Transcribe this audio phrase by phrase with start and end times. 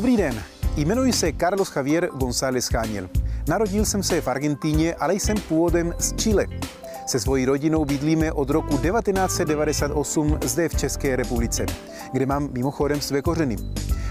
[0.00, 0.42] Dobrý den,
[0.76, 3.08] jmenuji se Carlos Javier González Cháněl.
[3.48, 6.46] Narodil jsem se v Argentíně, ale jsem původem z Chile.
[7.10, 11.66] Se svojí rodinou bydlíme od roku 1998 zde v České republice,
[12.12, 13.56] kde mám mimochodem své kořeny.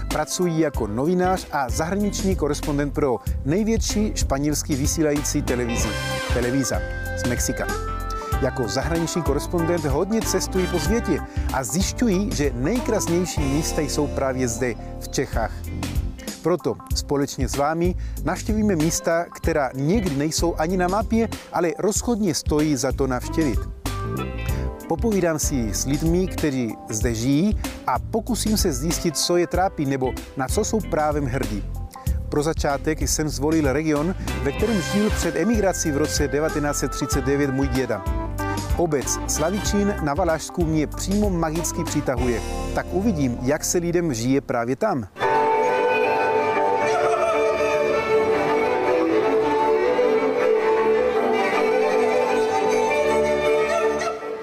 [0.08, 5.88] Pracuji jako novinář a zahraniční korespondent pro největší španělský vysílající televizi,
[6.34, 6.78] Televisa
[7.24, 7.66] z Mexika.
[8.42, 11.20] Jako zahraniční korespondent hodně cestují po světě
[11.52, 15.52] a zjišťují, že nejkrásnější místa jsou právě zde, v Čechách.
[16.42, 17.94] Proto společně s vámi
[18.24, 23.58] navštěvíme místa, která někdy nejsou ani na mapě, ale rozhodně stojí za to navštěvit.
[24.88, 30.12] Popovídám si s lidmi, kteří zde žijí a pokusím se zjistit, co je trápí nebo
[30.36, 31.64] na co jsou právem hrdí.
[32.28, 38.04] Pro začátek jsem zvolil region, ve kterém žil před emigrací v roce 1939 můj děda.
[38.76, 42.40] Obec Slavičín na Valašsku mě přímo magicky přitahuje.
[42.74, 45.08] Tak uvidím, jak se lidem žije právě tam.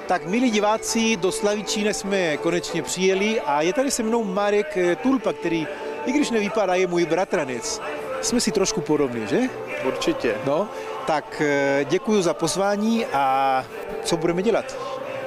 [0.08, 5.34] Tak milí diváci, do Slavičína jsme konečně přijeli a je tady se mnou Marek Tulpa,
[5.34, 5.68] který,
[6.06, 7.82] i když nevypadá, je můj bratranec.
[8.22, 9.40] Jsme si trošku podobní, že?
[9.88, 10.36] Určitě.
[10.46, 10.70] No,
[11.06, 11.42] tak
[11.84, 13.66] děkuji za pozvání a
[14.04, 14.78] co budeme dělat?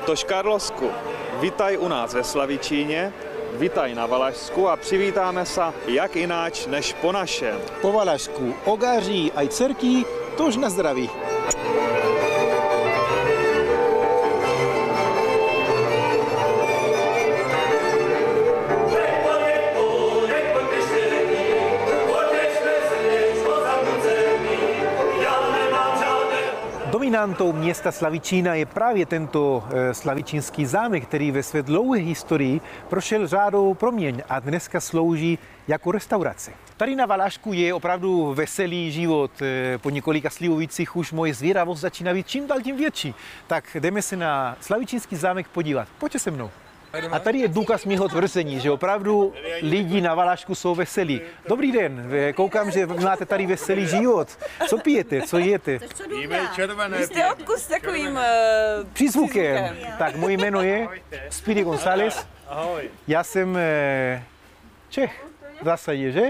[0.07, 0.91] Tož Karlosku,
[1.41, 3.13] vítaj u nás ve Slavičíně,
[3.53, 7.61] vítaj na Valašsku a přivítáme se jak ináč než po našem.
[7.81, 10.05] Po Valašsku ogáří aj cerky,
[10.37, 11.11] tož na zdraví.
[27.21, 33.75] Dominantou města Slavičína je právě tento slavičínský zámek, který ve své dlouhé historii prošel řádou
[33.75, 35.39] proměň a dneska slouží
[35.69, 36.53] jako restaurace.
[36.77, 39.31] Tady na Valašku je opravdu veselý život.
[39.77, 43.15] Po několika slivovicích už moje zvědavost začíná být čím dál tím větší.
[43.47, 45.89] Tak jdeme se na Slavičínský zámek podívat.
[45.99, 46.51] Pojďte se mnou.
[47.11, 51.21] A tady je důkaz mého tvrzení, že opravdu lidi na Valašku jsou veselí.
[51.49, 54.39] Dobrý den, koukám, že máte tady veselý život.
[54.69, 55.79] Co pijete, co jete?
[56.21, 58.21] Jíme červené Vy jste odkud s takovým uh,
[58.93, 59.77] Přízvukem.
[59.99, 60.89] Tak moje jméno je
[61.31, 62.27] Speedy González.
[62.49, 62.91] Ahoj.
[63.09, 64.23] Já jsem eh,
[64.89, 65.27] Čech
[65.63, 66.23] v zásadě, že?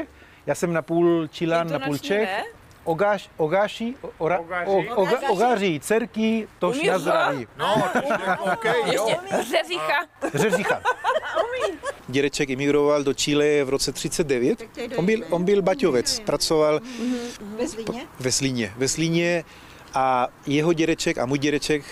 [0.46, 2.28] Já jsem na půl Čilan, na půl Čech.
[2.28, 2.59] Ne?
[2.84, 4.70] Ogáš, ogáši, ora, Ogáří.
[4.70, 7.00] o, oga, ogáří, dcerky, tož Umíš na to?
[7.00, 7.46] zdraví.
[7.58, 8.14] No, takže
[8.52, 9.06] OK, jo.
[9.08, 10.06] Ještě řeřícha.
[10.34, 10.82] Řeřícha.
[12.08, 14.62] Dědeček emigroval do Chile v roce 39.
[14.96, 16.80] On byl, on byl baťovec, pracoval
[17.58, 18.72] Ve Zlíně ve Slíně.
[18.76, 19.44] Ve Slíně
[19.94, 21.82] a jeho dědeček a můj dědeček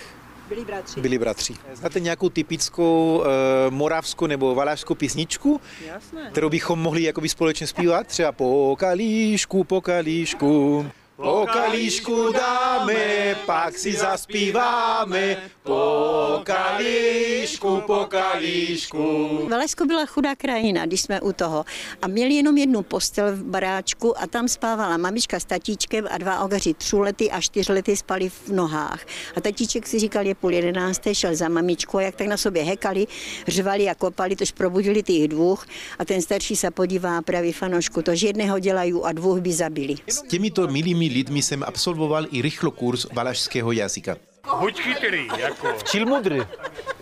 [0.48, 1.00] byli bratři.
[1.00, 1.54] byli bratři.
[1.74, 3.26] Znáte nějakou typickou uh,
[3.70, 6.28] moravskou nebo valášskou písničku, Jasné.
[6.30, 8.06] kterou bychom mohli jakoby společně zpívat?
[8.06, 10.86] Třeba po kalíšku, po kalíšku.
[11.22, 19.28] Po kalíšku dáme, pak si zaspíváme, po kalíšku, po kalíšku.
[19.50, 21.64] Valašsko byla chudá krajina, když jsme u toho.
[22.02, 26.44] A měli jenom jednu postel v baráčku a tam spávala mamička s tatíčkem a dva
[26.44, 29.06] ogaři třulety a čtyřlety spali v nohách.
[29.36, 32.62] A tatíček si říkal, je půl jedenácté, šel za mamičkou a jak tak na sobě
[32.62, 33.06] hekali,
[33.48, 35.66] řvali a kopali, tož probudili těch dvůch
[35.98, 39.94] a ten starší se podívá a praví fanošku, tož jedného dělají a dvou by zabili.
[40.06, 44.16] S těmito milými lidmi jsem absolvoval i rychlokurs valašského jazyka.
[44.60, 45.68] Buď chytrý, jako.
[45.84, 46.46] Čil mudry,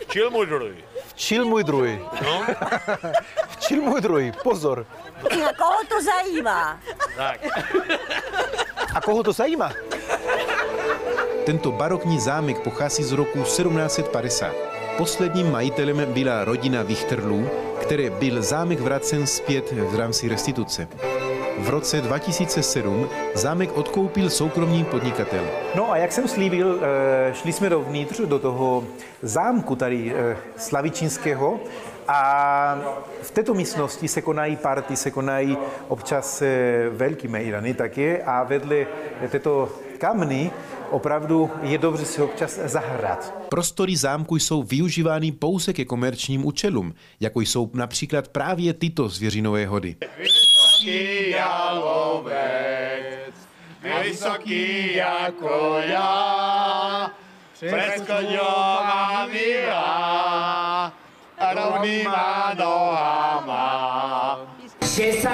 [0.08, 0.68] Čil mudrý.
[1.14, 1.98] čil můj druhý.
[2.24, 2.46] No,
[3.58, 4.86] Čil můj druhý, pozor.
[5.24, 6.80] A koho to zajímá?
[7.16, 7.40] tak.
[8.94, 9.72] A koho to zajímá?
[11.46, 14.52] Tento barokní zámek pochází z roku 1750.
[14.96, 17.48] Posledním majitelem byla rodina Vichterlů,
[17.82, 20.88] které byl zámek vracen zpět v rámci restituce.
[21.58, 25.44] V roce 2007 zámek odkoupil soukromý podnikatel.
[25.74, 28.84] No a jak jsem slíbil, eh, šli jsme dovnitř do toho
[29.22, 31.60] zámku tady eh, slavičínského
[32.08, 32.78] a
[33.22, 35.58] v této místnosti se konají party, se konají
[35.88, 38.86] občas eh, velký mejdany také a vedle
[39.30, 39.68] této
[39.98, 40.50] kamny
[40.90, 43.34] opravdu je dobře si občas zahrát.
[43.48, 49.96] Prostory zámku jsou využívány pouze ke komerčním účelům, jako jsou například právě tyto zvěřinové hody.
[50.76, 52.36] Vysoký jalovec,
[54.02, 57.10] vysoký jako já,
[57.52, 60.92] Přeskoňová míra
[61.38, 64.38] a rovnýma nohama.
[64.80, 65.28] Že se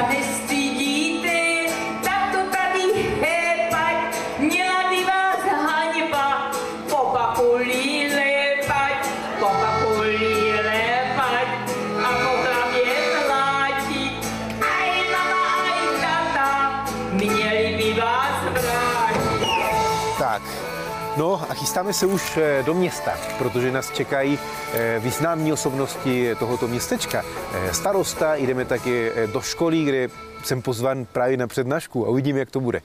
[21.73, 24.39] chystáme se už eh, do města, protože nás čekají
[24.75, 27.25] eh, významní osobnosti tohoto městečka.
[27.55, 30.09] Eh, Starosta, jdeme taky do školy, kde
[30.45, 32.81] jsem pozvan právě na přednášku a uvidíme, jak to bude.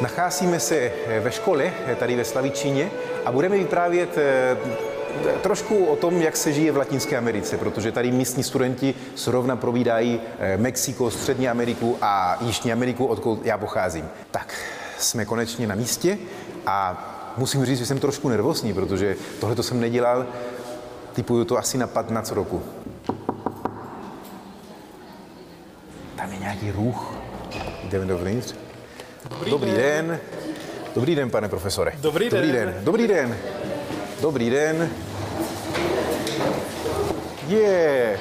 [0.00, 2.90] Nacházíme se ve škole, tady ve Slavičíně,
[3.24, 4.18] a budeme vyprávět
[5.42, 10.20] trošku o tom, jak se žije v Latinské Americe, protože tady místní studenti zrovna provídají
[10.38, 14.08] eh, Mexiko, Střední Ameriku a Jižní Ameriku, odkud já pocházím.
[14.30, 14.54] Tak,
[14.98, 16.18] jsme konečně na místě
[16.66, 17.02] a
[17.36, 20.26] musím říct, že jsem trošku nervózní, protože tohle to jsem nedělal,
[21.12, 22.62] typuju to asi na 15 roku.
[26.16, 27.14] Tam je nějaký ruch.
[27.84, 28.54] Jdeme dovnitř.
[29.30, 29.76] Dobrý, Dobrý den.
[30.06, 30.20] den.
[30.94, 31.92] Dobrý den, pane profesore.
[32.00, 32.66] Dobrý Dobrý den.
[32.68, 32.84] den.
[32.84, 33.36] Dobrý den.
[34.20, 34.90] Dobrý den.
[37.48, 38.20] Je.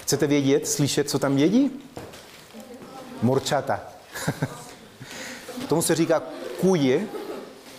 [0.00, 1.70] Chcete vědět, slyšet, co tam jedí?
[3.22, 3.80] Morčata.
[5.68, 6.22] Tomu se říká
[6.60, 7.06] kuje,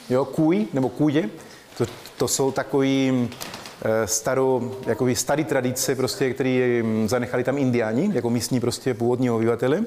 [0.10, 1.30] jo, kuj nebo kuje.
[1.78, 1.86] To,
[2.18, 3.30] to jsou takový
[3.82, 9.32] eh, starou, jakoby starý tradice, prostě, který hm, zanechali tam indiáni, jako místní prostě původní
[9.32, 9.84] obyvatele.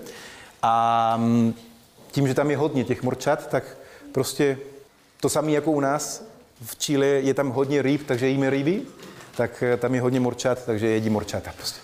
[0.63, 1.55] A hm,
[2.11, 3.77] tím, že tam je hodně těch morčat, tak
[4.13, 4.59] prostě
[5.21, 6.30] to samé jako u nás
[6.61, 8.83] v Chile je tam hodně ryb, takže jíme ryby,
[9.37, 11.81] tak eh, tam je hodně morčat, takže jedí morčata prostě.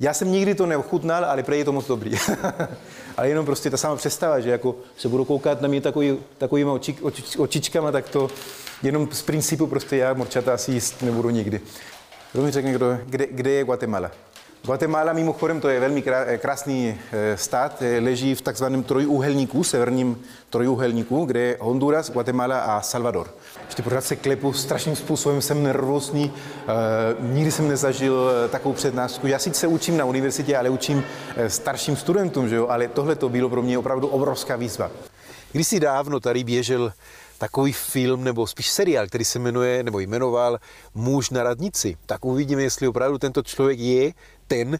[0.00, 2.12] Já jsem nikdy to neochutnal, ale prej je to moc dobrý.
[3.16, 6.72] ale jenom prostě ta sama představa, že jako se budu koukat na mě takový, takovýma
[6.72, 8.30] oči, oči, očičkama, tak to
[8.82, 11.60] jenom z principu prostě já morčata asi jíst nebudu nikdy.
[12.32, 14.10] Kdo mi řekne, kdo, kde, kde je Guatemala?
[14.64, 20.22] Guatemala mimochodem to je velmi krá- krásný eh, stát, eh, leží v takzvaném trojúhelníku, severním
[20.50, 23.34] trojúhelníku, kde je Honduras, Guatemala a Salvador.
[23.70, 26.72] Ještě pořád se klepu strašným způsobem, jsem nervózní, eh,
[27.20, 29.26] nikdy jsem nezažil eh, takovou přednášku.
[29.26, 31.04] Já sice učím na univerzitě, ale učím
[31.36, 32.66] eh, starším studentům, že jo?
[32.68, 34.90] ale tohle to bylo pro mě opravdu obrovská výzva.
[35.52, 36.92] Kdysi dávno tady běžel
[37.38, 40.58] takový film nebo spíš seriál, který se jmenuje nebo jmenoval
[40.94, 41.96] Muž na radnici.
[42.06, 44.12] Tak uvidíme, jestli opravdu tento člověk je
[44.46, 44.78] ten,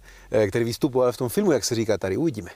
[0.49, 2.17] který vystupoval v tom filmu, jak se říká tady.
[2.17, 2.51] Uvidíme.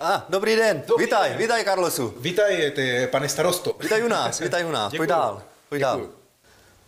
[0.00, 1.38] A, dobrý den, dobrý vítaj, den.
[1.38, 2.14] vítaj Carlosu.
[2.20, 3.76] Vítajte, pane starosto.
[3.80, 6.00] Vítaj u nás, vítaj u nás, pojď dál, pojď dál.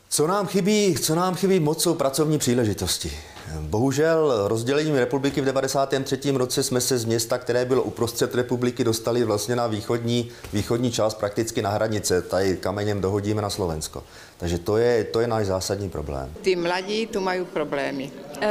[0.09, 3.13] Co nám chybí, co nám chybí moc jsou pracovní příležitosti.
[3.61, 6.19] Bohužel rozdělením republiky v 93.
[6.35, 11.15] roce jsme se z města, které bylo uprostřed republiky, dostali vlastně na východní, východní část,
[11.15, 12.23] prakticky na hranice.
[12.23, 14.05] Tady kamenem dohodíme na Slovensko.
[14.39, 16.33] Takže to je, to je náš zásadní problém.
[16.43, 18.13] Ty mladí tu mají problémy.
[18.41, 18.49] Eh,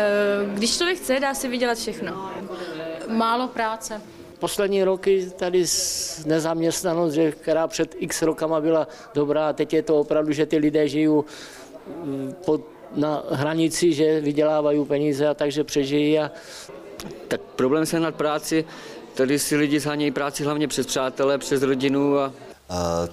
[0.54, 2.32] Když člověk chce, dá si vydělat všechno.
[3.08, 4.02] Málo práce.
[4.40, 5.66] Poslední roky tady
[6.26, 10.58] nezaměstnanost, že, která před x rokama byla dobrá, a teď je to opravdu, že ty
[10.58, 11.26] lidé žijou
[12.04, 12.62] mm, pod,
[12.96, 16.32] na hranici, že vydělávají peníze a takže přežijí a
[17.28, 18.66] Tak problém sehnat práci,
[19.14, 22.34] tady si lidi zhánějí práci hlavně přes přátele, přes rodinu a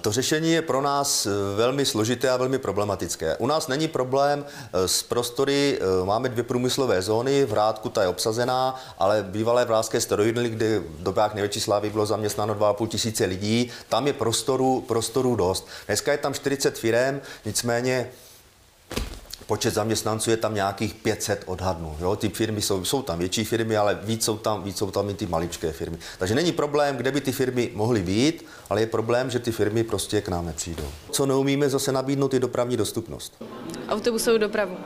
[0.01, 3.37] To řešení je pro nás eh, velmi složité a velmi problematické.
[3.37, 8.01] U nás není problém eh, s prostory, eh, máme dvě průmyslové zóny, v Hrádku ta
[8.01, 13.25] je obsazená, ale bývalé vláské steroidny, kde v dobách největší slávy bylo zaměstnáno 2,5 tisíce
[13.25, 15.67] lidí, tam je prostoru, prostoru dost.
[15.85, 18.11] Dneska je tam 40 firem, nicméně
[19.47, 21.97] počet zaměstnanců je tam nějakých 500 odhadnů.
[21.99, 22.15] Jo?
[22.15, 25.13] Ty firmy jsou, jsou tam větší firmy, ale víc jsou, tam, víc jsou tam i
[25.13, 25.97] ty maličké firmy.
[26.19, 29.83] Takže není problém, kde by ty firmy mohly být, ale je problém, že ty firmy
[29.83, 30.87] prostě k nám nepřijdou.
[31.11, 33.43] Co neumíme zase nabídnout je dopravní dostupnost.
[33.89, 34.77] Autobusovou dopravu.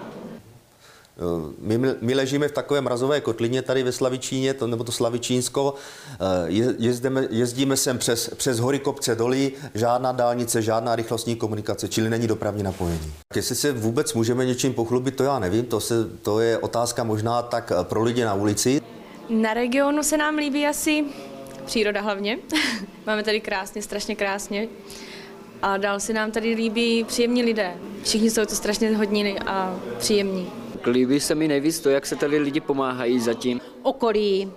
[1.20, 5.74] Eh, My, my ležíme v takové mrazové kotlině tady ve Slavičíně, to, nebo to Slavičínsko.
[6.14, 11.88] Eh, Je, jezdíme, jezdíme sem přes, přes hory, kopce, doly, žádná dálnice, žádná rychlostní komunikace,
[11.88, 13.14] čili není dopravní napojení.
[13.36, 17.42] Jestli se vůbec můžeme něčím pochlubit, to já nevím, to, se, to je otázka možná
[17.42, 18.82] tak eh, pro lidi na ulici.
[19.30, 21.06] Na regionu se nám líbí asi
[21.66, 22.38] příroda hlavně.
[23.06, 24.68] Máme tady krásně, strašně krásně.
[25.62, 27.74] A dál se nám tady líbí příjemní lidé.
[28.04, 30.59] Všichni jsou to strašně hodní a příjemní.
[30.88, 33.62] Líbí se mi nejvíc to, jak se tady lidi pomáhají zatím.
[33.84, 34.52] okolí,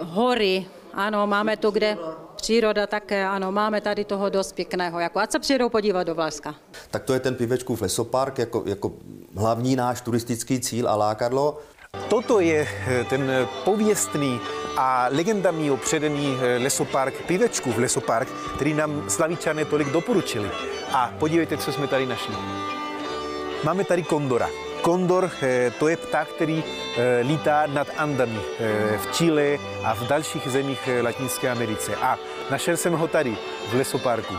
[0.00, 1.96] hory, ano, máme tu, kde
[2.36, 6.54] příroda také, ano, máme tady toho dost pěkného, jako ať se přijedou podívat do Vlaska.
[6.90, 8.92] Tak to je ten Pivečkův lesopark jako, jako
[9.36, 11.58] hlavní náš turistický cíl a lákadlo.
[12.08, 14.40] Toto je eh, ten pověstný
[14.76, 20.50] a legendami opředený eh, lesopark Pivečkův lesopark, který nám slavičané tolik doporučili.
[20.92, 22.34] A podívejte, co jsme tady našli.
[23.64, 24.65] Máme tady kondora.
[24.86, 26.64] Kondor eh, to je pták, který
[27.22, 28.38] lítá nad Andami
[28.96, 31.96] v Chile a v dalších zemích Latinské Americe.
[31.96, 32.18] A
[32.50, 33.36] našel jsem ho tady
[33.70, 34.34] v lesoparku.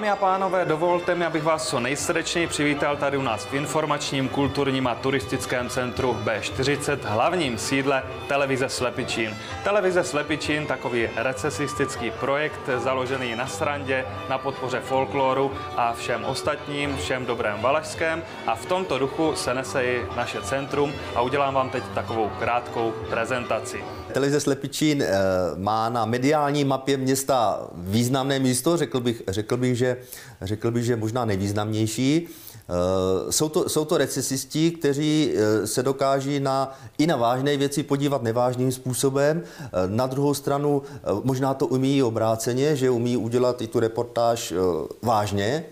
[0.00, 4.28] Dámy a pánové, dovolte mi, abych vás co nejsrdečněji přivítal tady u nás v informačním,
[4.28, 9.36] kulturním a turistickém centru B40, hlavním sídle televize Slepičín.
[9.64, 17.26] Televize Slepičín, takový recesistický projekt založený na srandě, na podpoře folkloru a všem ostatním, všem
[17.26, 18.22] dobrém valašském.
[18.46, 22.94] A v tomto duchu se nese i naše centrum a udělám vám teď takovou krátkou
[23.10, 23.99] prezentaci.
[24.10, 25.08] Televize Slepičín eh,
[25.56, 29.96] má na mediální mapě města významné místo, řekl bych, řekl bych, že,
[30.42, 32.28] řekl bych, že možná nejvýznamnější.
[32.28, 37.82] Eh, jsou to, jsou to recesisti, kteří eh, se dokáží na, i na vážné věci
[37.82, 39.42] podívat nevážným způsobem.
[39.86, 40.82] Na druhou stranu
[41.24, 44.54] možná to umí obráceně, že umí udělat i tu reportáž
[45.02, 45.64] vážně,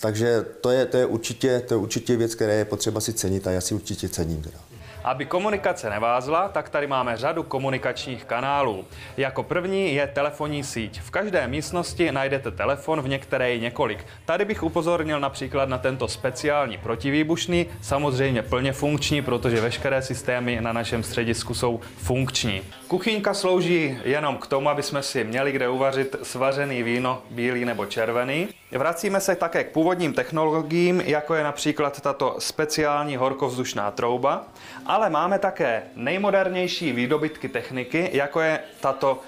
[0.00, 3.46] takže to je, to je, určitě, to je určitě věc, které je potřeba si cenit
[3.46, 4.42] a já si určitě cením.
[4.42, 4.73] Teda.
[5.04, 8.84] Aby komunikace nevázla, tak tady máme řadu komunikačních kanálů.
[9.16, 11.00] Jako první je telefonní síť.
[11.00, 14.06] V každé místnosti najdete telefon, v některé i několik.
[14.24, 20.72] Tady bych upozornil například na tento speciální protivýbušný, samozřejmě plně funkční, protože veškeré systémy na
[20.72, 22.62] našem středisku jsou funkční.
[22.94, 27.86] Kuchyňka slouží jenom k tomu, aby jsme si měli kde uvařit svařený víno, bílý nebo
[27.86, 28.48] červený.
[28.72, 34.44] Vracíme se také k původním technologiím, jako je například tato speciální horkovzdušná trouba,
[34.86, 39.20] ale máme také nejmodernější výdobytky techniky, jako je tato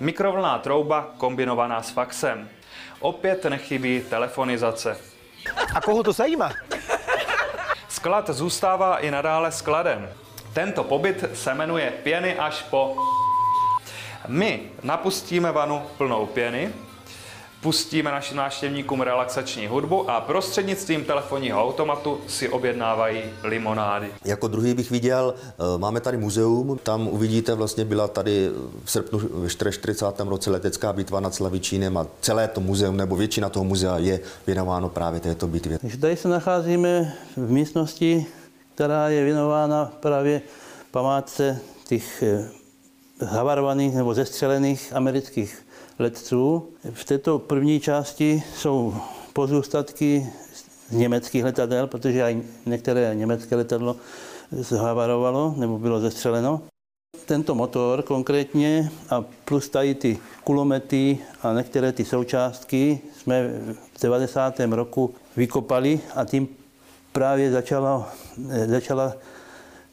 [0.00, 2.48] mikrovlná trouba kombinovaná s faxem.
[3.00, 4.96] Opět nechybí telefonizace.
[5.74, 6.52] A koho to zajímá?
[7.88, 10.08] Sklad zůstává i nadále skladem.
[10.56, 12.96] Tento pobyt se jmenuje pěny až po.
[14.28, 16.72] My napustíme vanu plnou pěny,
[17.60, 24.08] pustíme našim návštěvníkům relaxační hudbu a prostřednictvím telefonního automatu si objednávají limonády.
[24.24, 28.50] Jako druhý bych viděl, eh, máme tady muzeum, tam uvidíte, vlastně byla tady
[28.84, 30.28] v srpnu ve 40.
[30.28, 34.88] roce letecká bitva nad Slavičínem a celé to muzeum, nebo většina toho muzea je věnováno
[34.88, 35.78] právě této bitvě.
[35.78, 38.26] Takže tady se nacházíme v místnosti,
[38.76, 40.42] která je věnována právě
[40.90, 42.48] památce těch eh,
[43.24, 45.66] havarovaných nebo zestřelených amerických
[45.98, 46.68] letců.
[46.92, 48.94] V této první části jsou
[49.32, 50.26] pozůstatky
[50.88, 53.96] z německých letadel, protože i některé německé letadlo
[54.52, 56.60] zhavarovalo nebo bylo zestřeleno.
[57.26, 63.48] Tento motor konkrétně a plus tady ty kulomety a některé ty součástky jsme
[63.96, 64.60] v 90.
[64.70, 66.48] roku vykopali a tím
[67.16, 68.12] právě začala,
[68.66, 69.16] začala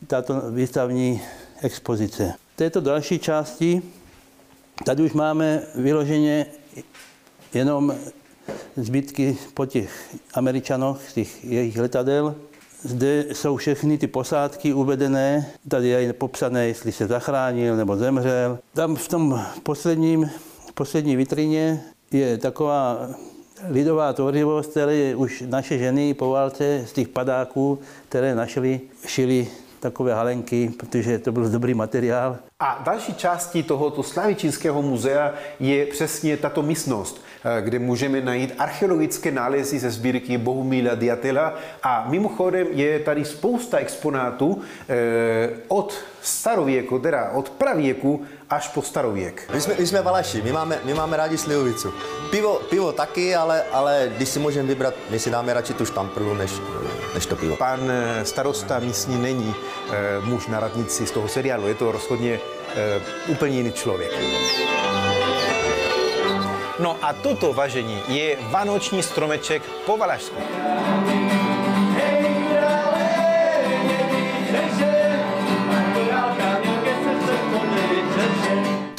[0.08, 1.22] tato výstavní
[1.62, 2.34] expozice.
[2.54, 3.82] V této další části
[4.86, 6.46] Tady už máme vyloženě
[7.54, 7.96] jenom
[8.76, 12.36] zbytky po těch američanoch, těch jejich letadel.
[12.82, 18.60] Zde jsou všechny ty posádky uvedené, tady je popsané, jestli se zachránil nebo zemřel.
[18.74, 20.30] Tam v tom posledním,
[20.74, 23.10] poslední vitrině je taková
[23.70, 27.80] lidová tvořivost, které už naše ženy po válce z těch padáků,
[28.10, 29.48] které našli, šili
[29.84, 32.38] takové halenky, protože to byl dobrý materiál.
[32.60, 39.32] A další částí tohoto Slavičínského muzea je přesně tato místnost, eh, kde můžeme najít archeologické
[39.32, 41.54] nálezy ze sbírky Bohumila Diatela
[41.84, 48.22] a mimochodem je tady spousta exponátů eh, od starověku, teda od pravěku
[48.54, 49.50] až po starověk.
[49.54, 51.94] My jsme, my jsme Valaši, my máme, my máme rádi slivovicu.
[52.32, 56.34] Pivo, pivo taky, ale, ale když si můžeme vybrat, my si dáme radši tu štamprlu,
[56.34, 56.52] než,
[57.14, 57.56] než to pivo.
[57.56, 59.56] Pan eh, starosta místní není
[59.92, 62.40] e, muž na radnici z toho seriálu, je to rozhodně
[62.76, 64.12] e, úplně jiný člověk.
[66.80, 70.36] No a toto važení je vánoční stromeček po Valašsku.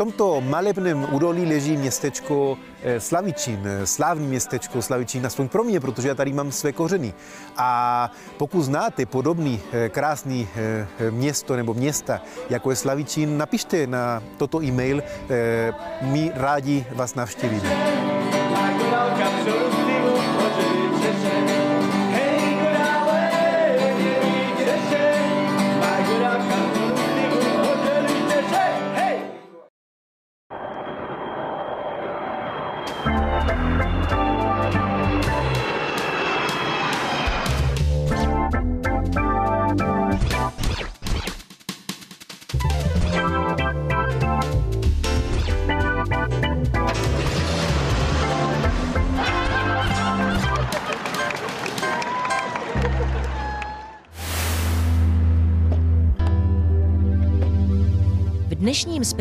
[0.05, 6.09] Tomto malebném údolí leží městečko eh, Slavičín, eh, slávní městečko Slavičín, aspoň pro mě, protože
[6.09, 7.15] já tady mám své kořeny.
[7.57, 10.49] A pokud znáte podobný eh, krásný
[11.11, 12.21] město nebo města,
[12.51, 15.03] jako je Slavičín, napište na toto e-mail,
[16.03, 18.14] my rádi vás navštívíme.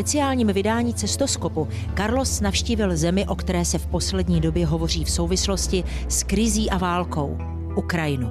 [0.04, 1.68] Speciálním vydání Cestoskopu
[1.98, 6.78] Carlos navštívil zemi, o které se v poslední době hovoří v souvislosti s krizí a
[6.78, 7.38] válkou
[7.76, 8.30] Ukrajinu.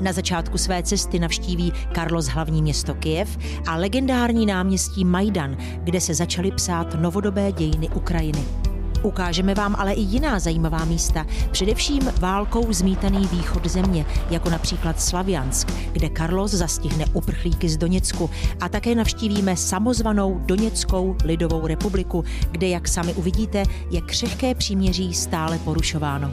[0.00, 6.14] Na začátku své cesty navštíví Carlos hlavní město Kyjev a legendární náměstí Majdan, kde se
[6.14, 8.67] začaly psát novodobé dějiny Ukrajiny.
[9.02, 15.72] Ukážeme vám ale i jiná zajímavá místa, především válkou zmítaný východ země, jako například Slaviansk,
[15.92, 22.88] kde Carlos zastihne uprchlíky z Doněcku a také navštívíme samozvanou Doněckou lidovou republiku, kde, jak
[22.88, 26.32] sami uvidíte, je křehké příměří stále porušováno.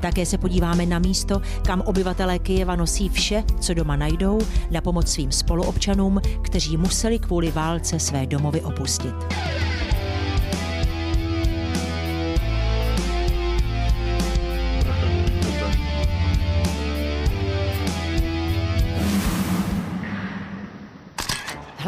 [0.00, 4.38] Také se podíváme na místo, kam obyvatelé Kyjeva nosí vše, co doma najdou,
[4.70, 9.14] na pomoc svým spoluobčanům, kteří museli kvůli válce své domovy opustit.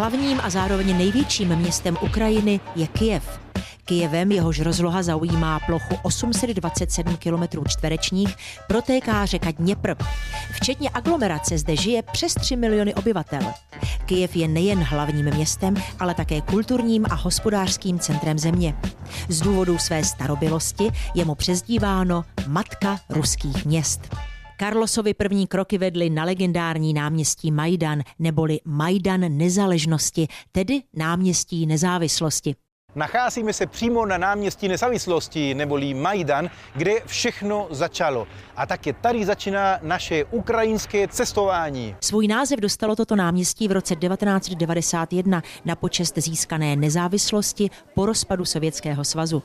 [0.01, 3.41] Hlavním a zároveň největším městem Ukrajiny je Kyjev.
[3.85, 8.37] Kyjevem, jehož rozloha zaujímá plochu 827 km čtverečních,
[8.69, 9.95] protéká řeka Dněpr.
[10.53, 13.43] Včetně aglomerace zde žije přes 3 miliony obyvatel.
[14.07, 18.75] Kyjev je nejen hlavním městem, ale také kulturním a hospodářským centrem země.
[19.29, 24.17] Z důvodu své starobilosti je mu přezdíváno Matka ruských měst.
[24.61, 32.55] Karlosovi první kroky vedly na legendární náměstí Majdan, neboli Majdan nezáležnosti, tedy náměstí nezávislosti.
[32.95, 38.27] Nacházíme se přímo na náměstí nezávislosti, neboli Majdan, kde všechno začalo.
[38.57, 41.97] A také tady začíná naše ukrajinské cestování.
[42.01, 49.05] Svůj název dostalo toto náměstí v roce 1991 na počest získané nezávislosti po rozpadu Sovětského
[49.05, 49.43] svazu.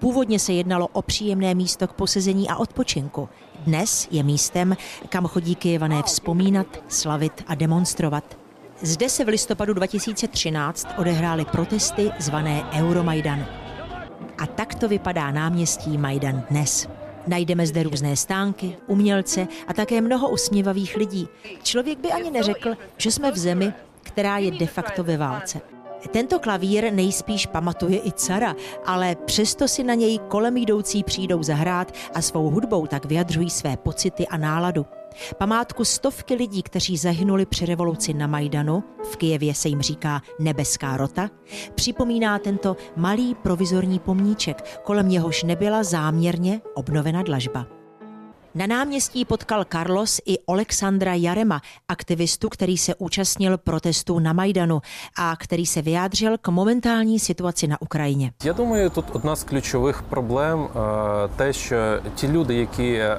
[0.00, 3.28] Původně se jednalo o příjemné místo k posezení a odpočinku.
[3.60, 4.76] Dnes je místem,
[5.08, 8.38] kam chodí Kyjevané vzpomínat, slavit a demonstrovat.
[8.82, 13.46] Zde se v listopadu 2013 odehrály protesty zvané Euromajdan.
[14.38, 16.88] A takto vypadá náměstí Majdan dnes.
[17.26, 21.28] Najdeme zde různé stánky, umělce a také mnoho usměvavých lidí.
[21.62, 25.60] Člověk by ani neřekl, že jsme v zemi, která je de facto ve válce.
[26.10, 31.92] Tento klavír nejspíš pamatuje i cara, ale přesto si na něj kolem jdoucí přijdou zahrát
[32.14, 34.86] a svou hudbou tak vyjadřují své pocity a náladu.
[35.38, 40.96] Památku stovky lidí, kteří zahynuli při revoluci na Majdanu, v Kijevě se jim říká Nebeská
[40.96, 41.30] rota,
[41.74, 47.79] připomíná tento malý provizorní pomníček, kolem něhož nebyla záměrně obnovena dlažba.
[48.54, 54.80] Na náměstí potkal Carlos i Alexandra Jarema, aktivistu, který se účastnil protestů na Majdanu
[55.18, 58.32] a který se vyjádřil k momentální situaci na Ukrajině.
[58.44, 63.16] Я думаю, тут одна з ключових проблем е, те, що ті люди, які е,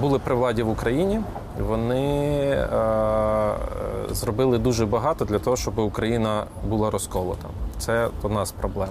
[0.00, 1.20] були при владі в Україні,
[1.60, 2.68] вони е,
[4.10, 7.48] зробили дуже багато для того, щоб Україна була розколота.
[7.78, 8.88] Це одна з проблем.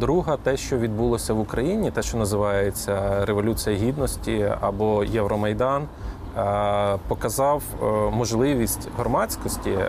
[0.00, 7.62] Друга, те, що відбулося в Україні, те, що називається Революція Гідності або Євромайдан, е, показав
[7.82, 9.88] е, можливість громадськості, е,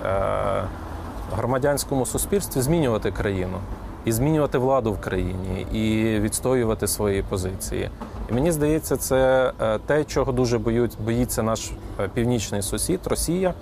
[1.35, 3.57] громадянському суспільстві змінювати країну
[4.05, 7.89] і змінювати владу в країні, і відстоювати свої позиції.
[8.29, 9.51] І мені здається, це
[9.85, 10.57] те, чого дуже
[10.99, 11.71] боїться наш
[12.13, 13.53] північний сусід Росія.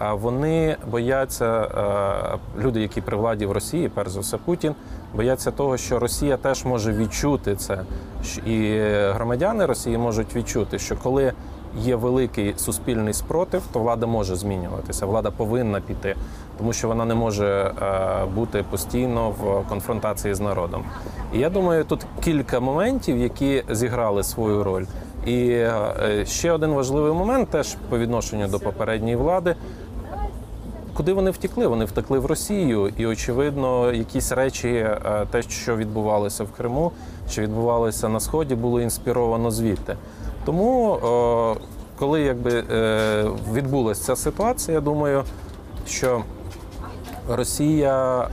[0.00, 4.74] Вони бояться е, люди, які при владі в Росії, перш за все Путін,
[5.14, 7.80] бояться того, що Росія теж може відчути це,
[8.46, 8.78] і
[9.14, 11.32] громадяни Росії можуть відчути, що коли
[11.78, 15.06] є великий суспільний спротив, то влада може змінюватися.
[15.06, 16.16] Влада повинна піти,
[16.58, 20.84] тому що вона не може е, бути постійно в конфронтації з народом.
[21.34, 24.84] І я думаю, тут кілька моментів, які зіграли свою роль.
[25.26, 29.56] І е, ще один важливий момент, теж по відношенню до попередньої влади.
[30.96, 31.66] Куди вони втекли?
[31.66, 36.92] Вони втекли в Росію, і очевидно, якісь речі, е, те, що відбувалося в Криму,
[37.30, 39.96] що відбувалося на сході, було інспіровано звідти.
[40.44, 41.60] Тому, е,
[41.98, 45.24] коли якби е, відбулася ця ситуація, я думаю,
[45.86, 46.22] що
[47.28, 48.28] Росія,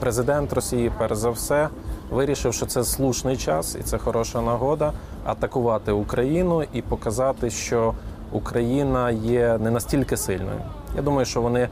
[0.00, 1.68] президент Росії, перш за все,
[2.10, 4.92] вирішив, що це слушний час і це хороша нагода
[5.24, 7.94] атакувати Україну і показати, що
[8.32, 10.60] Україна є не настільки сильною.
[10.96, 11.68] Я думаю, що вони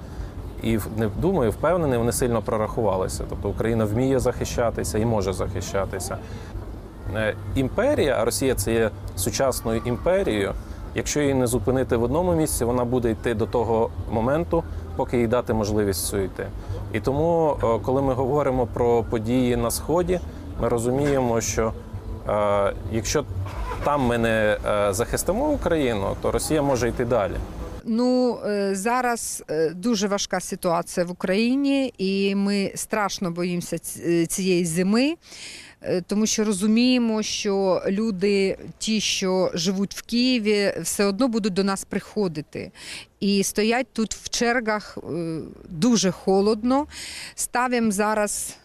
[0.62, 3.24] І не думаю, впевнений, вони сильно прорахувалися.
[3.28, 6.18] Тобто Україна вміє захищатися і може захищатися.
[7.14, 10.52] Е, Імперія, а Росія це є сучасною імперією.
[10.94, 14.62] Якщо її не зупинити в одному місці, вона буде йти до того моменту,
[14.96, 16.46] поки їй дати можливість цю йти.
[16.92, 20.20] І тому, е, коли ми говоримо про події на сході,
[20.62, 21.72] ми розуміємо, що
[22.92, 23.24] якщо
[23.84, 27.34] там ми не е, захистимо Україну, то Росія може йти далі.
[27.84, 34.64] Ну е, зараз е, дуже важка ситуація в Україні, і ми страшно боїмося е, цієї
[34.64, 35.14] зими.
[35.82, 41.64] е, Тому що розуміємо, що люди, ті, що живуть в Києві, все одно будуть до
[41.64, 42.70] нас приходити.
[43.20, 46.86] І стоять тут в чергах е, дуже холодно.
[47.34, 48.56] Ставимо зараз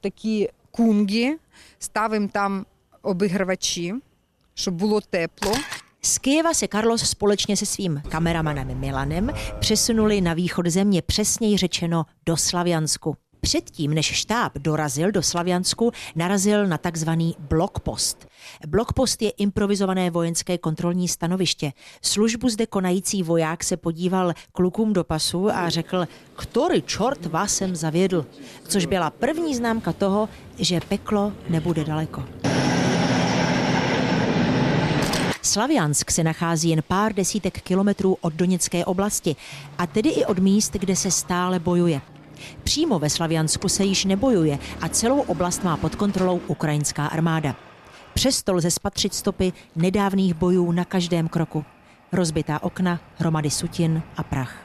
[0.00, 1.36] такі кунги,
[1.78, 2.66] ставимо там
[3.03, 3.93] обігрівачі,
[4.53, 5.51] щоб було тепло.
[6.01, 12.05] Z Kyjeva se Carlos společně se svým kameramanem Milanem přesunuli na východ země, přesněji řečeno
[12.25, 13.15] do Slaviansku.
[13.41, 18.27] Předtím, než štáb dorazil do Slaviansku, narazil na takzvaný blokpost.
[18.67, 21.71] Blokpost je improvizované vojenské kontrolní stanoviště.
[22.01, 26.05] Službu zde konající voják se podíval klukům do pasu a řekl,
[26.35, 28.25] který čort vás sem zavědl,
[28.67, 32.23] což byla první známka toho, že peklo nebude daleko.
[35.44, 39.36] Slaviansk se nachází jen pár desítek kilometrů od Doněcké oblasti
[39.78, 42.00] a tedy i od míst, kde se stále bojuje.
[42.62, 47.56] Přímo ve Slaviansku se již nebojuje a celou oblast má pod kontrolou ukrajinská armáda.
[48.14, 51.64] Přesto lze spatřit stopy nedávných bojů na každém kroku.
[52.12, 54.63] Rozbitá okna, hromady sutin a prach.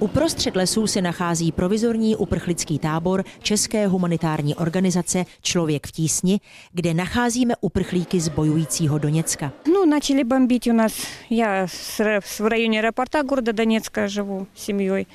[0.00, 6.40] Uprostřed lesů se nachází provizorní uprchlický tábor České humanitární organizace Člověk v tísni,
[6.72, 9.52] kde nacházíme uprchlíky z bojujícího Doněcka.
[9.68, 11.06] Ну, начали бомбить у нас.
[11.30, 15.06] Я с ра- с- в районе аэропорта города Донецка живу с семьей.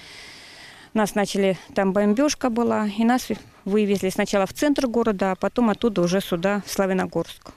[0.94, 3.32] Нас начали, там бомбежка была, и нас
[3.66, 7.50] вывезли сначала в центр города, а потом оттуда уже сюда, в Славяногорск.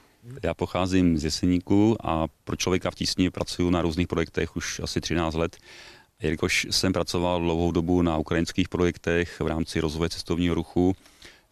[0.42, 5.00] Já pocházím z Jeseníku a pro člověka v tísni pracuji na různých projektech už asi
[5.00, 5.56] 13 let.
[6.21, 10.95] Jelikož jsem pracoval dlouhou dobu na ukrajinských projektech v rámci rozvoje cestovního ruchu,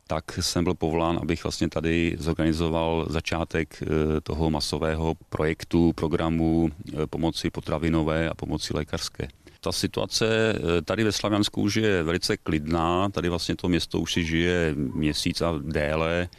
[0.08, 7.08] tak jsem byl povolán, abych vlastně tady zorganizoval začátek eh, toho masového projektu, programu eh,
[7.08, 9.28] pomoci potravinové a pomoci lékařské.
[9.62, 14.14] Ta situace eh, tady ve Slaviansku už je velice klidná, tady vlastně to město už
[14.14, 16.30] si žije měsíc a déle,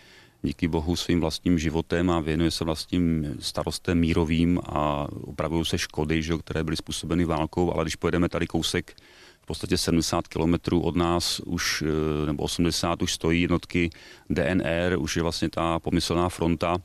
[0.46, 6.22] díky bohu svým vlastním životem a věnuje se vlastním starostem mírovým a opravují se škody,
[6.22, 8.94] že, které byly způsobeny válkou, ale když pojedeme tady kousek
[9.42, 13.90] v podstatě 70 kilometrů od nás už, eh, nebo 80 už stojí jednotky
[14.30, 16.76] DNR, už je vlastně ta pomyslná fronta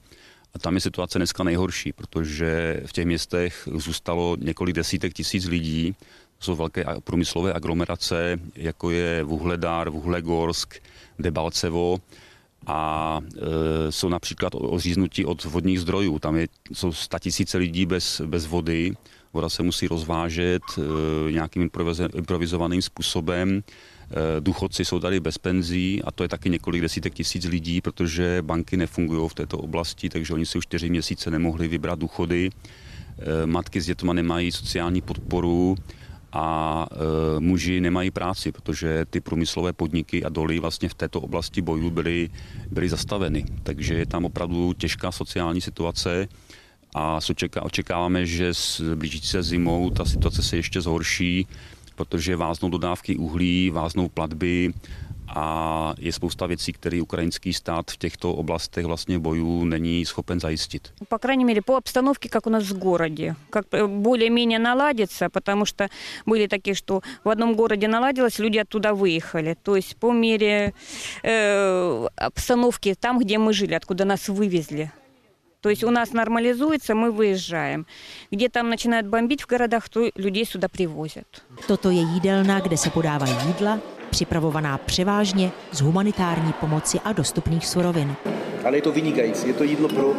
[0.54, 5.96] a tam je situace dneska nejhorší, protože v těch městech zůstalo několik desítek tisíc lidí,
[6.38, 10.76] to jsou velké průmyslové aglomerace, jako je Vuhledar, Vuhlegorsk,
[11.20, 11.98] Debalcevo,
[12.68, 13.20] a
[13.88, 16.20] e, jsou například oříznutí od vodních zdrojů.
[16.20, 18.94] Tam je, jsou tisíce lidí bez, bez vody,
[19.34, 21.70] voda se musí rozvážet e, nějakým
[22.14, 23.58] improvizovaným způsobem.
[23.58, 28.42] E, důchodci jsou tady bez penzí a to je taky několik desítek tisíc lidí, protože
[28.42, 32.50] banky nefungují v této oblasti, takže oni si už čtyři měsíce nemohli vybrat důchody.
[33.20, 35.76] E, matky s dětma nemají sociální podporu
[36.34, 41.62] a e, muži nemají práci, protože ty průmyslové podniky a doly vlastně v této oblasti
[41.62, 42.30] bojů byly,
[42.72, 43.46] byly zastaveny.
[43.64, 46.28] Takže je tam opravdu těžká sociální situace
[46.96, 47.20] a
[47.62, 51.48] očekáváme, že s blížící se zimou ta situace se ještě zhorší,
[51.96, 54.74] protože váznou dodávky uhlí, váznou platby
[55.31, 60.93] a je spousta věcí, které ukrajinský stát v těchto oblastech vlastně bojů není schopen zajistit.
[61.09, 65.67] По крайней мере, по обстановке, как у нас в городе, как э, более-менее наладится, потому
[65.67, 65.89] что
[66.27, 69.57] были такие, что в одном городе наладилось, люди оттуда выехали.
[69.63, 70.75] То есть по мере
[71.23, 74.91] э, обстановки там, где мы жили, откуда нас вывезли.
[75.61, 77.87] То есть у нас нормализуется, мы выезжаем.
[78.31, 81.43] Где там начинают бомбить в городах, то людей сюда привозят.
[81.67, 88.15] Toto je jídelna, kde se podávají jídla, připravovaná převážně z humanitární pomoci a dostupných surovin.
[88.65, 89.49] Ale je to vynikající.
[89.49, 90.17] Je to jídlo pro uh,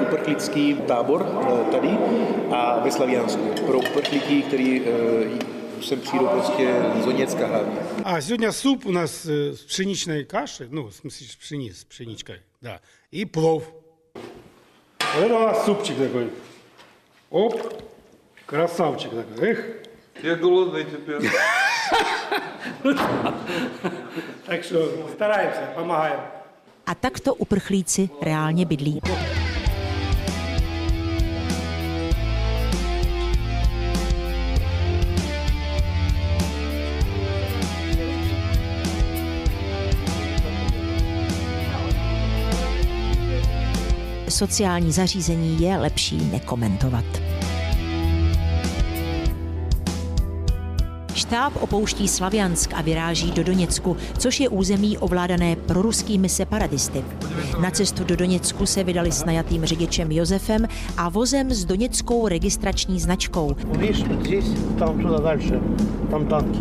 [0.00, 1.88] uprchlický tábor uh, tady
[2.50, 3.48] a ve Slaviansku.
[3.66, 4.86] Pro uprchlíky, který uh,
[5.82, 7.78] sem přijdou prostě z Doněcka hlavně.
[8.04, 11.84] А сегодня суп у нас э, с пшеничной кашей, ну, в смысле, с пшени, с
[11.84, 12.80] пшеничкой, да,
[13.12, 13.64] и плов.
[15.14, 16.30] Вот это у нас супчик такой.
[17.30, 17.82] Оп,
[18.46, 19.58] красавчик такой, эх.
[20.23, 21.31] Я голодный теперь.
[24.45, 24.77] tak što,
[25.15, 26.19] starajme se, pomáhajem.
[26.85, 28.99] A takto uprchlíci reálně bydlí.
[44.29, 47.26] Sociální zařízení je lepší nekomentovat.
[51.26, 57.04] Štáb opouští Slaviansk a vyráží do Doněcku, což je území ovládané proruskými separatisty.
[57.62, 63.00] Na cestu do Doněcku se vydali s najatým řidičem Josefem a vozem s doněckou registrační
[63.00, 63.56] značkou.
[63.64, 64.46] Видишь, здесь,
[64.78, 65.60] там туда дальше,
[66.10, 66.60] там танки.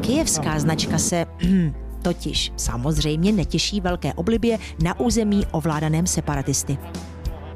[0.00, 1.26] Kijevská značka se
[2.02, 6.78] totiž samozřejmě netěší velké oblibě na území ovládaném separatisty.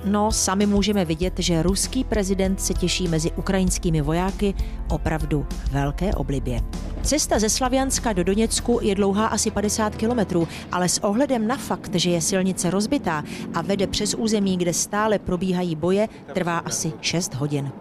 [0.05, 4.53] No, sami můžeme vidět, že ruský prezident se těší mezi ukrajinskými vojáky
[4.89, 6.61] opravdu velké oblibě.
[7.01, 11.95] Cesta ze Slavianska do Doněcku je dlouhá asi 50 kilometrů, ale s ohledem na fakt,
[11.95, 17.33] že je silnice rozbitá a vede přes území, kde stále probíhají boje, trvá asi 6
[17.33, 17.71] hodin.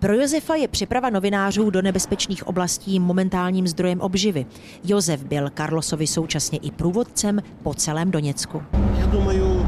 [0.00, 4.46] Pro Josefa je přeprava novinářů do nebezpečných oblastí momentálním zdrojem obživy.
[4.84, 8.62] Josef byl Karlosovi současně i průvodcem po celém Doněcku.
[8.98, 9.66] Я думаю,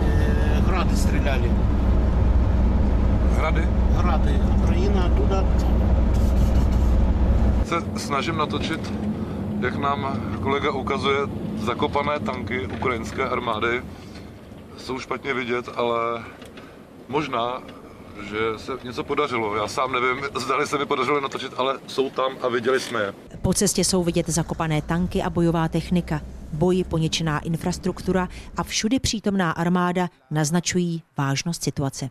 [0.00, 1.50] э, грады стреляли.
[3.36, 3.68] Hrady?
[3.96, 4.40] Грады.
[4.56, 5.44] Украина туда.
[7.64, 8.92] Se snažím natočit,
[9.60, 11.18] jak nám kolega ukazuje,
[11.56, 13.82] zakopané tanky ukrajinské armády.
[14.76, 16.24] Jsou špatně vidět, ale
[17.08, 17.62] možná,
[18.21, 19.55] že se něco podařilo.
[19.55, 23.13] Já sám nevím, zdali se mi podařilo natočit, ale jsou tam a viděli jsme je.
[23.41, 26.21] Po cestě jsou vidět zakopané tanky a bojová technika.
[26.53, 32.09] Boji poničená infrastruktura a všudy přítomná armáda naznačují vážnost situace.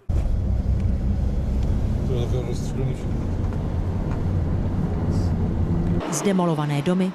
[6.11, 7.13] Zdemolované domy,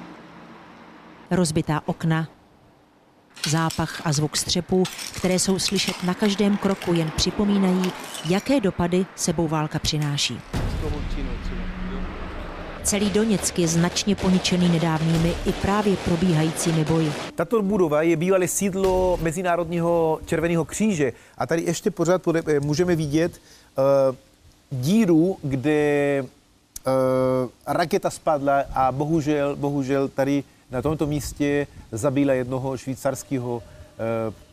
[1.30, 2.28] rozbitá okna,
[3.48, 4.84] zápach a zvuk střepů,
[5.16, 7.92] které jsou slyšet na každém kroku, jen připomínají,
[8.28, 10.40] jaké dopady sebou válka přináší.
[12.88, 17.12] Celý Doněck je značně poničený nedávnými i právě probíhajícími boji.
[17.34, 23.32] Tato budova je bývalé sídlo Mezinárodního červeného kříže a tady ještě pořád eh, můžeme vidět
[23.32, 32.76] uh, díru, kde uh, raketa spadla a bohužel, bohužel tady na tomto místě zabila jednoho
[32.76, 33.62] švýcarského uh,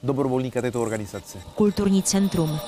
[0.03, 1.37] dobrovolníka této organizace.
[1.55, 2.59] Kulturní centrum,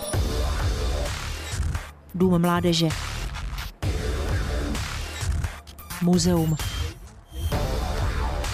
[2.15, 2.89] dům mládeže,
[6.01, 6.55] muzeum,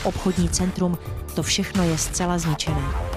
[0.03, 0.97] obchodní centrum,
[1.35, 3.13] to všechno je zcela zničené.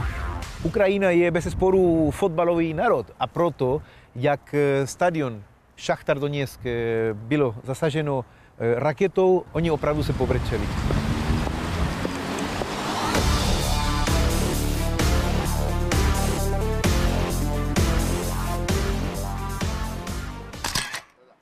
[0.63, 3.83] Ukrajina je bez sporu fotbalový národ a proto,
[4.15, 5.43] jak eh, stadion
[5.77, 8.25] Šachtar Doněck eh, bylo zasaženo
[8.59, 10.96] eh, raketou, oni opravdu se povrčeli.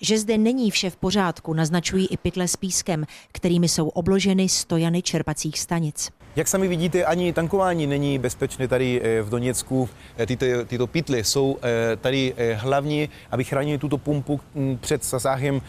[0.04, 5.02] Že zde není vše v pořádku, naznačují i pytle s pískem, kterými jsou obloženy stojany
[5.02, 6.10] čerpacích stanic.
[6.36, 9.88] Jak sami vidíte, ani tankování není bezpečné tady eh, v Doněcku.
[10.16, 15.60] Eh, Tyto, tyto pytle jsou eh, tady hlavně, aby chránili tuto pumpu mm, před zasáhem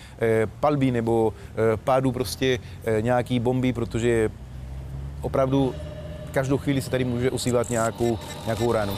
[0.60, 1.34] palby nebo
[1.84, 2.60] pádu prostě
[3.02, 4.30] nějaký bomby, protože
[5.21, 5.76] opravdu
[6.32, 8.93] každou chvíli se tady může osívat nějakou, nějakou ránu.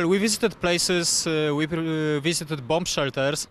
[0.00, 3.46] Well, we visited places, uh, we uh, visited bomb shelters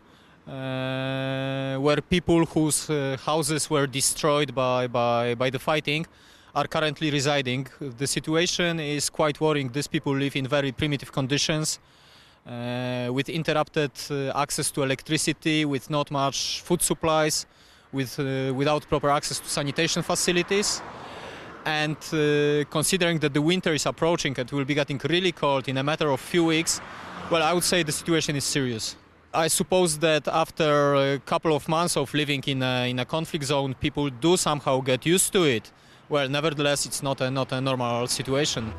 [0.47, 6.07] uh, where people whose uh, houses were destroyed by, by, by the fighting
[6.55, 7.67] are currently residing.
[7.79, 9.69] The situation is quite worrying.
[9.69, 11.77] These people live in very primitive conditions
[12.47, 17.45] uh, with interrupted uh, access to electricity, with not much food supplies,
[17.91, 18.17] with,
[18.55, 20.81] without proper access to sanitation facilities.
[21.65, 25.77] And uh, considering that the winter is approaching and will be getting really cold in
[25.77, 26.81] a matter of few weeks,
[27.29, 28.95] well, I would say the situation is serious.
[29.33, 33.45] I suppose that after a couple of months of living in a, in a conflict
[33.45, 35.71] zone, people do somehow get used to it.
[36.09, 38.73] Well, nevertheless, it's not a, not a normal situation.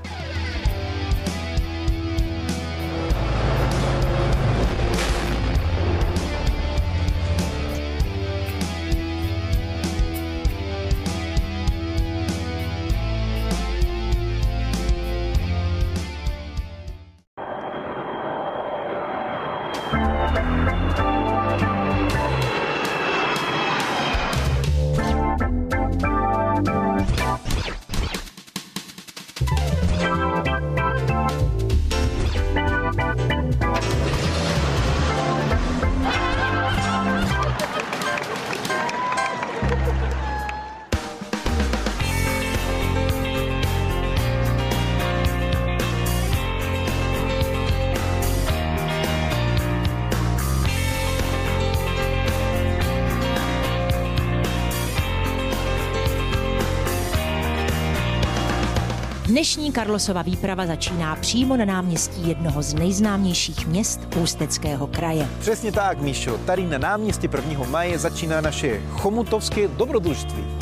[59.73, 65.29] Karlosova výprava začíná přímo na náměstí jednoho z nejznámějších měst Ústeckého kraje.
[65.41, 66.39] Přesně tak, Míšo.
[66.39, 67.67] Tady na náměstí 1.
[67.67, 70.60] maje začíná naše chomutovské dobrodružství.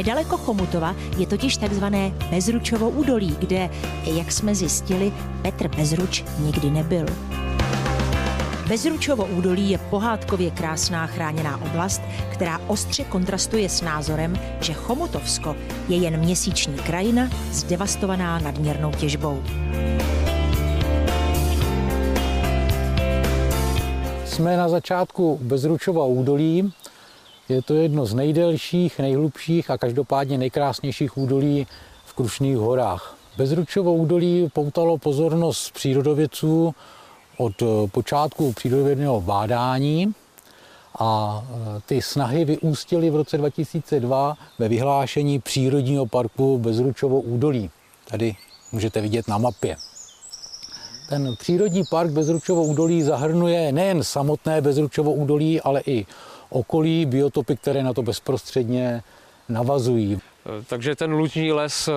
[0.00, 3.70] Nedaleko Chomutova je totiž takzvané Bezručovo údolí, kde,
[4.04, 7.06] jak jsme zjistili, Petr Bezruč nikdy nebyl.
[8.68, 12.00] Bezručovo údolí je pohádkově krásná chráněná oblast,
[12.32, 15.56] která ostře kontrastuje s názorem, že Chomutovsko
[15.88, 19.42] je jen měsíční krajina zdevastovaná nadměrnou těžbou.
[24.24, 26.72] Jsme na začátku Bezručova údolí,
[27.50, 31.66] je to jedno z nejdelších, nejhlubších a každopádně nejkrásnějších údolí
[32.04, 33.16] v Krušných horách.
[33.36, 36.74] Bezručovo údolí poutalo pozornost přírodovědců
[37.36, 40.14] od počátku přírodovědného bádání
[40.98, 47.70] a e, ty snahy vyústily v roce 2002 ve vyhlášení přírodního parku Bezručovo údolí.
[48.08, 48.36] Tady
[48.72, 49.76] můžete vidět na mapě.
[51.08, 56.06] Ten přírodní park Bezručovo údolí zahrnuje nejen samotné Bezručovo údolí, ale i
[56.50, 59.02] okolí, biotopy, které na to bezprostředně
[59.48, 60.20] navazují.
[60.66, 61.92] Takže ten lužní les eh,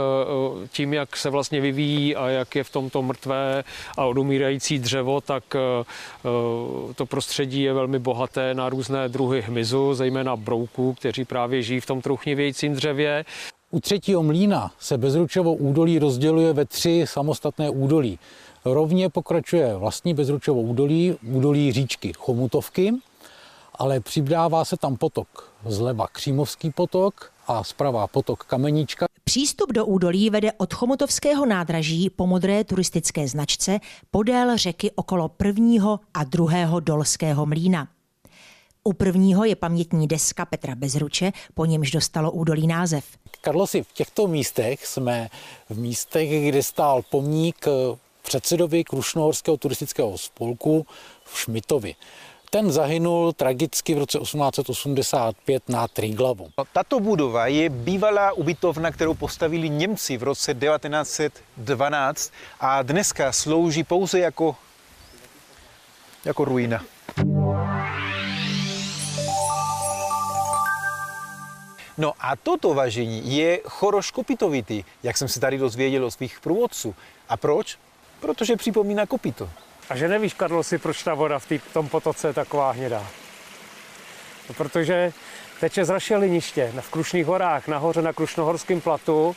[0.68, 3.64] tím, jak se vlastně vyvíjí a jak je v tomto mrtvé
[3.98, 9.94] a odumírající dřevo, tak eh, eh, to prostředí je velmi bohaté na různé druhy hmyzu,
[9.94, 13.26] zejména brouků, kteří právě žijí v tom truchnivějícím dřevě.
[13.72, 18.20] U třetího mlína se Bezručovo údolí rozděluje ve tři samostatné údolí.
[18.66, 22.94] Rovně pokračuje vlastní Bezručovo údolí, údolí říčky Chomutovky,
[23.76, 29.06] ale přidává se tam potok zleva Křímovský potok a zprava potok Kamenička.
[29.24, 33.80] Přístup do údolí vede od Chomutovského nádraží po modré turistické značce
[34.12, 37.88] podél řeky okolo prvního a druhého dolského mlína.
[38.84, 43.06] U prvního je pamětní deska Petra Bezruče, po němž dostalo údolí název.
[43.42, 45.30] Karlosi, v těchto místech jsme
[45.70, 47.66] v místech, kde stál pomník
[48.22, 50.86] předsedovi Krušnohorského turistického spolku
[51.26, 51.96] v Šmitovi.
[52.54, 56.50] Ten zahynul tragicky v roce 1885 na Triglavu.
[56.74, 64.20] Tato budova je bývalá ubytovna, kterou postavili Němci v roce 1912 a dneska slouží pouze
[64.20, 64.56] jako,
[66.26, 66.84] jako ruina.
[71.98, 76.96] No a toto važení je choroškopitovitý, jak jsem se tady dozvěděl od svých průvodců.
[77.30, 77.78] A proč?
[78.20, 79.50] Protože připomíná kopito.
[79.90, 83.08] A že nevíš, Karlosi, proč ta voda v tý, tom potoce je taková hnědá?
[84.50, 85.14] No, protože
[85.60, 89.36] teče z rašeliniště v Krušných horách, nahoře na Krušnohorském platu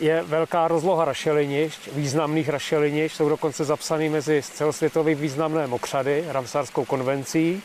[0.00, 7.62] je velká rozloha rašelinišť, významných rašelinišť, jsou dokonce zapsané mezi celosvětově významné mokřady, Ramsarskou konvencí.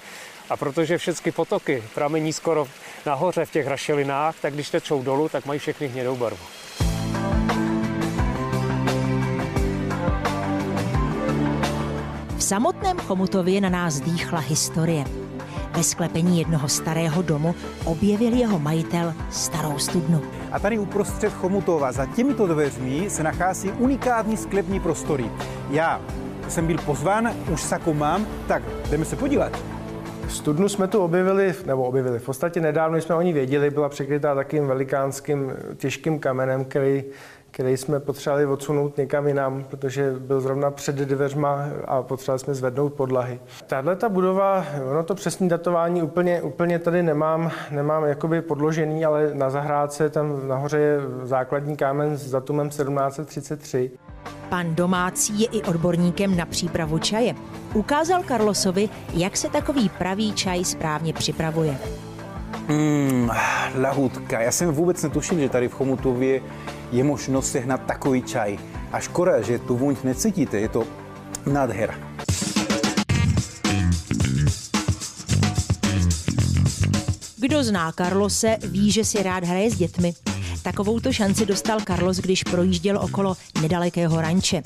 [0.49, 2.67] A protože všechny potoky pramení skoro
[3.05, 6.45] nahoře v těch rašelinách, tak když tečou dolů, tak mají všechny hnědou barvu.
[12.43, 15.05] V samotném Chomutově na nás dýchla historie.
[15.77, 20.21] Ve sklepení jednoho starého domu objevil jeho majitel starou studnu.
[20.51, 25.31] A tady uprostřed Chomutova za těmito dveřmi se nachází unikátní sklepní prostory.
[25.69, 26.01] Já
[26.49, 29.59] jsem byl pozván, už sako mám, tak jdeme se podívat.
[30.29, 34.35] Studnu jsme tu objevili, nebo objevili, v podstatě nedávno jsme o ní věděli, byla překrytá
[34.35, 37.03] takým velikánským těžkým kamenem, který
[37.53, 42.93] který jsme potřebovali odsunout někam jinam, protože byl zrovna před dveřma a potřebovali jsme zvednout
[42.93, 43.39] podlahy.
[43.67, 49.31] Tahle ta budova, ono to přesné datování úplně, úplně tady nemám, nemám jakoby podložený, ale
[49.33, 53.91] na zahrádce tam nahoře je základní kámen s datumem 1733.
[54.49, 57.35] Pan domácí je i odborníkem na přípravu čaje.
[57.73, 61.77] Ukázal Karlosovi, jak se takový pravý čaj správně připravuje.
[62.67, 63.29] Mm,
[63.81, 64.41] lahutka.
[64.41, 66.41] Já jsem vůbec netušil, že tady v Chomutově
[66.93, 68.57] je možnost sehnat takový čaj.
[68.91, 70.87] A škoda, že tu vůň necítíte, je to
[71.45, 71.95] nádhera.
[77.37, 80.13] Kdo zná Karlose, ví, že si rád hraje s dětmi.
[80.63, 84.61] Takovouto šanci dostal Carlos, když projížděl okolo nedalekého ranče.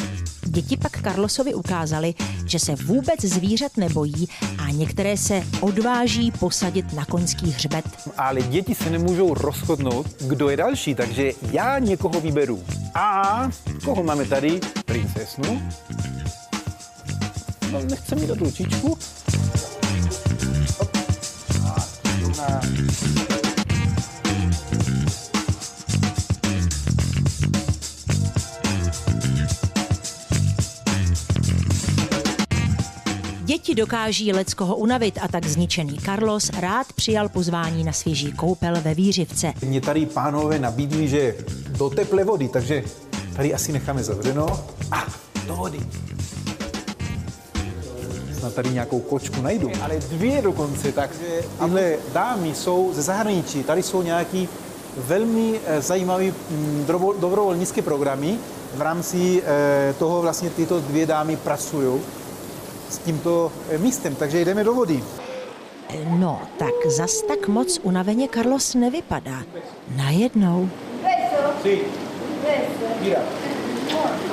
[0.45, 2.13] Děti pak Carlosovi ukázali,
[2.45, 4.27] že se vůbec zvířat nebojí
[4.57, 7.85] a některé se odváží posadit na koňský hřbet.
[8.17, 12.63] Ale děti se nemůžou rozhodnout, kdo je další, takže já někoho vyberu.
[12.95, 13.49] A
[13.85, 14.59] koho máme tady?
[14.85, 15.61] Princesnu.
[17.71, 18.97] No, nechce mi dát ručičku.
[33.47, 38.93] Děti dokáží leckoho unavit a tak zničený Carlos rád přijal pozvání na svěží koupel ve
[38.93, 39.53] Vířivce.
[39.65, 41.35] Mě tady pánové nabídli, že
[41.77, 42.83] do teplé vody, takže
[43.35, 44.65] tady asi necháme zavřeno.
[44.91, 45.05] A
[45.47, 45.79] do vody.
[48.39, 49.71] Snad tady nějakou kočku najdu.
[49.81, 53.63] Ale dvě dokonce, takže tyhle dámy jsou ze zahraničí.
[53.63, 54.49] Tady jsou nějaký
[54.97, 56.85] velmi eh, zajímavý mm,
[57.19, 58.37] dobrovolnické programy.
[58.75, 62.01] V rámci eh, toho vlastně tyto dvě dámy pracují
[62.89, 65.03] s tímto eh, místem, takže jdeme do vody.
[66.09, 69.43] No, tak zas tak moc unaveně Carlos nevypadá.
[69.95, 70.69] Najednou.
[71.63, 71.79] Sí.
[73.01, 73.19] Mira.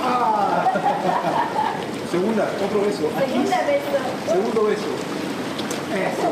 [0.03, 0.67] Ah.
[2.11, 3.09] Segunda, otro beso.
[3.17, 3.41] Aquí.
[4.29, 4.89] Segundo beso.
[5.95, 6.29] Eso.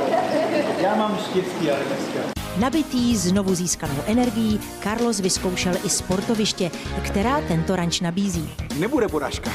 [0.83, 2.33] Já mám štěstí, ale dneska.
[2.57, 6.71] Nabitý znovu získanou energií, Carlos vyzkoušel i sportoviště,
[7.03, 8.51] která tento ranč nabízí.
[8.79, 9.51] Nebude porážka.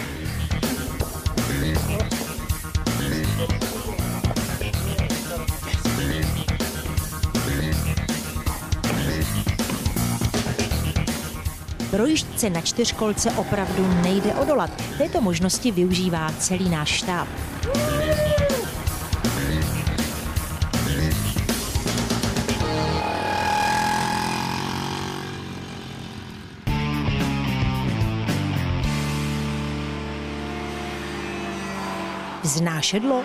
[11.91, 14.83] Projížďce na čtyřkolce opravdu nejde odolat.
[14.97, 17.27] Této možnosti využívá celý náš štáb.
[32.43, 33.23] Vznášedlo?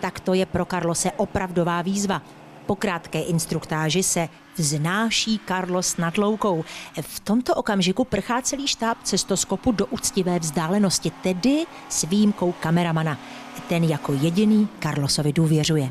[0.00, 2.22] Tak to je pro Karlose opravdová výzva.
[2.66, 6.64] Po krátké instruktáži se vznáší Carlos nad loukou.
[7.00, 13.18] V tomto okamžiku prchá celý štáb cestoskopu do úctivé vzdálenosti, tedy s výjimkou kameramana.
[13.68, 15.90] Ten jako jediný Carlosovi důvěřuje.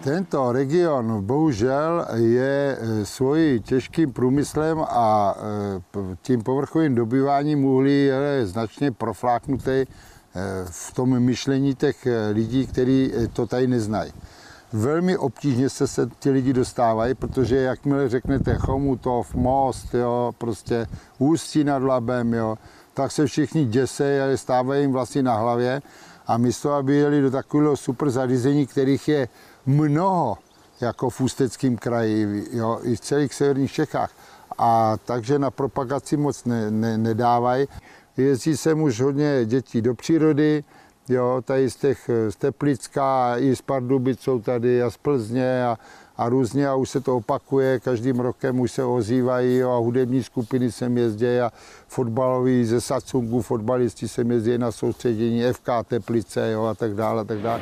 [0.00, 8.46] Tento region bohužel je eh, svojí těžkým průmyslem a eh, tím povrchovým dobýváním uhlí je
[8.46, 9.86] značně profláknutý eh,
[10.70, 14.12] v tom myšlení těch lidí, kteří to tady neznají.
[14.72, 20.86] Velmi obtížně se, se ti lidi dostávají, protože jakmile řeknete Chomutov, Most, jo, prostě
[21.18, 22.58] Ústí nad Labem, jo,
[22.94, 25.82] tak se všichni děsejí a stávají jim vlastně na hlavě
[26.26, 29.28] a místo, aby jeli do takového super zařízení, kterých je
[29.66, 30.38] mnoho,
[30.80, 34.10] jako v Ústeckém kraji, jo, i v celých severních Čechách.
[34.58, 37.66] A takže na propagaci moc ne, ne, nedávají.
[38.16, 40.64] Jezdí sem už hodně dětí do přírody,
[41.10, 45.78] jo, tady z, těch, z Teplicka, i z Pardubic jsou tady a z Plzně a,
[46.16, 50.22] a různě a už se to opakuje, každým rokem už se ozývají jo, a hudební
[50.22, 51.52] skupiny sem jezdí a
[51.88, 57.24] fotbaloví ze Satsungu, fotbalisti sem jezdí na soustředění FK Teplice jo, a tak dále, a
[57.24, 57.60] tak dále.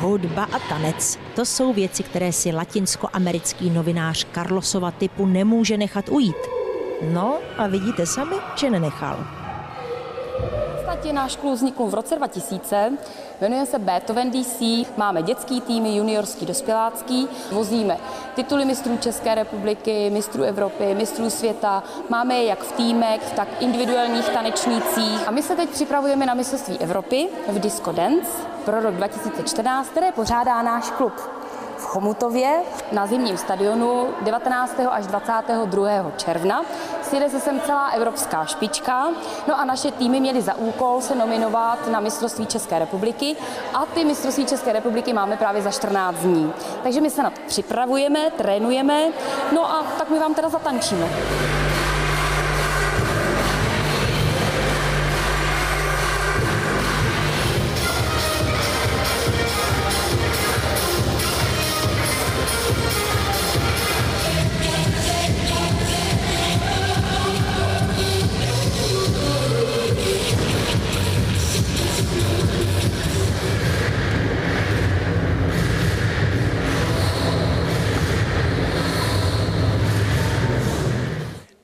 [0.00, 6.59] Hudba a tanec, to jsou věci, které si latinskoamerický novinář Carlosova typu nemůže nechat ujít.
[7.02, 9.16] No a vidíte sami, že nenechal.
[11.12, 12.92] Náš klub vznikl v roce 2000,
[13.40, 14.62] jmenuje se Beethoven DC,
[14.96, 17.96] máme dětský týmy, juniorský, dospělácký, vozíme
[18.34, 24.28] tituly mistrů České republiky, mistrů Evropy, mistrů světa, máme je jak v týmech, tak individuálních
[24.28, 25.28] tanečnících.
[25.28, 28.30] A my se teď připravujeme na mistrovství Evropy v Disco Dance
[28.64, 31.39] pro rok 2014, které pořádá náš klub
[31.90, 32.62] Chomutově
[32.92, 34.80] na zimním stadionu 19.
[34.90, 36.12] až 22.
[36.16, 36.64] června.
[37.02, 39.08] Sjede se sem celá evropská špička,
[39.48, 43.36] no a naše týmy měly za úkol se nominovat na mistrovství České republiky
[43.74, 46.52] a ty mistrovství České republiky máme právě za 14 dní.
[46.82, 49.08] Takže my se na to připravujeme, trénujeme,
[49.52, 51.08] no a tak my vám teda zatančíme.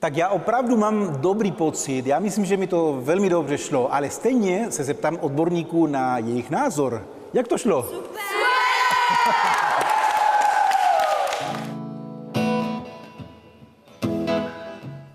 [0.07, 2.05] Tak já opravdu mám dobrý pocit.
[2.05, 6.49] Já myslím, že mi to velmi dobře šlo, ale stejně se zeptám odborníků na jejich
[6.49, 7.07] názor.
[7.33, 7.89] Jak to šlo?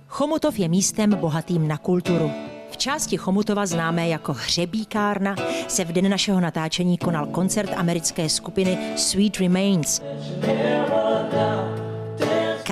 [0.07, 2.31] Chomutov je místem bohatým na kulturu.
[2.71, 5.37] V části Chomutova známé jako Hřebíkárna
[5.69, 10.03] se v den našeho natáčení konal koncert americké skupiny Sweet Remains.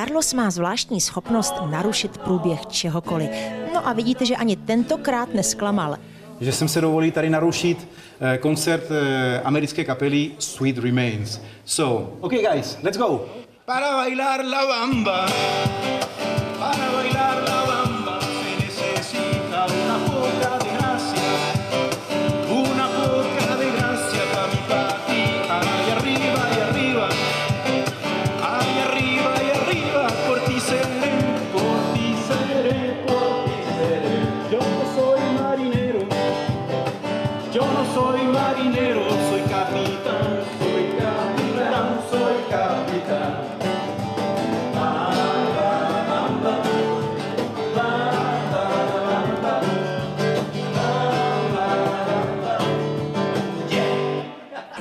[0.00, 3.30] Carlos má zvláštní schopnost narušit průběh čehokoliv.
[3.74, 5.96] No a vidíte, že ani tentokrát nesklamal.
[6.40, 7.88] Že jsem se dovolil tady narušit
[8.20, 11.40] eh, koncert eh, americké kapely Sweet Remains.
[11.64, 13.20] So, okay guys, let's go.
[13.64, 15.26] Para bailar la bamba,
[16.58, 17.59] para bailar la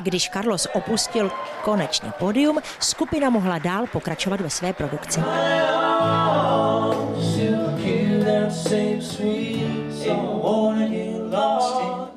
[0.01, 1.31] Když Carlos opustil
[1.63, 5.21] konečně pódium, skupina mohla dál pokračovat ve své produkci.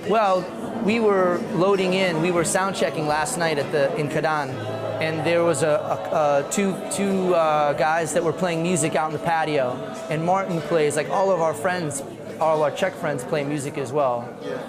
[0.09, 0.45] Well,
[0.85, 2.23] we were loading in.
[2.23, 4.51] We were sound checking last night at the in Kadan,
[5.01, 9.13] and there was a, a, a two two uh, guys that were playing music out
[9.13, 9.77] in the patio.
[10.11, 12.03] And Martin plays like all of our friends,
[12.41, 14.25] all our Czech friends play music as well.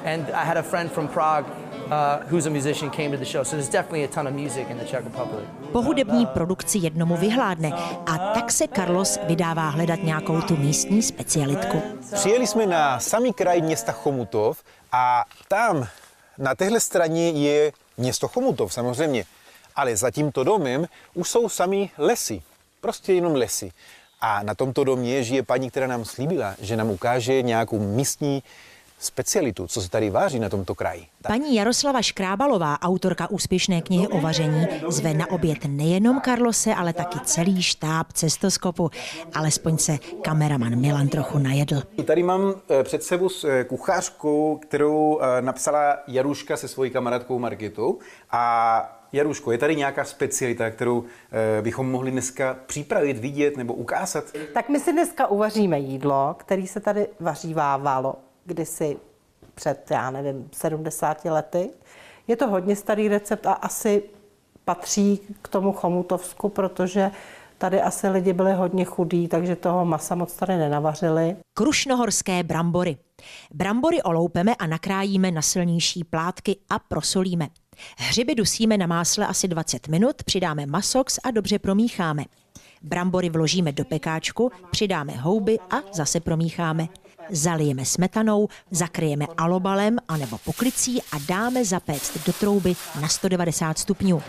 [0.05, 1.45] And I had a friend from Prague
[1.85, 3.43] uh, who's a musician came to the show.
[3.43, 5.45] So there's definitely a ton of music in the Czech Republic.
[5.71, 7.71] Po hudební produkci jednomu vyhládne
[8.05, 11.81] a tak se Carlos vydává hledat nějakou tu místní specialitku.
[12.13, 15.87] Přijeli jsme na samý kraj města Chomutov a tam
[16.37, 19.25] na téhle straně je město Chomutov samozřejmě.
[19.75, 22.41] Ale za tímto domem už jsou sami lesy.
[22.81, 23.71] Prostě jenom lesy.
[24.21, 28.43] A na tomto domě žije paní, která nám slíbila, že nám ukáže nějakou místní
[28.99, 31.05] specialitu, co se tady váří na tomto kraji.
[31.27, 37.19] Paní Jaroslava Škrábalová, autorka úspěšné knihy o vaření, zve na oběd nejenom Karlose, ale taky
[37.19, 38.89] celý štáb cestoskopu.
[39.33, 41.83] Alespoň se kameraman Milan trochu najedl.
[42.05, 47.99] Tady mám eh, před sebou eh, kuchařku, kterou eh, napsala Jaruška se svojí kamarádkou Margitou.
[48.31, 51.03] A Jaruško, je tady nějaká specialita, kterou
[51.61, 54.23] bychom mohli dneska připravit, vidět nebo ukázat?
[54.53, 58.15] Tak my si dneska uvaříme jídlo, který se tady vařívávalo
[58.45, 58.97] kdysi
[59.55, 61.69] před, já nevím, 70 lety.
[62.27, 64.03] Je to hodně starý recept a asi
[64.65, 67.11] patří k tomu chomutovsku, protože
[67.57, 71.35] tady asi lidi byli hodně chudí, takže toho masa moc tady nenavařili.
[71.53, 72.97] Krušnohorské brambory.
[73.53, 77.47] Brambory oloupeme a nakrájíme na silnější plátky a prosolíme.
[77.97, 82.23] Hřiby dusíme na másle asi 20 minut, přidáme masox a dobře promícháme.
[82.81, 86.87] Brambory vložíme do pekáčku, přidáme houby a zase promícháme.
[87.29, 94.21] Zalijeme smetanou, zakryjeme alobalem anebo poklicí a dáme zapéct do trouby na 190 stupňů.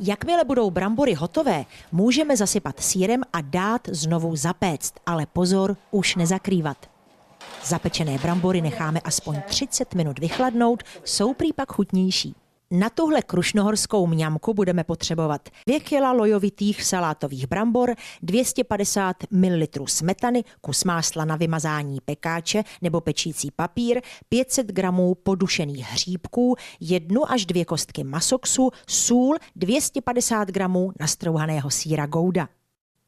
[0.00, 6.90] Jakmile budou brambory hotové, můžeme zasypat sírem a dát znovu zapéct, ale pozor, už nezakrývat.
[7.64, 12.34] Zapečené brambory necháme aspoň 30 minut vychladnout, jsou prý pak chutnější.
[12.70, 20.84] Na tuhle krušnohorskou mňamku budeme potřebovat 2 kg lojovitých salátových brambor, 250 ml smetany, kus
[20.84, 24.92] másla na vymazání pekáče nebo pečící papír, 500 g
[25.22, 30.68] podušených hříbků, jednu až dvě kostky masoxu, sůl, 250 g
[31.00, 32.48] nastrouhaného síra gouda.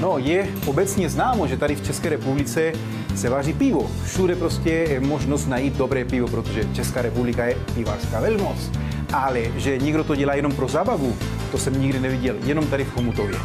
[0.00, 2.72] No, je obecně známo, že tady v České republice
[3.16, 3.90] se vaří pivo.
[4.04, 8.70] Všude prostě je možnost najít dobré pivo, protože Česká republika je pivářská velmoc.
[9.12, 11.16] Ale že někdo to dělá jenom pro zábavu,
[11.50, 13.38] to jsem nikdy neviděl, jenom tady v Chomutově.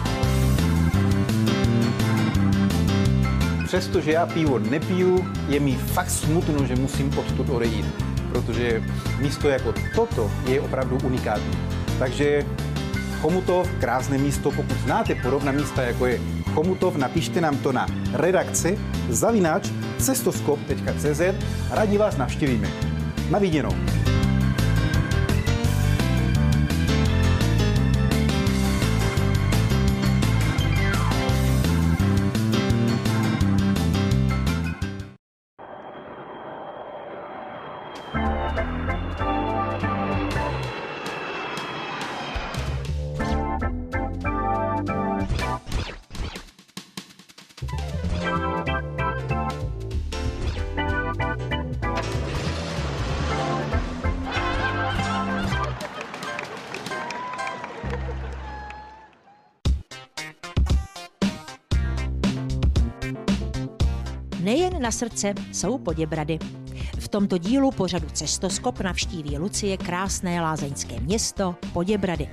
[3.66, 8.84] Přestože já pivo nepiju, je mi fakt smutno, že musím odtud odejít protože
[9.20, 11.58] místo jako toto je opravdu unikátní.
[12.00, 12.46] Takže
[13.22, 16.20] Chomutov, krásné místo, pokud znáte podobná místa, jako je
[16.54, 21.22] Chomutov, napište nám to na redakci zavináč cestoskop.cz
[21.72, 22.68] rádi vás navštívíme.
[23.30, 23.76] Na viděnou.
[65.00, 66.40] Srdce jsou Poděbrady.
[67.00, 72.30] V tomto dílu pořadu Cestoskop navštíví Lucie krásné lázeňské město Poděbrady.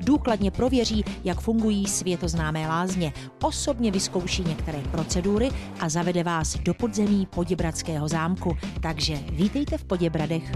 [0.00, 5.50] Důkladně prověří, jak fungují světoznámé lázně, osobně vyzkouší některé procedury
[5.80, 8.56] a zavede vás do podzemí Poděbradského zámku.
[8.82, 10.52] Takže vítejte v Poděbradech.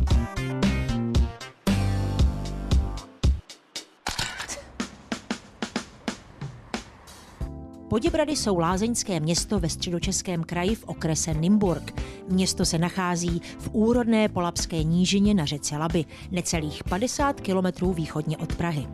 [7.93, 12.03] Poděbrady jsou lázeňské město ve středočeském kraji v okrese Nymburk.
[12.29, 18.57] Město se nachází v úrodné polapské nížině na řece Laby, necelých 50 kilometrů východně od
[18.57, 18.87] Prahy.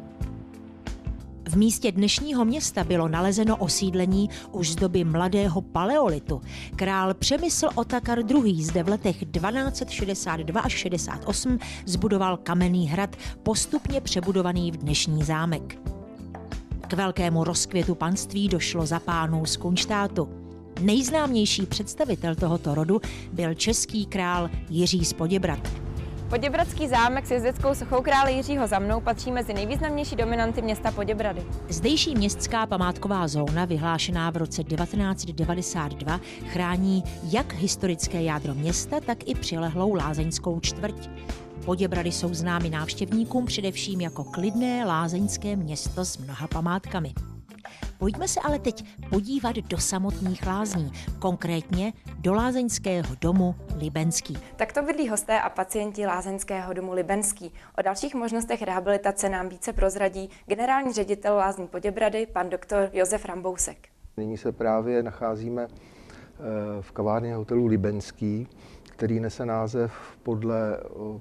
[1.49, 6.41] V místě dnešního města bylo nalezeno osídlení už z doby mladého paleolitu.
[6.77, 8.65] Král Přemysl Otakar II.
[8.65, 15.98] zde v letech 1262 až 68 zbudoval kamenný hrad, postupně přebudovaný v dnešní zámek.
[16.89, 20.29] K velkému rozkvětu panství došlo za pánů z Kunštátu.
[20.81, 23.01] Nejznámější představitel tohoto rodu
[23.33, 25.69] byl český král Jiří z Poděbrat.
[26.31, 31.43] Poděbradský zámek s jezdeckou sochou krále Jiřího za mnou patří mezi nejvýznamnější dominanty města Poděbrady.
[31.69, 39.35] Zdejší městská památková zóna, vyhlášená v roce 1992, chrání jak historické jádro města, tak i
[39.35, 41.09] přilehlou lázeňskou čtvrť.
[41.65, 47.13] Poděbrady jsou známy návštěvníkům především jako klidné lázeňské město s mnoha památkami.
[47.99, 54.39] Pojďme se ale teď podívat do samotných lázní, konkrétně do lázeňského domu Libenský.
[54.57, 57.53] Tak to bydlí hosté a pacienti lázeňského domu Libenský.
[57.79, 63.89] O dalších možnostech rehabilitace nám více prozradí generální ředitel lázní Poděbrady, pan doktor Josef Rambousek.
[64.17, 65.73] Nyní se právě nacházíme eh,
[66.81, 68.49] v kavárně hotelu Libenský,
[68.99, 69.93] který nese název
[70.23, 70.79] podle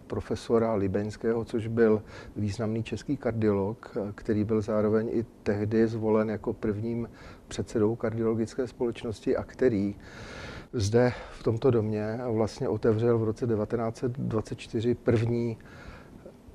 [0.08, 2.04] profesora Libeňského, což byl
[2.36, 7.10] významný český kardiolog, který byl zároveň i tehdy zvolen jako prvním
[7.48, 9.96] předsedou kardiologické společnosti a který
[10.74, 15.58] zde v tomto domě vlastně otevřel v roce 1924 první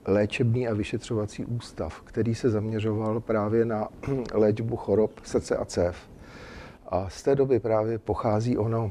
[0.07, 3.89] léčebný a vyšetřovací ústav, který se zaměřoval právě na
[4.35, 5.97] léčbu chorob srdce a cév.
[6.89, 8.91] A z té doby právě pochází ono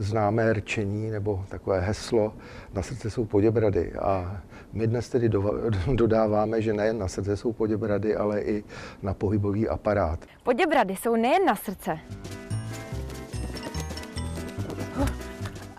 [0.00, 2.32] známé rčení nebo takové heslo
[2.74, 3.92] na srdce jsou poděbrady.
[3.92, 4.40] A
[4.72, 5.28] my dnes tedy
[5.94, 8.64] dodáváme, že nejen na srdce jsou poděbrady, ale i
[9.02, 10.20] na pohybový aparát.
[10.42, 11.98] Poděbrady jsou nejen na srdce,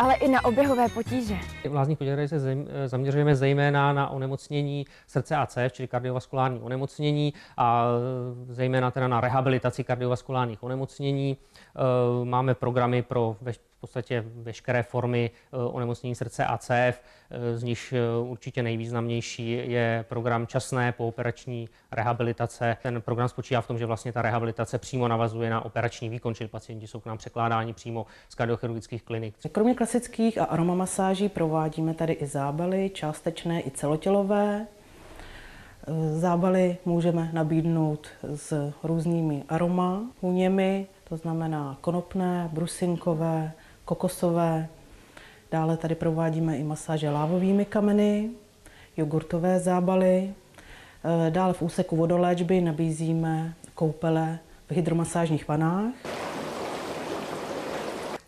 [0.01, 1.36] ale i na oběhové potíže.
[1.69, 2.39] V lázních poděbrady se
[2.86, 7.88] zaměřujeme zejména na onemocnění srdce a cév, čili kardiovaskulární onemocnění a
[8.49, 11.38] zejména teda na rehabilitaci kardiovaskulárních onemocnění.
[11.38, 13.36] E, máme programy pro
[13.82, 17.01] podstatě veškeré formy eh, onemocnění srdce a cév,
[17.32, 22.77] eh, z nich eh, určitě nejvýznamnější je program časné pooperační rehabilitace.
[22.84, 26.47] Ten program spočívá v tom, že vlastně ta rehabilitace přímo navazuje na operační výkon, čili
[26.47, 29.36] pacienti jsou k nám překládáni přímo z kardiochirurgických klinik.
[29.51, 34.67] Kromě klasických a aromamasáží provádíme tady i zábaly, částečné i celotělové.
[36.13, 43.51] Zábaly můžeme nabídnout s různými aroma, hůněmi, to znamená konopné, brusinkové,
[43.91, 44.67] kokosové.
[45.51, 48.29] Dále tady provádíme i masáže lávovými kameny,
[48.97, 50.33] jogurtové zábaly.
[51.27, 54.39] Eh, dále v úseku vodoléčby nabízíme koupele
[54.69, 55.93] v hydromasážních vanách.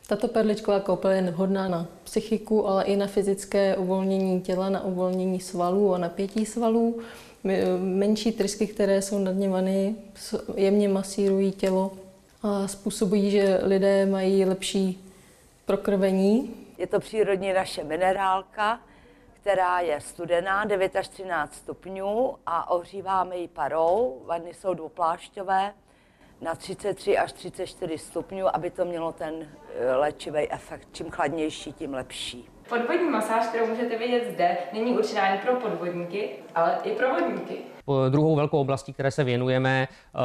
[0.07, 5.39] Tato perličková koupel je vhodná na psychiku, ale i na fyzické uvolnění těla, na uvolnění
[5.39, 6.99] svalů a napětí svalů.
[7.79, 9.95] Menší trysky, které jsou nad vany,
[10.55, 11.91] jemně masírují tělo
[12.43, 15.03] a způsobují, že lidé mají lepší
[15.65, 16.67] prokrvení.
[16.77, 18.79] Je to přírodní naše minerálka,
[19.33, 24.21] která je studená, 9 až 13 stupňů a ohříváme ji parou.
[24.25, 25.73] Vanny jsou dvouplášťové
[26.41, 30.87] na 33 až 34 stupňů, aby to mělo ten eh, léčivý efekt.
[30.91, 32.52] Čím chladnější, tím lepší.
[32.69, 37.57] Podvodní masáž, kterou můžete vidět zde, není určená jen pro podvodníky, ale i pro vodníky.
[38.09, 40.19] Druhou velkou oblastí, které se věnujeme, eh,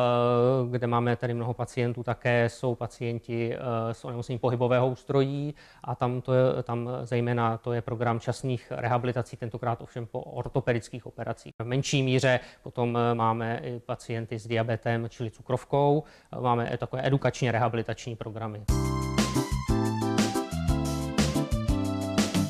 [0.71, 6.21] kde máme tady mnoho pacientů, také jsou pacienti eh, s onemocněním pohybového ústrojí a tam,
[6.21, 11.55] to je, tam zejména to je program časných rehabilitací, tentokrát ovšem po ortopedických operacích.
[11.59, 16.03] V menší míře potom eh, máme i pacienty s diabetem, čili cukrovkou,
[16.41, 18.65] máme takové edukačně rehabilitační programy.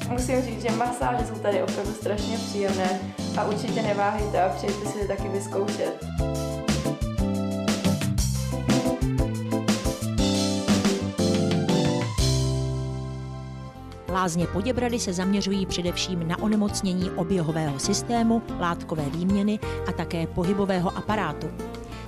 [0.08, 3.00] Musím říct, že masáže jsou tady opravdu strašně příjemné
[3.38, 6.04] a určitě neváhejte a přijďte si je taky vyzkoušet.
[14.12, 21.50] Lázně Poděbrady se zaměřují především na onemocnění oběhového systému, látkové výměny a také pohybového aparátu.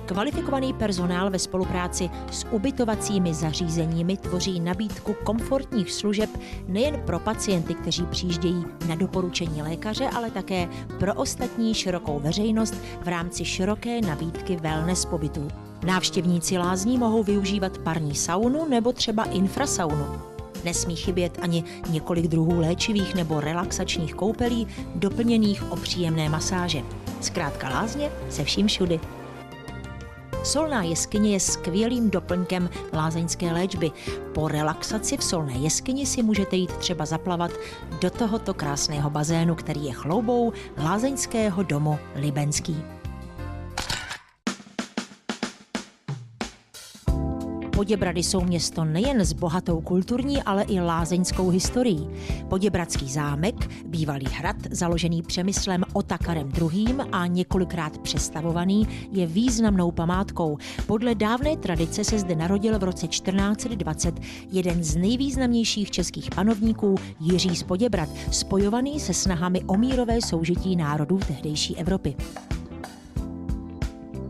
[0.05, 6.29] Kvalifikovaný personál ve spolupráci s ubytovacími zařízeními tvoří nabídku komfortních služeb
[6.67, 10.67] nejen pro pacienty, kteří přijíždějí na doporučení lékaře, ale také
[10.99, 15.47] pro ostatní širokou veřejnost v rámci široké nabídky wellness pobytů.
[15.85, 20.05] Návštěvníci lázní mohou využívat parní saunu nebo třeba infrasaunu.
[20.63, 26.81] Nesmí chybět ani několik druhů léčivých nebo relaxačních koupelí, doplněných o příjemné masáže.
[27.21, 28.99] Zkrátka lázně se vším všudy.
[30.43, 33.91] Solná jeskyně je skvělým doplňkem lázeňské léčby.
[34.33, 37.51] Po relaxaci v solné jeskyni si můžete jít třeba zaplavat
[38.01, 43.00] do tohoto krásného bazénu, který je chloubou lázeňského domu Libenský.
[47.81, 52.09] Poděbrady jsou město nejen s bohatou kulturní, ale i lázeňskou historií.
[52.49, 53.55] Poděbradský zámek,
[53.85, 56.95] bývalý hrad, založený přemyslem Otakarem II.
[57.11, 60.57] a několikrát přestavovaný, je významnou památkou.
[60.87, 64.15] Podle dávné tradice se zde narodil v roce 1420
[64.51, 71.19] jeden z nejvýznamnějších českých panovníků Jiří z Poděbrad, spojovaný se snahami o mírové soužití národů
[71.27, 72.15] tehdejší Evropy.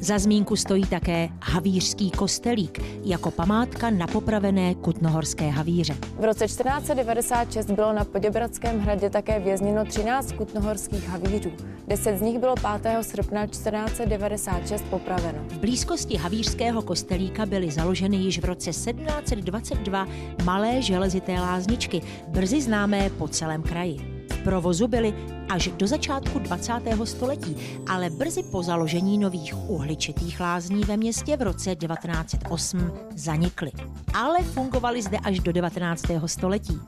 [0.04, 5.98] Za zmínku stojí také Havířský kostelík jako památka na popravené kutnohorské havíře.
[6.20, 11.52] V roce 1496 bylo na Poděbradském hradě také vězněno 13 kutnohorských havířů.
[11.88, 13.04] Deset z nich bylo 5.
[13.04, 15.40] srpna 1496 popraveno.
[15.48, 20.08] V blízkosti Havířského kostelíka byly založeny již v roce 1722
[20.44, 25.14] malé železité lázničky, brzy známé po celém kraji provozu byly
[25.52, 26.74] až do začátku 20.
[27.04, 33.72] století, ale brzy po založení nových uhličitých lázní ve městě v roce 1908 zanikly.
[34.14, 36.04] Ale fungovaly zde až do 19.
[36.26, 36.80] století.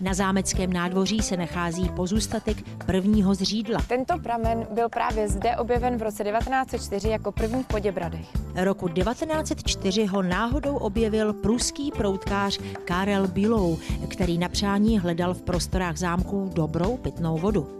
[0.00, 3.80] Na zámeckém nádvoří se nachází pozůstatek prvního zřídla.
[3.88, 8.26] Tento pramen byl právě zde objeven v roce 1904 jako první v Poděbradech.
[8.54, 13.78] Roku 1904 ho náhodou objevil pruský proutkář Karel Bilou,
[14.08, 17.78] který na přání hledal v prostorách zámků dobrou pitnou vodu.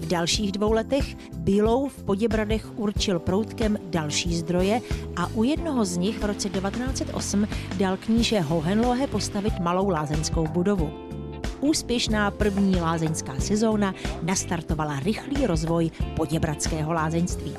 [0.00, 4.80] V dalších dvou letech Bílou v Poděbradech určil proutkem další zdroje
[5.16, 7.48] a u jednoho z nich v roce 1908
[7.78, 10.90] dal kníže Hohenlohe postavit malou lázeňskou budovu.
[11.60, 17.54] Úspěšná první lázeňská sezóna nastartovala rychlý rozvoj poděbradského lázeňství.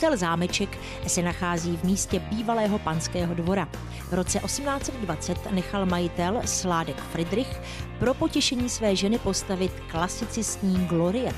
[0.00, 3.68] Hotel Zámeček se nachází v místě bývalého panského dvora.
[4.08, 7.60] V roce 1820 nechal majitel Sládek Friedrich
[7.98, 11.34] pro potěšení své ženy postavit klasicistní gloriet.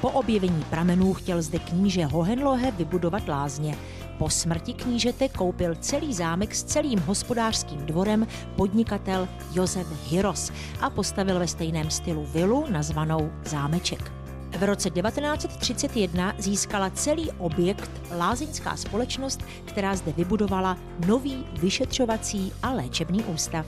[0.00, 3.76] Po objevení pramenů chtěl zde kníže Hohenlohe vybudovat lázně.
[4.18, 11.38] Po smrti knížete koupil celý zámek s celým hospodářským dvorem podnikatel Josef Hiros a postavil
[11.38, 14.19] ve stejném stylu vilu nazvanou Zámeček.
[14.58, 20.76] V roce 1931 získala celý objekt lázeňská společnost, která zde vybudovala
[21.06, 23.66] nový vyšetřovací a léčebný ústav.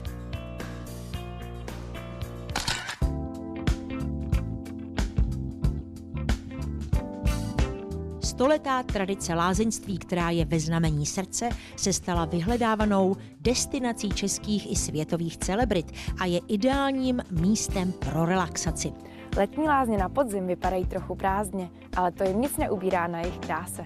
[8.23, 15.37] Stoletá tradice lázeňství, která je ve znamení srdce, se stala vyhledávanou destinací českých i světových
[15.37, 19.12] celebrit a je ideálním místem pro relaxaci.
[19.37, 23.85] Letní lázně na podzim vypadají trochu prázdně, ale to jim nic neubírá na jejich kráse.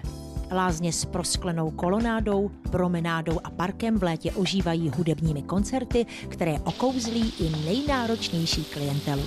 [0.52, 7.64] Lázně s prosklenou kolonádou, promenádou a parkem v létě ožívají hudebními koncerty, které okouzlí i
[7.66, 9.22] nejnáročnější klientelu.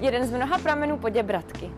[0.00, 1.70] Jeden z mnoha pramenů Poděbradky.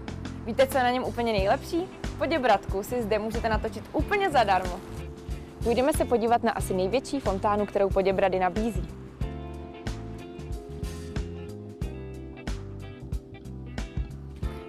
[0.47, 1.83] Víte, co je na něm úplně nejlepší?
[2.18, 4.81] Poděbradku si zde můžete natočit úplně zadarmo.
[5.64, 8.89] Půjdeme se podívat na asi největší fontánu, kterou Poděbrady nabízí.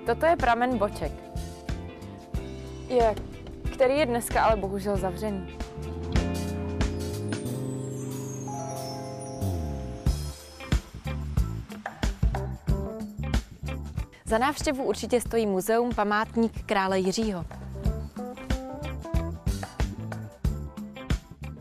[0.10, 1.12] Toto je pramen Boček,
[2.88, 3.16] je,
[3.74, 5.58] který je dneska ale bohužel zavřený.
[14.26, 17.46] Za návštěvu určitě stojí muzeum Památník krále Jiřího.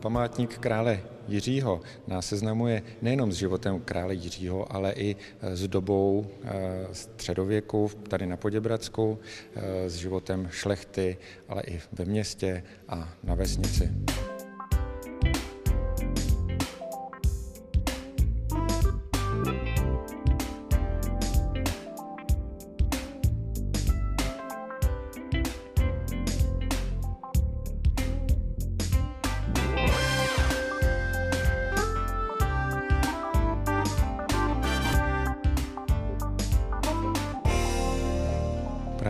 [0.01, 6.51] Památník krále Jiřího nás seznamuje nejenom s životem krále Jiřího, ale i s dobou eh,
[6.93, 9.19] středověku tady na Poděbradsku,
[9.55, 11.17] eh, s životem šlechty,
[11.49, 13.91] ale i ve městě a na vesnici.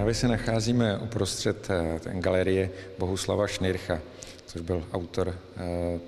[0.08, 3.98] Právě se nacházíme uprostřed eh, galerie Bohuslava Šnircha,
[4.46, 5.98] což byl autor eh,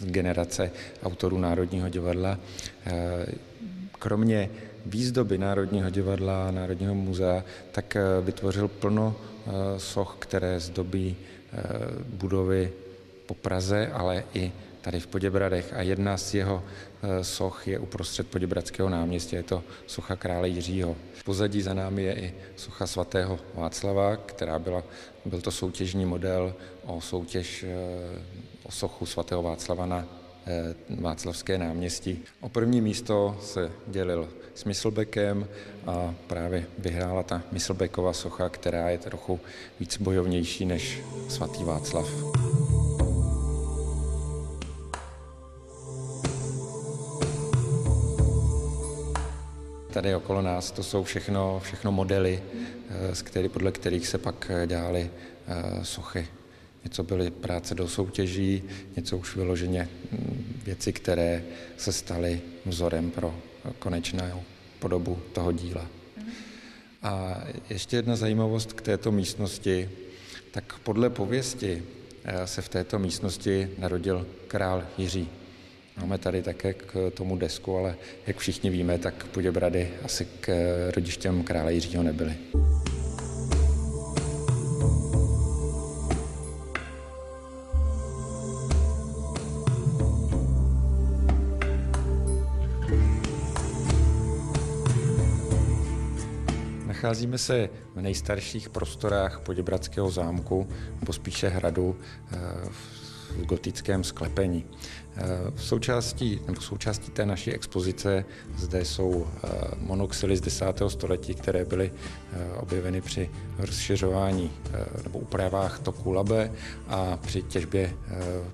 [0.00, 0.70] generace
[1.02, 2.38] autorů Národního divadla.
[2.86, 3.26] Eh,
[3.98, 4.50] kromě
[4.86, 9.16] výzdoby Národního divadla, Národního muzea, tak vytvořil plno
[9.76, 11.16] soch, které zdobí
[12.08, 12.72] budovy
[13.26, 14.52] po Praze, ale i
[14.88, 16.87] tady v Poděbradech a jedna z jeho eh,
[17.22, 20.96] soch je uprostřed Poděbradského náměstí, je to socha krále Jiřího.
[21.14, 24.82] V pozadí za námi je i socha svatého Václava, která byla,
[25.24, 27.64] byl to soutěžní model o soutěž
[28.62, 30.06] o sochu svatého Václava na
[31.00, 32.24] Václavské náměstí.
[32.40, 35.48] O první místo se dělil s Myslbekem
[35.86, 39.40] a právě vyhrála ta Myslbekova socha, která je trochu
[39.80, 42.08] víc bojovnější než svatý Václav.
[49.92, 52.42] Tady okolo nás to jsou všechno, všechno modely,
[53.12, 55.10] z eh, který, podle kterých se pak eh, dělaly
[55.46, 56.26] eh, sochy.
[56.84, 58.62] Něco byly práce do soutěží,
[58.96, 61.44] něco už vyloženě hm, věci, které
[61.76, 63.34] se staly vzorem pro
[63.78, 64.42] konečnou
[64.78, 65.86] podobu toho díla.
[67.02, 69.90] A ještě jedna zajímavost k této místnosti,
[70.50, 71.82] tak podle pověsti
[72.44, 75.28] se v této místnosti narodil král Jiří.
[76.00, 77.96] Máme tady také k tomu desku, ale
[78.26, 80.50] jak všichni víme, tak Poděbrady asi k
[80.96, 82.34] rodištěm krále Jiřího nebyly.
[96.86, 100.68] Nacházíme se v nejstarších prostorách Poděbradského zámku,
[101.00, 101.96] nebo spíše hradu
[102.32, 102.36] eh,
[102.70, 104.64] v gotickém sklepení.
[105.20, 108.24] Eh, v součástí, nebo součástí té naší expozice
[108.56, 109.48] zde jsou eh,
[109.78, 110.64] monoxily z 10.
[110.88, 111.92] století, které byly
[112.56, 114.50] objeveny při rozšiřování
[115.04, 116.52] nebo úpravách toku Labe
[116.88, 117.94] a při těžbě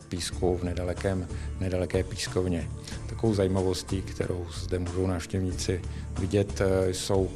[0.08, 1.28] písku v nedalekém,
[1.60, 2.70] nedaleké pískovně.
[3.06, 5.82] Takovou zajímavostí, kterou zde můžou návštěvníci
[6.20, 7.30] vidět, jsou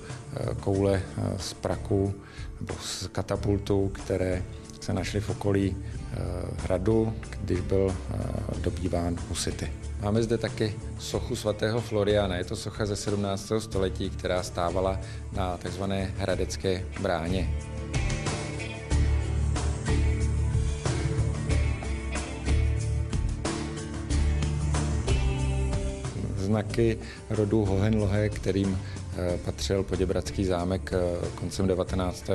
[0.61, 1.03] koule
[1.37, 2.15] z praku
[2.61, 4.43] nebo z katapultů, které
[4.81, 5.77] se našly v okolí
[6.59, 7.97] hradu, když byl
[8.61, 9.73] dobýván husity.
[10.03, 12.37] Máme zde taky sochu svatého Floriana.
[12.37, 13.53] Je to socha ze 17.
[13.59, 15.01] století, která stávala
[15.33, 15.83] na tzv.
[16.17, 17.51] hradecké bráně.
[26.37, 26.99] Znaky
[27.31, 28.79] rodu Hohenlohe, kterým
[29.19, 32.31] Eh, patřil Poděbradský zámek eh, koncem 19.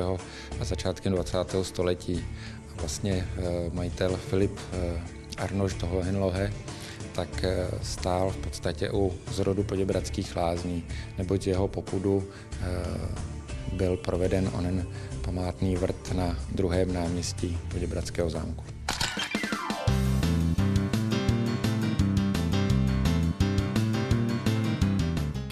[0.60, 1.64] a začátkem 20.
[1.64, 2.24] století.
[2.76, 4.58] Vlastně eh, majitel Filip
[5.38, 6.52] Arnoš toho Henlohe
[7.12, 7.44] tak
[7.82, 10.84] stál v podstatě u zrodu Poděbradských lázní,
[11.18, 12.24] neboť jeho popudu
[13.72, 14.86] byl proveden onen
[15.24, 18.64] památný vrt na druhém náměstí Poděbradského zámku.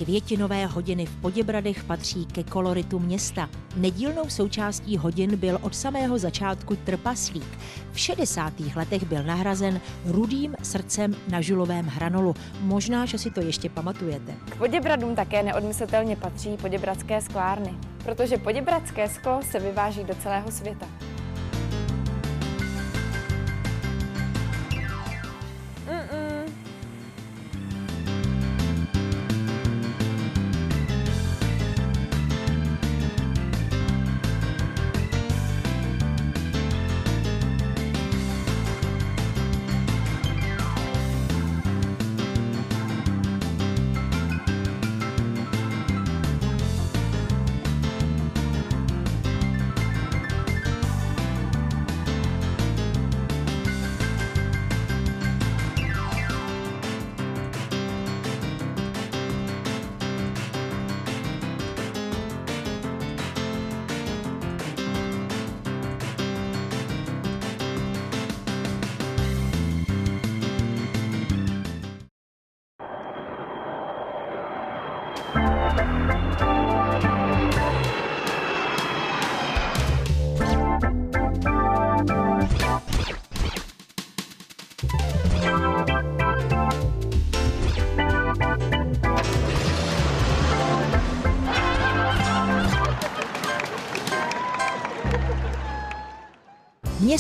[0.03, 3.51] Květinové hodiny v Poděbradech patří ke koloritu města.
[3.77, 7.59] Nedílnou součástí hodin byl od samého začátku trpaslík.
[7.93, 8.53] V 60.
[8.77, 12.35] letech byl nahrazen rudým srdcem na žulovém hranolu.
[12.61, 14.35] Možná, že si to ještě pamatujete.
[14.51, 17.75] K Poděbradům také neodmyslitelně patří poděbradské sklárny,
[18.05, 20.89] protože poděbradské sklo se vyváží do celého světa.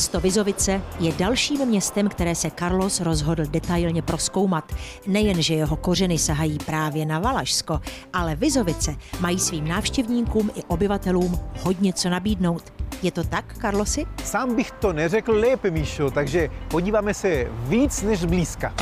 [0.02, 4.72] Město Vizovice je dalším městem, které se Carlos rozhodl detailně proskoumat.
[5.06, 7.80] Nejen, že jeho kořeny sahají právě na Valašsko,
[8.12, 12.72] ale Vizovice mají svým návštěvníkům i obyvatelům hodně co nabídnout.
[13.02, 14.06] Je to tak, Carlosi?
[14.24, 18.74] Sám bych to neřekl lépe, Míšo, takže podíváme se víc než blízka.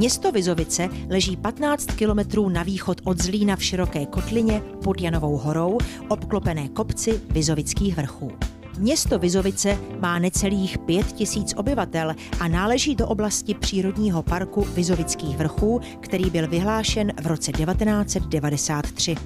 [0.00, 5.78] Město Vizovice leží 15 kilometrů na východ od Zlína v široké kotlině pod Janovou horou,
[6.08, 8.32] obklopené kopci Vizovických vrchů.
[8.78, 15.80] Město Vizovice má necelých pět tisíc obyvatel a náleží do oblasti přírodního parku Vizovických vrchů,
[16.00, 19.16] který byl vyhlášen v roce 1993.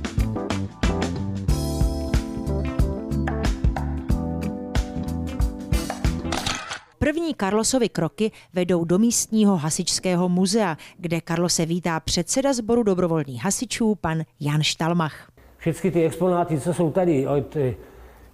[7.35, 13.95] První Karlosovy kroky vedou do místního hasičského muzea, kde Karlose vítá předseda sboru dobrovolných hasičů,
[13.95, 15.29] pan Jan Štalmach.
[15.57, 17.75] Všechny ty exponáty, co jsou tady, od eh,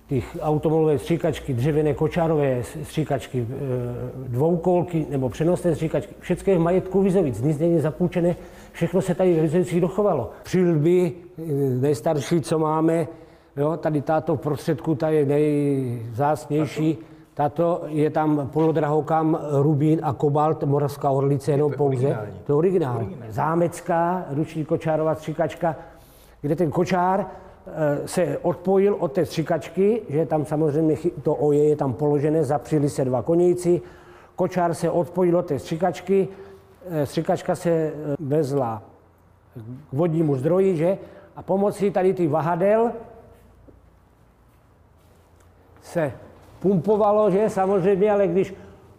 [0.09, 7.03] těch automobilové stříkačky, dřevěné kočárové stříkačky, eh, dvoukolky nebo přenosné stříkačky, všechno je v majetku
[7.03, 8.37] Vizovic, nic není zapůjčené,
[8.73, 10.31] všechno se tady ve Vizovicích dochovalo.
[10.43, 11.43] Přilby, eh,
[11.81, 13.09] nejstarší, co máme,
[13.57, 16.95] jo, tady táto v prostředku, ta je nejzásnější.
[16.95, 17.20] Tato
[17.87, 22.19] je tam polodrahokam rubín a kobalt, moravská orlice jenom pouze.
[22.45, 23.07] To je originál.
[23.29, 25.77] Zámecká ruční kočárová stříkačka,
[26.41, 31.77] kde ten kočár eh, se odpojil od té stříkačky, že tam samozřejmě to oje je
[31.77, 33.83] tam položené, zapřili se dva koníci,
[34.37, 36.29] kočár se odpojil od té stříkačky,
[36.91, 38.83] eh, stříkačka se eh, vezla
[39.91, 40.99] k vodnímu zdroji, že?
[41.37, 42.93] A pomocí tady těch vahadel
[45.83, 46.13] se
[46.61, 48.55] pumpovalo, že samozřejmě, ale když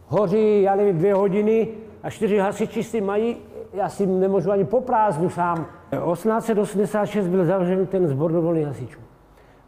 [0.08, 1.68] hoří, já nevím, dvě hodiny
[2.04, 3.38] a čtyři hasiči si mají,
[3.74, 5.66] já si nemůžu ani po prázdnu sám.
[6.14, 9.00] 1886 byl zavřen ten zbor dobrovolných hasičů.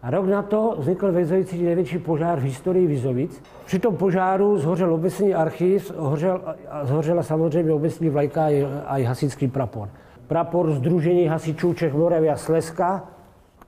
[0.02, 3.42] A rok na to vznikl ve Vizovicích největší požár v historii Vizovic.
[3.66, 6.42] Při tom požáru zhořel obecní archiv, zhořel,
[6.84, 8.46] zhořela samozřejmě obecní vlajka
[8.86, 9.90] a i hasičský prapor.
[10.28, 13.04] Prapor Združení hasičů Čech, Moravy a Slezska,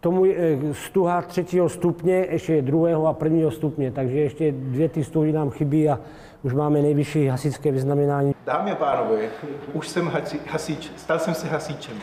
[0.06, 5.03] tomu je eh, stuha třetího stupně, ještě druhého a prvního stupně, takže ještě dvě ty
[5.03, 5.99] stuhy nám chybí a
[6.43, 8.36] už máme nejvyšší hasičské vyznamenání.
[8.45, 9.30] Dámy a pánové,
[9.74, 10.12] už jsem
[10.47, 11.93] hasič, stal jsem se hasičem.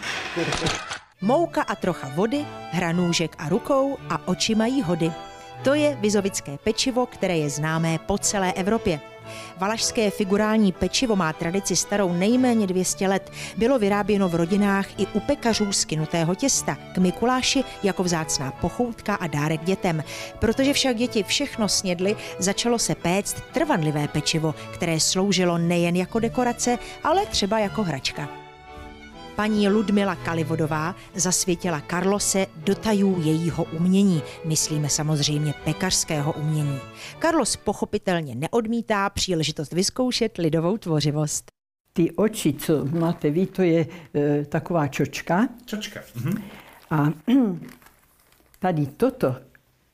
[1.20, 5.12] Mouka a trocha vody, hra nůžek a rukou a oči mají hody.
[5.64, 9.11] To je vizovické pečivo, které je známé po celé Evropě.
[9.62, 13.30] Valašské figurální pečivo má tradici starou nejméně 200 let.
[13.56, 15.84] Bylo vyráběno v rodinách i u pekařů z
[16.34, 20.04] těsta, k Mikuláši jako vzácná pochoutka a dárek dětem.
[20.38, 26.78] Protože však děti všechno snědly, začalo se péct trvanlivé pečivo, které sloužilo nejen jako dekorace,
[27.04, 28.41] ale třeba jako hračka.
[29.36, 36.78] Paní Ludmila Kalivodová zasvětila Karlose do tajů jejího umění, myslíme samozřejmě pekařského umění.
[37.20, 41.44] Carlos pochopitelně neodmítá příležitost vyzkoušet lidovou tvořivost.
[41.92, 45.48] Ty oči, co máte vy, to je e, taková čočka.
[45.64, 46.00] Čočka.
[46.14, 46.42] Mhm.
[46.90, 47.12] A
[48.58, 49.36] tady toto,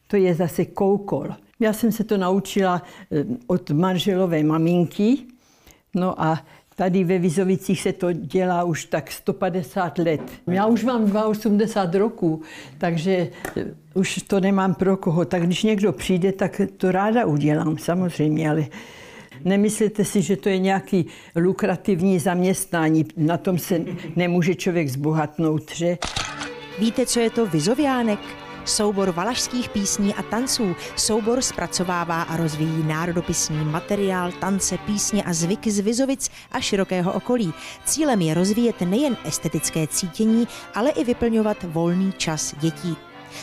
[0.06, 1.28] to je zase koukol.
[1.60, 2.82] Já jsem se to naučila
[3.12, 5.18] e, od manželové maminky,
[5.94, 6.44] no a
[6.78, 10.20] Tady ve Vizovicích se to dělá už tak 150 let.
[10.46, 12.42] Já už mám 82 roku,
[12.78, 13.64] takže eh,
[13.94, 15.24] už to nemám pro koho.
[15.24, 18.66] Tak když někdo přijde, tak to ráda udělám, samozřejmě, ale
[19.44, 21.06] nemyslete si, že to je nějaký
[21.36, 23.06] lukrativní zaměstnání.
[23.16, 23.80] Na tom se
[24.16, 25.98] nemůže člověk zbohatnout, že?
[26.78, 28.47] Víte, co je to vizoviánek?
[28.68, 30.76] Soubor valašských písní a tanců.
[30.96, 37.52] Soubor zpracovává a rozvíjí národopisný materiál, tance, písně a zvyky z Vizovic a širokého okolí.
[37.84, 42.96] Cílem je rozvíjet nejen estetické cítění, ale i vyplňovat volný čas dětí.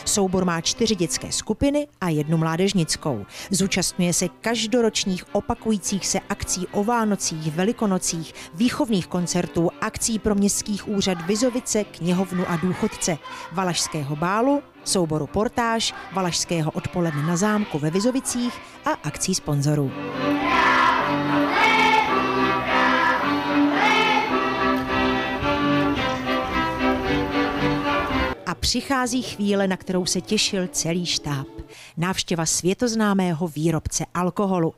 [0.04, 3.26] Soubor má čtyři dětské skupiny a jednu mládežnickou.
[3.50, 11.26] Zúčastňuje se každoročních opakujících se akcí o Vánocích, Velikonocích, výchovných koncertů, akcí pro městských úřad
[11.26, 13.18] Vizovice, knihovnu a důchodce,
[13.52, 19.92] Valašského bálu, souboru Portáž, Valašského odpoledne na zámku ve Vizovicích a akcí sponzorů.
[28.46, 31.46] A přichází chvíle, na kterou se těšil celý štáb.
[31.96, 34.74] Návštěva světoznámého výrobce alkoholu.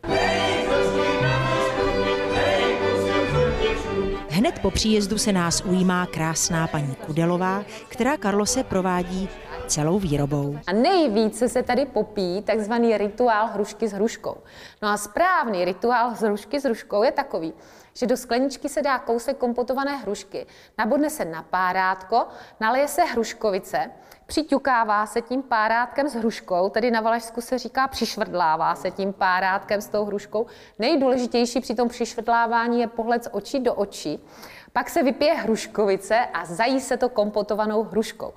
[4.28, 9.28] Hned po příjezdu se nás ujímá krásná paní Kudelová, která Karlose provádí
[9.68, 10.58] celou výrobou.
[10.66, 14.36] A nejvíce se tady popíjí takzvaný rituál hrušky s hruškou.
[14.82, 17.52] No a správný rituál hrušky s hruškou je takový,
[17.94, 20.46] že do skleničky se dá kousek kompotované hrušky,
[20.78, 22.26] nabodne se na párátko,
[22.60, 23.90] naleje se hruškovice,
[24.26, 29.80] přiťukává se tím párátkem s hruškou, tedy na Valašsku se říká přišvrdlává se tím párátkem
[29.80, 30.46] s tou hruškou.
[30.78, 34.24] Nejdůležitější při tom přišvrdlávání je pohled z očí do očí.
[34.72, 38.32] Pak se vypije hruškovice a zají se to kompotovanou hruškou.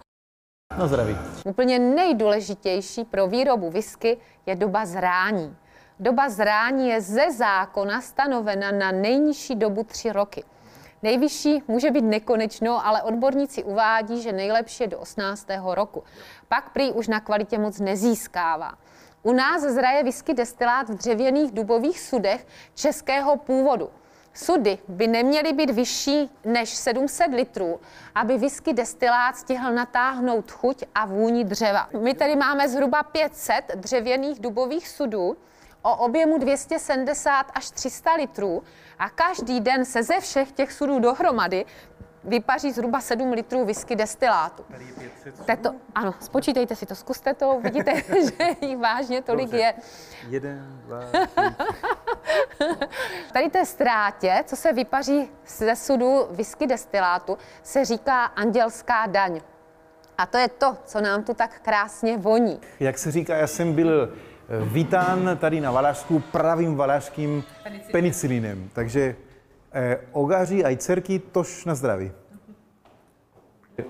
[0.78, 1.18] Na zdraví.
[1.46, 5.58] Úplně nejdůležitější pro výrobu whisky je doba zrání.
[6.00, 10.44] Doba zrání je ze zákona stanovena na nejnižší dobu tři roky.
[11.04, 15.48] Nejvyšší může být nekonečno, ale odborníci uvádí, že nejlepší je do 18.
[15.74, 16.04] roku.
[16.48, 18.72] Pak prý už na kvalitě moc nezískává.
[19.24, 23.90] U nás zraje whisky destilát v dřevěných dubových sudech českého původu.
[24.34, 27.80] Sudy by neměly být vyšší než 700 litrů,
[28.16, 31.90] aby whisky destilát stihl natáhnout chuť a vůni dřeva.
[32.00, 35.38] My tady máme zhruba 500 dřevěných dubových sudů
[35.82, 38.64] o objemu 270 až 300 litrů
[39.00, 41.66] a každý den se ze všech těch sudů dohromady
[42.24, 44.66] vypaří zhruba 7 litrů whisky destilátu.
[45.46, 47.94] Teto, ano, spočítejte si to, zkuste to, uvidíte,
[48.26, 49.58] že jich vážně tolik Dobře.
[49.58, 49.74] je.
[50.30, 51.00] Jeden, dva,
[53.34, 59.42] Tady té ztrátě, co se vypaří ze sudu whisky destilátu, se říká andělská daň.
[60.18, 62.60] A to je to, co nám tu tak krásně voní.
[62.80, 67.44] Jak se říká, já jsem byl eh, vítán tady na Valašsku pravým valašským
[67.92, 68.70] penicilinem.
[68.74, 69.16] Takže
[70.12, 72.12] ogaří a dcerky tož na zdraví.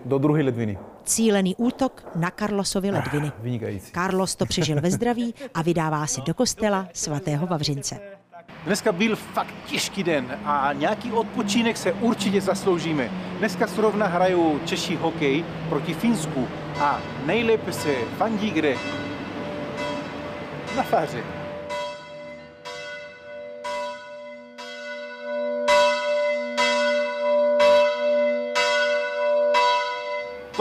[0.06, 0.78] Do druhé ledviny.
[1.04, 3.32] Cílený útok na Carlosovy ledviny.
[3.40, 3.92] Vynikající.
[3.92, 8.00] Carlos to přežil ve zdraví a vydává se do kostela svatého Vavřince.
[8.66, 13.10] Dneska byl fakt těžký den a nějaký odpočinek se určitě zasloužíme.
[13.40, 16.48] Dneska zrovna hrajou Češi hokej proti Finsku
[16.80, 18.76] a nejlépe se fandí kde?
[20.76, 21.41] Na fáře.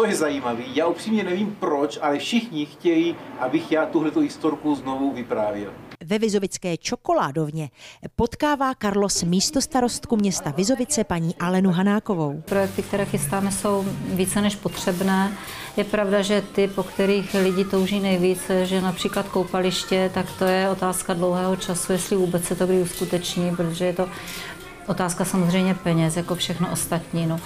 [0.00, 0.64] To je zajímavý.
[0.74, 5.72] Já upřímně nevím proč, ale všichni chtějí, abych já tuhleto historku znovu vyprávěl.
[6.04, 7.70] Ve Vizovické čokoládovně
[8.16, 12.42] potkává Carlos místostarostku města Vizovice paní Alenu Hanákovou.
[12.44, 15.36] Projekty, které chystáme, jsou více než potřebné.
[15.76, 20.70] Je pravda, že ty, po kterých lidi touží nejvíce, že například koupaliště, tak to je
[20.70, 24.08] otázka dlouhého času, jestli vůbec se to kdy uskuteční, protože je to
[24.90, 27.26] Otázka samozřejmě peněz, jako všechno ostatní.
[27.26, 27.40] No.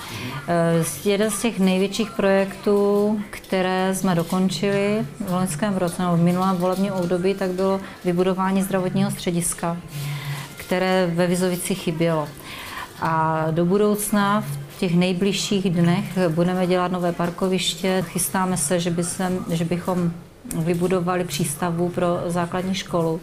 [0.48, 6.56] Eh, Jeden z těch největších projektů, které jsme dokončili v loňském roce, nebo v minulém
[6.56, 9.76] volebním období, tak bylo vybudování zdravotního střediska,
[10.56, 12.28] které ve Vizovici chybělo.
[13.00, 18.04] A do budoucna v těch nejbližších dnech budeme dělat nové parkoviště.
[18.08, 20.12] Chystáme se, že, by se, že bychom
[20.56, 23.20] vybudovali přístavu pro základní školu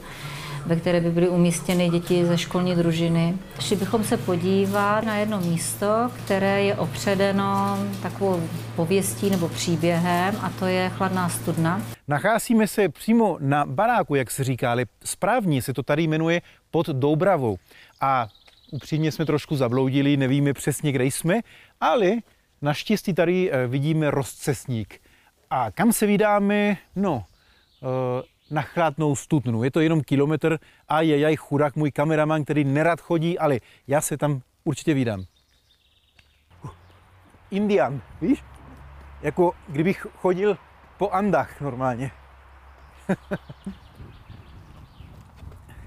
[0.66, 3.34] ve které by byly umístěny děti ze školní družiny.
[3.60, 10.50] Šli bychom se podívat na jedno místo, které je opředeno takovou pověstí nebo příběhem a
[10.60, 11.82] to je chladná studna.
[12.08, 16.88] Nacházíme se přímo na baráku, jak se říká, ale správně se to tady jmenuje pod
[16.88, 17.58] Doubravou.
[18.02, 18.28] A
[18.72, 21.40] upřímně jsme trošku zabloudili, nevíme přesně, kde jsme,
[21.82, 22.12] ale
[22.62, 25.00] naštěstí tady eh, vidíme rozcesník.
[25.50, 26.78] A kam se vydáme?
[26.96, 27.24] No,
[27.84, 29.64] eh, na chladnou studnu.
[29.64, 30.60] Je to jenom kilometr
[30.90, 35.24] a je jaj chudák můj kameraman, který nerad chodí, ale já se tam určitě vydám.
[37.52, 38.44] Indian, víš?
[39.22, 40.58] Jako kdybych chodil
[40.98, 42.12] po Andách normálně.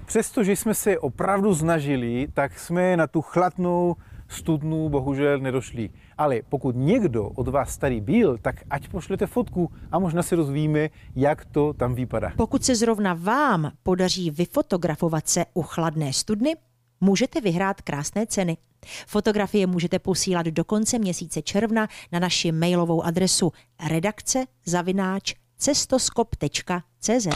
[0.05, 3.95] Přestože jsme se opravdu snažili, tak jsme na tu chladnou
[4.27, 5.89] studnu bohužel nedošli.
[6.17, 10.89] Ale pokud někdo od vás tady byl, tak ať pošlete fotku a možná si rozvíme,
[11.15, 12.31] jak to tam vypadá.
[12.37, 16.55] Pokud se zrovna vám podaří vyfotografovat se u chladné studny,
[17.01, 18.57] můžete vyhrát krásné ceny.
[19.07, 23.51] Fotografie můžete posílat do konce měsíce června na naši mailovou adresu
[23.89, 24.45] redakce
[25.57, 27.27] cestoskop.cz.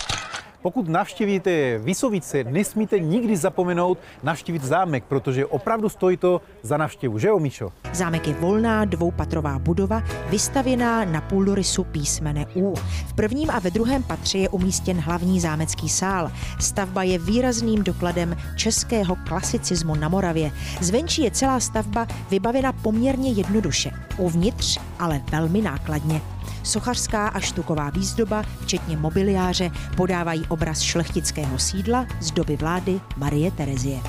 [0.62, 7.28] Pokud navštívíte Visovice, nesmíte nikdy zapomenout navštívit zámek, protože opravdu stojí to za navštěvu, že
[7.28, 7.72] jo, Míšo?
[7.94, 12.74] Zámek je volná dvoupatrová budova, vystavěná na půldorysu písmene U.
[13.08, 16.32] V prvním a ve druhém patře je umístěn hlavní zámecký sál.
[16.60, 20.52] Stavba je výrazným dokladem českého klasicismu na Moravě.
[20.82, 26.22] Zvenčí je celá stavba vybavena poměrně jednoduše, uvnitř ale velmi nákladně.
[26.70, 34.00] Sochařská a štuková výzdoba, včetně mobiliáře, podávají obraz šlechtického sídla z doby vlády Marie Terezie.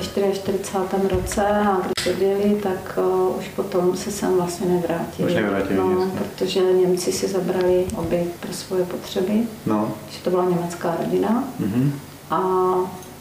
[0.00, 1.08] Ve 44.
[1.10, 5.28] roce a když odjeli, tak uh, už potom se sem vlastně nevrátili.
[5.28, 6.20] Už nevrátili, no, jasně.
[6.20, 9.32] protože Němci si zabrali objekt pro svoje potřeby,
[9.66, 9.92] No.
[10.10, 11.92] že to byla německá rodina Mhm.
[12.30, 12.40] a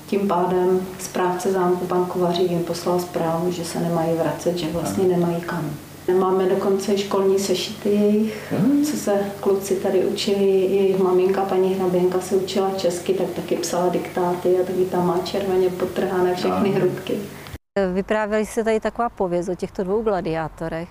[0.07, 5.03] tím pádem správce zámku pan Kovařík jim poslal zprávu, že se nemají vracet, že vlastně
[5.03, 5.69] nemají kam.
[6.13, 8.53] Máme dokonce školní sešity jejich,
[8.85, 13.89] co se kluci tady učili, jejich maminka, paní hraběnka se učila česky, tak taky psala
[13.89, 17.19] diktáty a taky tam má červeně potrhané všechny hrudky.
[17.93, 20.89] Vyprávěli se tady taková pověst o těchto dvou gladiátorech.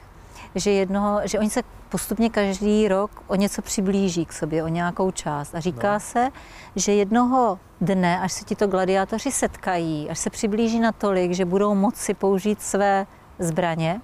[0.55, 5.11] že, jednoho, že oni se postupně každý rok o něco přiblíží k sobě, o nějakou
[5.11, 5.55] část.
[5.55, 6.01] A říká no.
[6.01, 6.29] se,
[6.77, 11.75] že jednoho dne, až se ti to gladiátoři setkají, až se přiblíží natolik, že budou
[11.75, 13.07] moci použít své
[13.39, 14.01] zbraně,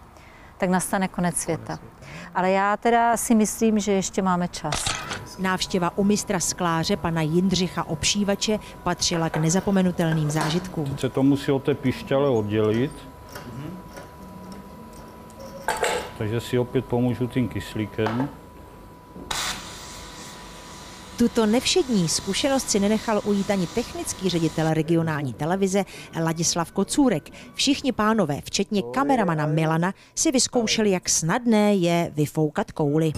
[0.59, 1.79] tak nastane konec světa.
[2.35, 4.85] Ale já teda si myslím, že ještě máme čas.
[5.39, 10.99] Návštěva u mistra skláře pana Jindřicha Obšívače patřila k nezapomenutelným zážitkům.
[10.99, 12.93] Se to musí od té pišťale oddělit.
[16.19, 18.29] Takže si opět pomůžu tím kyslíkem.
[21.17, 25.85] Tuto nevšední zkušenost si nenechal ujít ani technický ředitel regionální televize
[26.23, 27.31] Ladislav Kocůrek.
[27.55, 33.13] Všichni pánové, včetně kameramana Milana, si vyzkoušeli, jak snadné je vyfoukat kouly.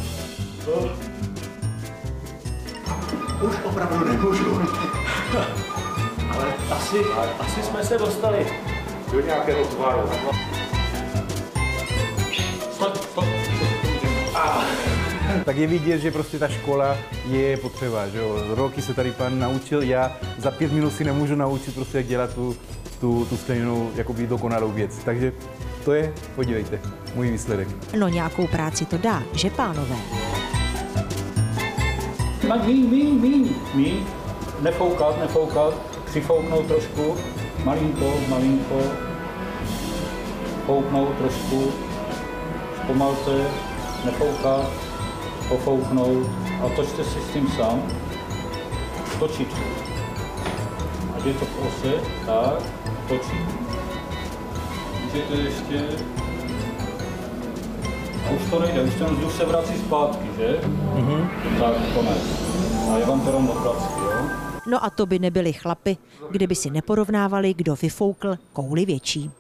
[3.48, 4.60] Už opravdu nemůžu.
[6.30, 6.98] Ale asi,
[7.38, 8.46] asi jsme se dostali
[9.12, 10.08] do nějakého tvaru.
[12.72, 13.24] Stop, stop.
[15.44, 16.96] Tak je vidět, že prostě ta škola
[17.28, 18.42] je potřeba, že jo.
[18.54, 22.34] Roky se tady pan naučil, já za pět minut si nemůžu naučit prostě, jak dělat
[22.34, 22.56] tu,
[23.00, 24.98] tu, tu stejnou jakoby dokonalou věc.
[25.04, 25.32] Takže
[25.84, 26.80] to je, podívejte,
[27.14, 27.68] můj výsledek.
[27.98, 29.96] No nějakou práci to dá, že pánové?
[32.66, 33.96] Míň, míň, míň, míň.
[34.60, 35.74] Nefoukat, nefoukat.
[36.04, 37.16] Přifouknout trošku.
[37.64, 38.82] Malinko, malinko.
[40.66, 41.72] Fouknout trošku.
[42.84, 43.46] Zpomalte,
[44.04, 44.70] nefoukat,
[45.48, 46.26] pofouknout
[46.64, 47.82] a točte si s tím sám.
[49.18, 49.48] Točit.
[51.16, 51.92] Ať je to v ose,
[52.26, 52.62] tak,
[53.08, 53.46] točit.
[55.04, 55.88] Můžete ještě...
[58.26, 60.60] A už to nejde, už ten vzduch se vrací zpátky, že?
[60.94, 61.28] Mm-hmm.
[61.60, 62.18] Tak, konec.
[62.92, 64.30] A je vám to rovno prací, jo?
[64.66, 65.96] No a to by nebyli chlapy,
[66.30, 69.30] kdyby si neporovnávali, kdo vyfoukl kouli větší.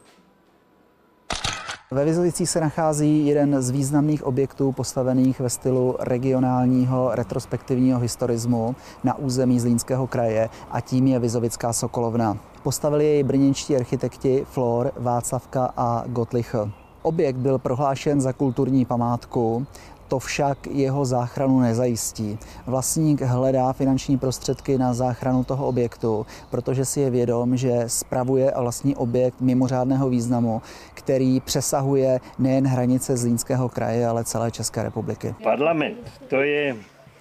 [1.90, 9.18] Ve Vizovicích se nachází jeden z významných objektů postavených ve stylu regionálního retrospektivního historismu na
[9.18, 12.38] území Zlínského kraje a tím je Vizovická Sokolovna.
[12.62, 16.54] Postavili jej brněnští architekti Flor, Václavka a Gottlich.
[17.02, 19.66] Objekt byl prohlášen za kulturní památku
[20.08, 22.38] to však jeho záchranu nezajistí.
[22.66, 28.60] Vlastník hledá finanční prostředky na záchranu toho objektu, protože si je vědom, že spravuje a
[28.60, 30.62] vlastní objekt mimořádného významu,
[30.94, 35.34] který přesahuje nejen hranice Zlínského kraje, ale celé České republiky.
[35.42, 36.76] Parlament, to je,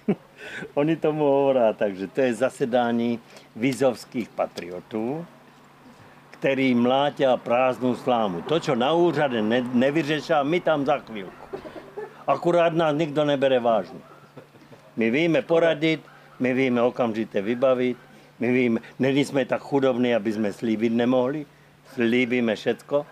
[0.74, 3.18] oni tomu hovorí, takže to je zasedání
[3.56, 5.26] vizovských patriotů,
[6.30, 8.42] který mlátí prázdnou slámu.
[8.42, 11.56] To, co na úřade ne, nevyřešá, my tam za chvilku
[12.26, 14.00] akurát nás nikdo nebere vážně.
[14.96, 16.00] My víme poradit,
[16.38, 17.96] my víme okamžitě vybavit,
[18.38, 21.46] my víme, není jsme tak chudobní, aby jsme slíbit nemohli,
[21.94, 23.06] slíbíme všecko.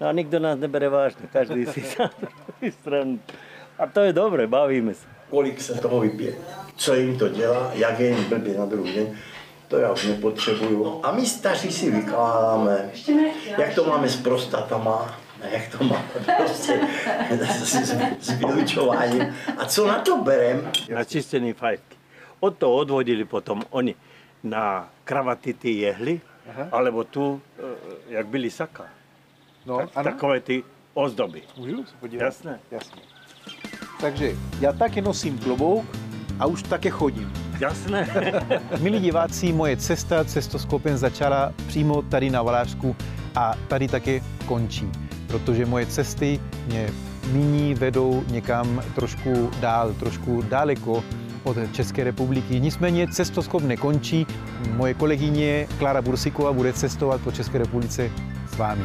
[0.00, 1.84] No a nikdo nás nebere vážně, každý si
[2.70, 3.20] stranu.
[3.78, 5.06] A to je dobré, bavíme se.
[5.30, 6.34] Kolik se toho vypije,
[6.76, 9.18] co jim to dělá, jak je jim blbě na druhý den,
[9.68, 11.00] to já už nepotřebuju.
[11.02, 12.90] A my staří si vykládáme,
[13.58, 15.18] jak to máme s prostatama,
[15.50, 16.04] jak to má
[16.36, 16.80] prostě
[17.30, 17.74] s,
[18.20, 19.34] s vylučováním.
[19.58, 20.70] A co na to berem?
[20.94, 21.96] Načistěný fajky.
[22.40, 23.94] Od toho odvodili potom oni
[24.42, 26.20] na kravaty ty jehly,
[26.50, 26.68] Aha.
[26.72, 27.62] alebo tu, eh,
[28.08, 28.84] jak byly saka.
[29.66, 30.10] No, tak, ano?
[30.10, 30.64] takové ty
[30.94, 31.42] ozdoby.
[31.56, 32.24] Můžu se podívat?
[32.24, 32.60] Jasné.
[32.70, 33.02] Jasné.
[34.00, 35.84] Takže já taky nosím klobouk
[36.38, 37.32] a už také chodím.
[37.60, 38.08] Jasné.
[38.80, 42.96] Milí diváci, moje cesta cestoskopem začala přímo tady na Valářsku
[43.34, 44.90] a tady také končí
[45.32, 46.88] protože moje cesty mě
[47.32, 51.04] nyní vedou někam trošku dál, trošku daleko
[51.44, 52.60] od České republiky.
[52.60, 54.26] Nicméně cestoskop nekončí.
[54.76, 58.10] Moje kolegyně Klara Bursiková bude cestovat po České republice
[58.54, 58.84] s vámi.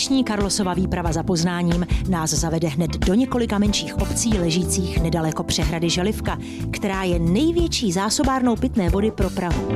[0.00, 5.90] Dnešní Karlosova výprava za poznáním nás zavede hned do několika menších obcí ležících nedaleko přehrady
[5.90, 6.38] Želivka,
[6.70, 9.68] která je největší zásobárnou pitné vody pro Prahu.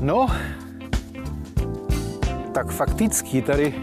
[0.00, 0.26] No,
[2.52, 3.74] tak fakticky tady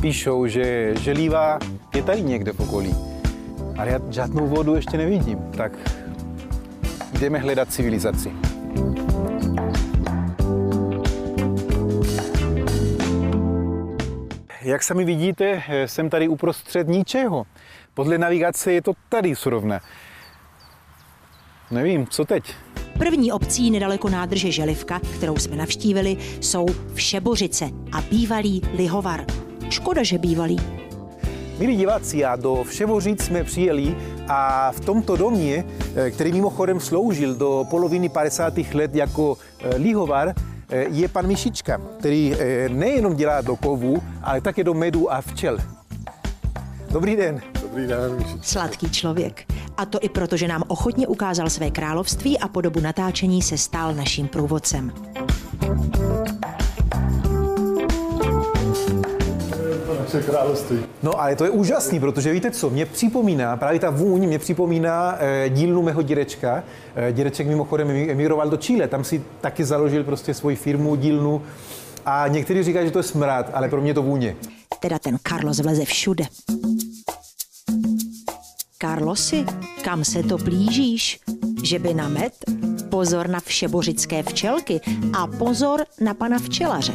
[0.00, 1.58] píšou, že želíva
[1.94, 2.94] je tady někde v okolí.
[3.78, 5.72] Ale já žádnou vodu ještě nevidím, tak
[7.20, 8.49] jdeme hledat civilizaci.
[14.70, 17.44] Jak sami vidíte, jsem tady uprostřed ničeho.
[17.94, 19.80] Podle navigace je to tady surovna.
[21.70, 22.54] Nevím, co teď?
[22.98, 29.24] První obcí nedaleko nádrže Želivka, kterou jsme navštívili, jsou Všebořice a bývalý Lihovar.
[29.70, 30.56] Škoda, že bývalý.
[31.58, 33.96] Milí diváci, a do Vševořic jsme přijeli
[34.28, 35.64] a v tomto domě,
[35.96, 38.74] eh, který mimochodem sloužil do poloviny 50.
[38.74, 42.34] let jako eh, lihovar, eh, je pan Mišička, který
[42.68, 45.58] nejenom dělá do kovu, ale také do medu a včel.
[46.90, 47.40] Dobrý den.
[47.62, 48.24] Dobrý den.
[48.42, 49.44] Sladký člověk.
[49.76, 53.58] A to i proto, že nám ochotně ukázal své království a po dobu natáčení se
[53.58, 54.92] stal naším průvodcem.
[60.14, 60.78] Naše království.
[61.02, 65.16] No ale to je úžasný, protože víte co, mě připomíná, právě ta vůň mě připomíná
[65.18, 66.62] eh, dílnu mého dědečka.
[66.96, 71.42] Eh, dědeček mimochodem emigroval do Chile, tam si taky založil prostě svoji firmu, dílnu
[72.06, 74.36] a někteří říkají, že to je smrad, ale pro mě to vůně.
[74.80, 76.24] Teda ten Carlos vleze všude.
[78.82, 79.44] Carlosi,
[79.82, 81.20] kam se to blížíš?
[81.64, 82.32] Že by na med?
[82.90, 84.80] Pozor na všebořické včelky
[85.12, 86.92] a pozor na pana včelaře.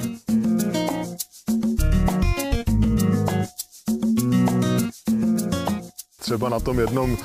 [6.25, 7.17] Třeba na tom jednom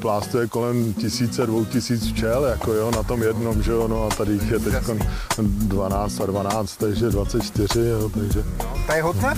[0.00, 4.04] plástu je kolem tisíce, dvou tisíc včel, jako jo, na tom jednom, že jo, no
[4.04, 4.74] a tady jich je teď
[5.38, 8.44] 12 a 12, takže 24, jo, takže.
[8.86, 9.34] Ta je hodná?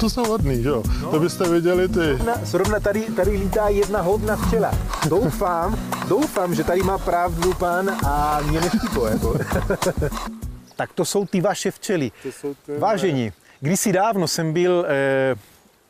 [0.00, 1.10] To jsou hodný, že jo, no.
[1.10, 2.18] to byste viděli ty.
[2.42, 4.70] Zrovna tady, tady lítá jedna hodná včela.
[5.08, 5.78] Doufám,
[6.08, 9.38] doufám, že tady má pravdu pan a mě neštípo, jako.
[10.76, 12.12] tak to jsou ty vaše včely.
[12.22, 15.34] To jsou ty Vážení, kdysi dávno jsem byl eh,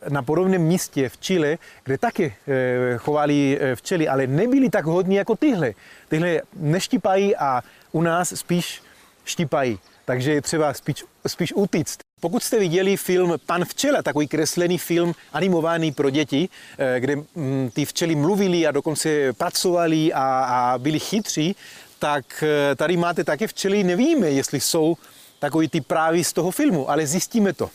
[0.09, 5.17] na podobném místě v Chile, kde taky eh, chovali eh, včely, ale nebyli tak hodní
[5.17, 5.73] jako tyhle.
[6.09, 7.63] Tyhle neštipají a
[7.93, 8.83] u nás spíš
[9.25, 9.79] štipají.
[10.05, 11.99] Takže je třeba spíš, spíš utíct.
[12.21, 16.49] Pokud jste viděli film Pan včela, takový kreslený film animovaný pro děti,
[16.79, 21.57] eh, kde mm, ty včely mluvili a dokonce pracovali a, a byli chytří,
[21.99, 22.45] tak
[22.77, 24.97] tady máte také včely, nevíme, jestli jsou
[25.39, 27.71] takový ty právě z toho filmu, ale zjistíme to.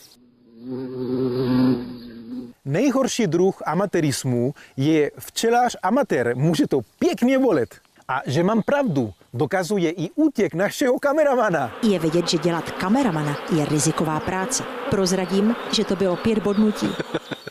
[2.70, 6.36] Nejhorší druh amatérismu je včelář amatér.
[6.36, 7.74] Může to pěkně bolet.
[8.08, 11.72] A že mám pravdu, dokazuje i útěk našeho kameramana.
[11.82, 14.62] Je vidět, že dělat kameramana je riziková práce.
[14.90, 16.88] Prozradím, že to bylo pět bodnutí.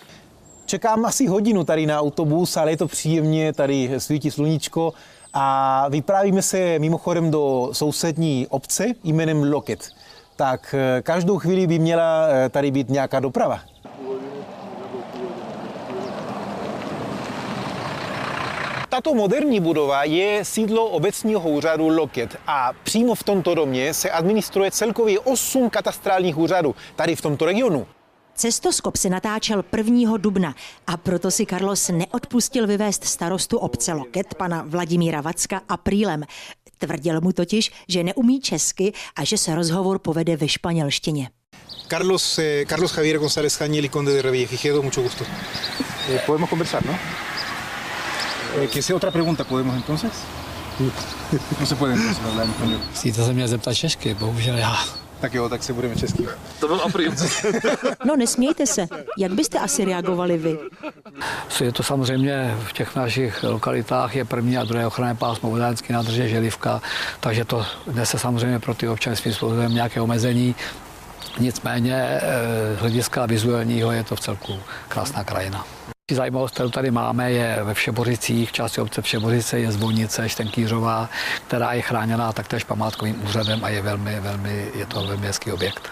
[0.66, 4.94] Čekám asi hodinu tady na autobus, ale je to příjemně, tady svítí sluníčko
[5.34, 9.90] a vyprávíme se mimochodem do sousední obce jménem Loket.
[10.36, 13.60] Tak eh, každou chvíli by měla eh, tady být nějaká doprava.
[18.90, 24.72] Tato moderní budova je sídlo obecního úřadu Loket a přímo v tomto domě se administruje
[24.72, 27.88] celkově 8 katastrálních úřadů tady v tomto regionu.
[28.36, 30.18] Cestoskop se natáčel 1.
[30.18, 30.56] dubna
[30.88, 36.24] a proto si Carlos neodpustil vyvést starostu obce Loket, pana Vladimíra Vacka, aprílem.
[36.78, 41.30] Tvrdil mu totiž, že neumí česky a že se rozhovor povede ve španělštině.
[41.90, 45.26] Carlos, eh, Carlos Javier González Jañel Conde de Revillagigedo, mucho gusto.
[46.10, 46.96] Eh, podemos conversar, ¿no?
[48.58, 50.12] Eh, que sea otra pregunta, ¿podemos entonces?
[51.60, 52.80] No se puede entonces hablar en español.
[52.94, 54.76] Si to se mě zeptat česky, bohužel já.
[55.22, 56.28] Tak jo, tak se budeme česky.
[56.60, 57.12] To byl apríl.
[58.06, 58.88] No nesmějte se.
[59.18, 60.58] Jak byste asi reagovali vy?
[61.62, 66.30] Je to samozřejmě v těch našich lokalitách je první a druhé ochranné pásmo vodácké nádrže
[66.30, 66.82] Želivka,
[67.20, 70.56] takže to nese samozřejmě pro ty občany svým způsobem nějaké omezení.
[71.40, 72.22] Nicméně eh,
[72.78, 75.66] z hlediska vizuálního je to v celku krásná krajina.
[76.16, 81.10] Zajímavost, kterou tady máme, je ve Všeboricích, v části obce Všeborice je zvonice Štenkýřová,
[81.48, 85.90] která je chráněná taktéž památkovým úřadem a je velmi, velmi, je to velmi hezký objekt.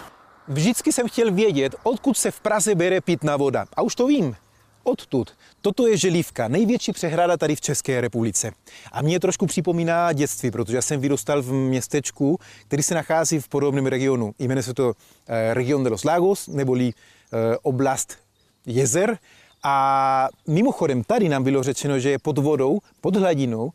[0.48, 3.66] Vždycky jsem chtěl vědět, odkud se v Praze bere pitná voda.
[3.74, 4.36] A už to vím.
[4.84, 5.32] Odtud.
[5.62, 8.52] Toto je Želívka, největší přehrada tady v České republice.
[8.92, 13.48] A mě trošku připomíná dětství, protože já jsem vyrůstal v městečku, který se nachází v
[13.48, 14.34] podobném regionu.
[14.40, 14.94] Jmenuje se to
[15.28, 18.18] eh, Region de los Lagos, neboli eh, oblast
[18.66, 19.18] jezer.
[19.64, 23.72] A mimochodem tady nám bylo řečeno, že je pod vodou, pod hladinou, uh,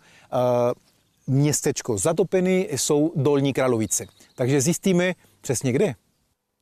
[1.26, 4.06] městečko zatopený jsou Dolní Kralovice.
[4.34, 5.94] Takže zjistíme přesně kde.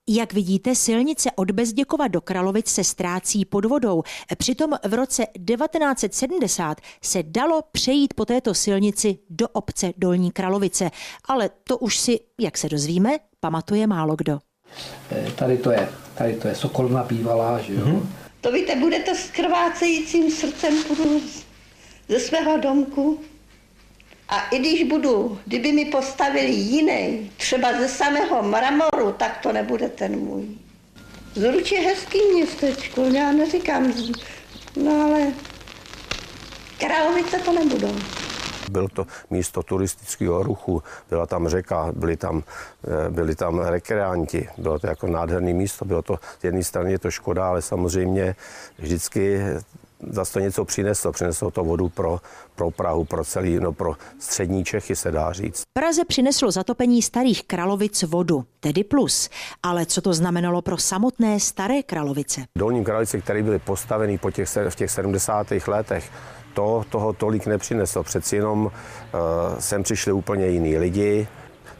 [0.09, 4.02] Jak vidíte, silnice od Bezděkova do Kralovic se ztrácí pod vodou.
[4.38, 10.90] Přitom v roce 1970 se dalo přejít po této silnici do obce Dolní Kralovice.
[11.24, 13.10] Ale to už si, jak se dozvíme,
[13.40, 14.38] pamatuje málo kdo.
[15.10, 17.86] Eh, tady to je, tady to je Sokolna bývalá, že jo?
[17.86, 18.06] Mm-hmm.
[18.40, 21.22] To víte, budete s krvácejícím srdcem, budu
[22.08, 23.20] ze svého domku
[24.28, 29.88] a i když budu, kdyby mi postavili jiný, třeba ze samého mramoru, tak to nebude
[29.88, 30.44] ten můj.
[31.34, 33.92] Zruč je hezký městečko, já neříkám,
[34.76, 35.32] no ale
[36.78, 37.96] Královice to nebudou.
[38.70, 42.42] Byl to místo turistického ruchu, byla tam řeka, byli tam,
[42.84, 46.98] eh, byli tam rekreanti, bylo to jako nádherné místo, bylo to, z jedné strany je
[46.98, 48.36] to škoda, ale samozřejmě
[48.78, 49.40] vždycky
[50.09, 51.12] zase to něco přineslo.
[51.12, 52.20] Přineslo to vodu pro,
[52.56, 55.62] pro Prahu, pro celý, no pro střední Čechy se dá říct.
[55.72, 59.30] Praze přineslo zatopení starých Kralovic vodu, tedy plus.
[59.62, 62.40] Ale co to znamenalo pro samotné staré Kralovice?
[62.59, 65.47] Dolní Kralovice, které byly postaveny po těch, v těch 70.
[65.66, 66.10] letech,
[66.61, 68.03] to toho tolik nepřineslo.
[68.03, 68.70] Přeci jenom uh,
[69.59, 71.28] sem přišli úplně jiní lidi,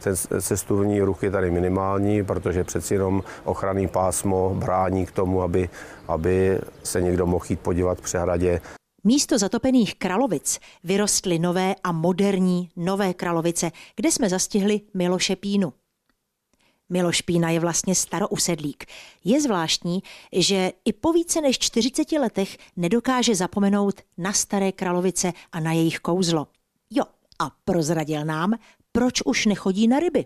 [0.03, 5.69] ten cestovní ruch je tady minimální, protože přeci jenom ochranný pásmo brání k tomu, aby,
[6.07, 8.61] aby se někdo mohl jít podívat při hradě.
[9.03, 15.73] Místo zatopených Kralovic vyrostly nové a moderní Nové Kralovice, kde jsme zastihli Miloše Pínu.
[16.91, 18.85] Miloš Pína je vlastně starousedlík.
[19.23, 25.59] Je zvláštní, že i po více než 40 letech nedokáže zapomenout na staré Kralovice a
[25.59, 26.47] na jejich kouzlo.
[26.89, 27.03] Jo,
[27.39, 28.53] a prozradil nám,
[28.91, 30.25] proč už nechodí na ryby.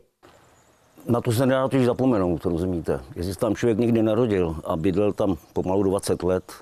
[1.08, 3.00] Na to se nedá totiž zapomenout, rozumíte.
[3.16, 6.54] Jestli tam člověk někdy narodil a bydlel tam pomalu 20 let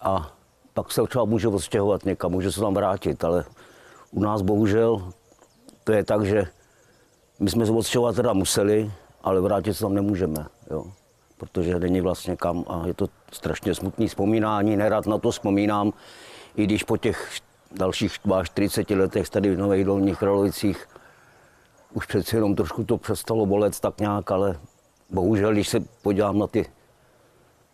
[0.00, 0.32] a
[0.74, 3.44] pak se třeba může odstěhovat někam, může se tam vrátit, ale
[4.10, 5.12] u nás bohužel
[5.84, 6.46] to je tak, že
[7.40, 8.92] my jsme se odstěhovat teda museli,
[9.22, 10.84] ale vrátit se tam nemůžeme, jo.
[11.38, 15.92] protože není vlastně kam a je to strašně smutný vzpomínání, nerad na to vzpomínám,
[16.56, 17.30] i když po těch
[17.72, 18.12] dalších
[18.42, 20.88] 42 letech tady v Nových Dolních Kralovicích
[21.94, 24.58] už přeci jenom trošku to přestalo bolet tak nějak, ale
[25.10, 26.66] bohužel, když se podívám na ty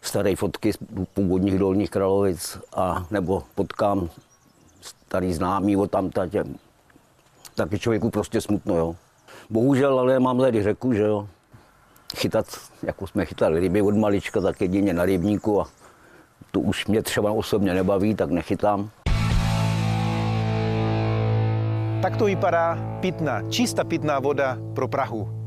[0.00, 0.78] staré fotky z
[1.14, 4.10] původních dolních Kralovic a nebo potkám
[4.80, 8.96] starý známý od tam tak je člověku prostě smutno, jo.
[9.50, 11.28] Bohužel, ale mám tady řeku, že jo.
[12.16, 12.46] Chytat,
[12.82, 15.68] jako jsme chytali ryby od malička, tak jedině na rybníku a
[16.50, 18.90] to už mě třeba osobně nebaví, tak nechytám.
[22.02, 25.37] Tak to vypadá pitná, čistá pitná voda pro Prahu.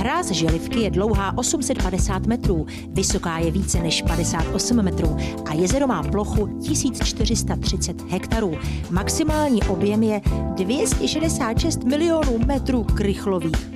[0.00, 5.16] Hráz Želivky je dlouhá 850 metrů, vysoká je více než 58 metrů
[5.50, 8.58] a jezero má plochu 1430 hektarů.
[8.90, 10.20] Maximální objem je
[10.54, 13.70] 266 milionů metrů krychlových.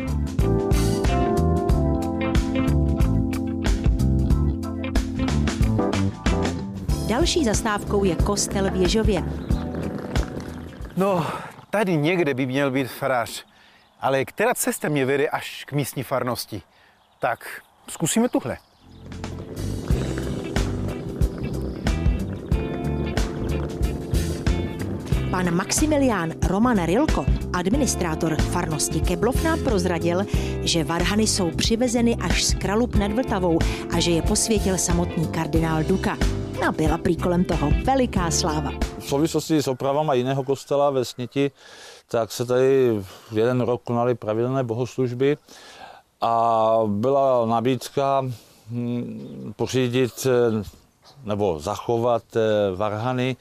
[7.09, 9.25] Další zastávkou je kostel v Ježově.
[10.97, 11.27] No,
[11.71, 13.45] tady někde by měl být farář,
[14.05, 16.63] ale která cesta mě vede až k místní farnosti?
[17.19, 18.57] Tak zkusíme tuhle.
[25.31, 30.25] Pan Maximilián Roman Rilko, administrátor farnosti Keblov, nám prozradil,
[30.63, 33.59] že varhany jsou přivezeny až z Kralup nad Vltavou
[33.97, 36.19] a že je posvětil samotný kardinál Duka
[36.69, 38.71] a byla prý kolem toho veliká sláva.
[38.99, 41.51] V souvislosti s opravama jiného kostela ve Sněti,
[42.09, 42.99] tak se tady
[43.31, 45.37] v jeden rok konaly pravidelné bohoslužby
[46.21, 48.23] a byla nabídka
[48.71, 50.65] hm, pořídit eh,
[51.25, 52.41] nebo zachovat eh,
[52.77, 53.37] varhany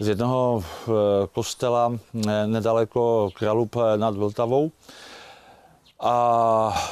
[0.00, 0.92] z jednoho eh,
[1.32, 1.92] kostela
[2.46, 4.70] nedaleko Kralup nad Vltavou.
[6.00, 6.82] A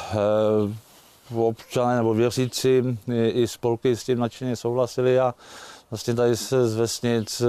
[1.36, 2.98] občané nebo věřící
[3.28, 5.35] i spolky s tím nadšeně souhlasili a
[5.90, 7.43] vlastně tady se z vesnic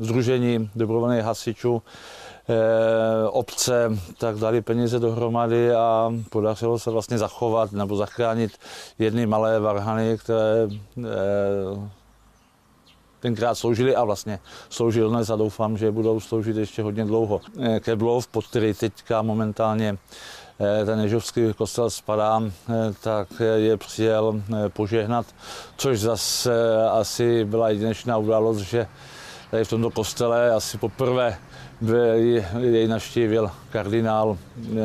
[0.00, 1.82] Združení dobrovolných hasičů
[3.30, 8.52] obce, tak dali peníze dohromady a podařilo se vlastně zachovat nebo zachránit
[8.98, 11.02] jedny malé varhany, které eh,
[13.20, 14.38] tenkrát sloužili a vlastně
[14.70, 17.40] sloužil dnes a doufám, že budou sloužit ještě hodně dlouho.
[17.80, 19.98] Keblov, pod který teďka momentálně
[20.60, 25.26] Eh, ten ježovský kostel spadá, eh, tak je přijel eh, požehnat,
[25.76, 26.52] což zase
[26.90, 28.86] asi byla jedinečná událost, že
[29.50, 31.38] tady v tomto kostele asi poprvé
[32.60, 34.38] jej navštívil kardinál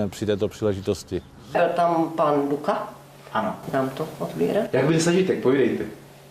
[0.10, 1.22] při této příležitosti.
[1.52, 2.94] Byl tam pan Duka?
[3.34, 3.56] Ano.
[3.72, 4.74] Dám to otvírat.
[4.74, 5.84] Jak byl zažitek, povídejte.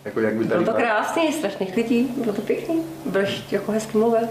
[0.05, 3.97] Jako jak by tady bylo to krásný, strašných lidí, bylo to pěkný, byl jako hezky
[3.97, 4.27] mluvil.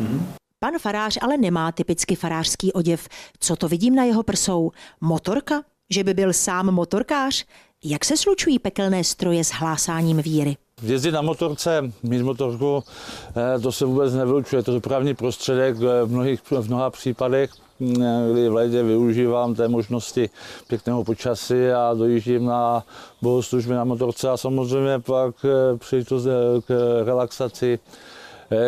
[0.00, 0.20] Mm-hmm.
[0.58, 3.08] Pan farář ale nemá typicky farářský oděv.
[3.40, 4.70] Co to vidím na jeho prsou?
[5.00, 5.62] Motorka?
[5.90, 7.44] Že by byl sám motorkář?
[7.84, 10.56] Jak se slučují pekelné stroje s hlásáním víry?
[10.82, 12.84] Jezdit na motorce, mít motorku,
[13.36, 14.62] eh, to se vůbec nevylučuje.
[14.62, 17.50] To je dopravní prostředek v, mnohých, v mnoha případech.
[18.32, 20.30] kdy v létě využívám té možnosti
[20.68, 22.84] pěkného počasí a dojíždím na
[23.22, 25.34] bohoslužby na motorce a samozřejmě pak
[25.78, 26.26] příležitost
[26.66, 27.78] k relaxaci,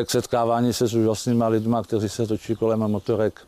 [0.04, 3.40] k setkávání se s úžasnými lidmi, kteří se točí kolem motorek.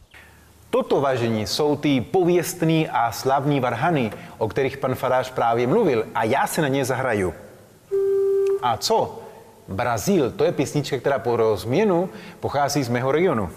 [0.71, 6.25] Toto vážení jsou ty pověstný a slavní varhany, o kterých pan farář právě mluvil a
[6.25, 7.35] já se na ně zahraju.
[8.65, 9.19] A co?
[9.69, 12.09] Brazíl, to je písnička, která po změnu
[12.41, 13.51] pochází z mého regionu.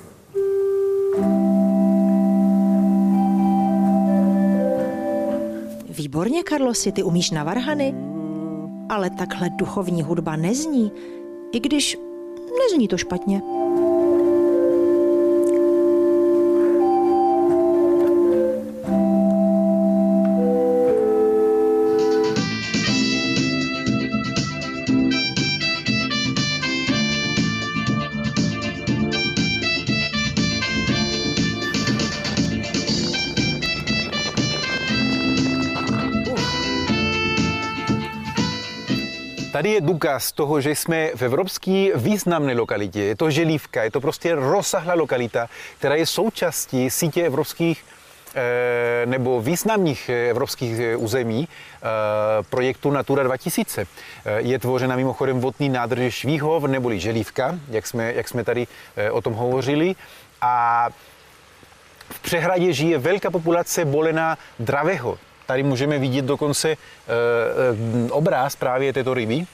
[5.89, 7.95] Výborně, Karlosi, ty umíš na varhany?
[8.89, 10.91] Ale takhle duchovní hudba nezní,
[11.51, 11.97] i když
[12.59, 13.41] nezní to špatně.
[39.68, 43.02] Tady je důkaz toho, že jsme v evropské významné lokalitě.
[43.02, 47.85] Je to Želívka, je to prostě rozsáhlá lokalita, která je součástí sítě evropských
[48.35, 51.80] eh, nebo významných evropských území eh,
[52.49, 53.81] projektu Natura 2000.
[53.81, 58.68] Eh, je tvořena mimochodem vodní nádrž Švíhov neboli Želívka, jak jsme, jak jsme tady
[59.11, 59.95] o tom hovořili.
[60.41, 60.88] A
[62.10, 66.76] v přehradě žije velká populace bolená dravého, Tady můžeme vidět dokonce
[68.11, 69.48] obráz právě této ryby.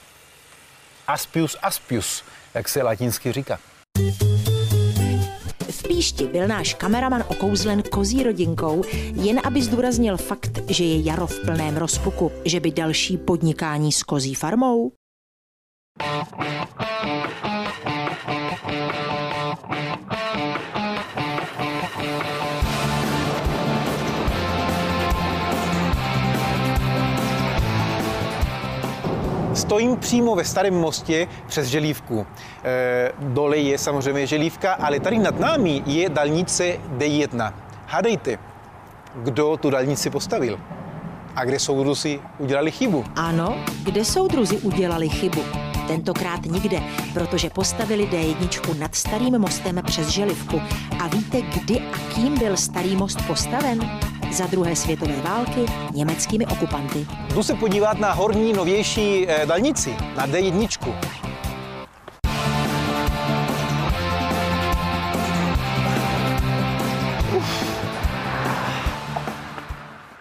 [1.06, 2.24] Aspius aspius,
[2.54, 3.58] jak se latinsky říká.
[5.70, 11.26] V Píšti byl náš kameraman okouzlen kozí rodinkou, jen aby zdůraznil fakt, že je jaro
[11.26, 14.92] v plném rozpuku, že by další podnikání s kozí farmou.
[29.64, 32.26] Stojím přímo ve starém mostě přes Želívku.
[32.64, 37.52] E, dole je samozřejmě Želívka, ale tady nad námi je dálnice D1.
[37.86, 38.38] Hádejte,
[39.14, 40.60] kdo tu dálnici postavil?
[41.36, 43.04] A kde soudruzi udělali chybu?
[43.16, 45.42] Ano, kde soudruzi udělali chybu?
[45.88, 46.82] Tentokrát nikde,
[47.14, 50.60] protože postavili D1 nad starým mostem přes Želivku.
[51.00, 53.80] A víte, kdy a kým byl starý most postaven?
[54.32, 57.06] Za druhé světové války německými okupanty.
[57.34, 60.68] Jdu se podívat na horní novější eh, dálnici, na D1.
[67.36, 67.64] Uf.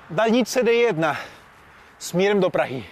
[0.10, 1.18] Dálnice D1
[2.00, 2.84] směrem do Prahy.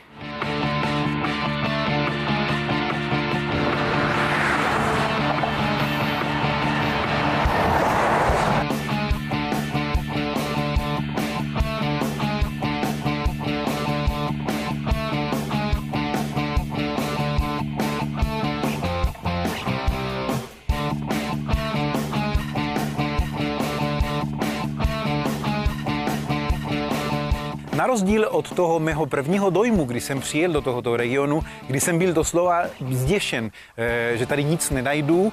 [27.91, 32.13] Rozdíl od toho mého prvního dojmu, kdy jsem přijel do tohoto regionu, kdy jsem byl
[32.13, 35.31] doslova zděšen, eh, že tady nic nenajdu,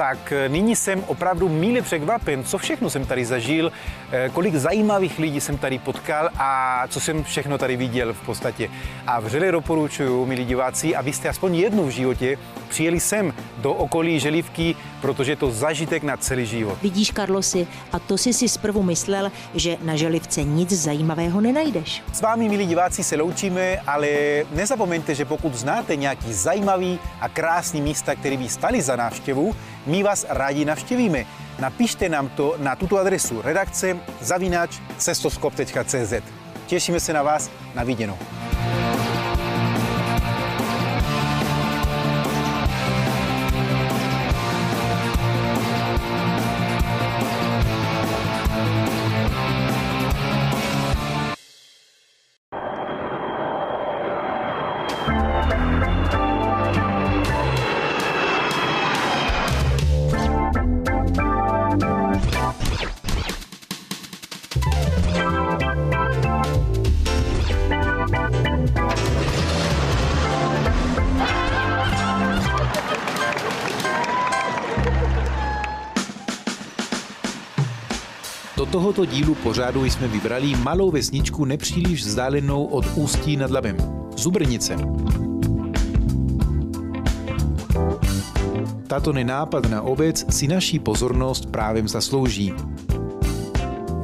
[0.00, 3.72] tak eh, nyní jsem opravdu míle překvapen, co všechno jsem tady zažil,
[4.12, 8.70] eh, kolik zajímavých lidí jsem tady potkal a co jsem všechno tady viděl v podstatě.
[9.06, 14.76] A vřele doporučuju, milí diváci, abyste aspoň jednou v životě přijeli sem do okolí Želivky,
[15.00, 16.78] protože je to zažitek na celý život.
[16.82, 22.02] Vidíš, Karlosi, a to si si zprvu myslel, že na Želivce nic zajímavého nenajdeš.
[22.12, 24.08] S vámi, milí diváci, se loučíme, ale
[24.52, 29.54] nezapomeňte, že pokud znáte nějaký zajímavý a krásný místa, který by stali za návštěvu,
[29.86, 31.24] my vás rádi navštěvíme.
[31.58, 36.12] Napište nám to na tuto adresu redakce zavináč cestoskop.cz.
[36.66, 38.18] Těšíme se na vás na viděnou.
[78.92, 83.76] Tohoto dílu pořádu jsme vybrali malou vesničku nepříliš vzdálenou od Ústí nad Labem.
[84.16, 84.76] Zubrnice.
[88.86, 92.52] Tato nenápadná obec si naší pozornost právě zaslouží.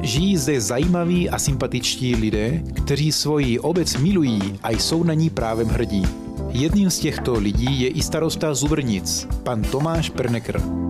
[0.01, 5.67] žijí zde zajímaví a sympatičtí lidé, kteří svoji obec milují a jsou na ní právem
[5.67, 6.03] hrdí.
[6.49, 10.86] Jedním z těchto lidí je i starosta Zubrnic, pan Tomáš Pernekr.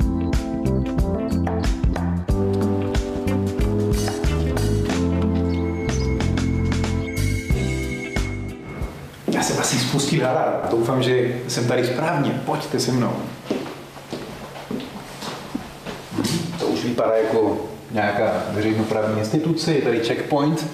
[10.24, 10.70] Alarm.
[10.72, 12.42] Doufám, že jsem tady správně.
[12.46, 13.14] Pojďte se mnou.
[16.60, 17.58] To už vypadá jako
[17.92, 20.68] nějaká veřejnoprávní instituce, je tady checkpoint.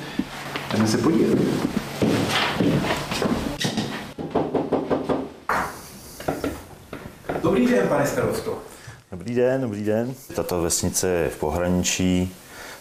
[0.71, 1.39] Jdeme se podívat.
[7.43, 8.57] Dobrý den, pane starosto.
[9.11, 10.13] Dobrý den, dobrý den.
[10.35, 12.35] Tato vesnice je v pohraničí,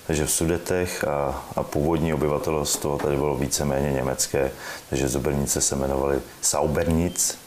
[0.06, 4.50] takže v Sudetech a, a původní obyvatelstvo tady bylo víceméně německé,
[4.90, 7.38] takže Zubernice se jmenovaly Saubernic,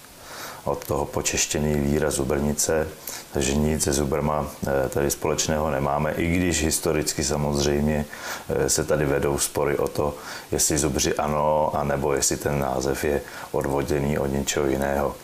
[0.66, 2.88] od toho počeštěný výraz Zubernice,
[3.34, 8.06] takže nic se Zuberma eh, tady společného nemáme, i když historicky samozřejmě
[8.50, 10.16] eh, se tady vedou spory o to,
[10.52, 13.22] jestli Zubři ano, anebo jestli ten název je
[13.52, 15.16] odvoděný od něčeho jiného.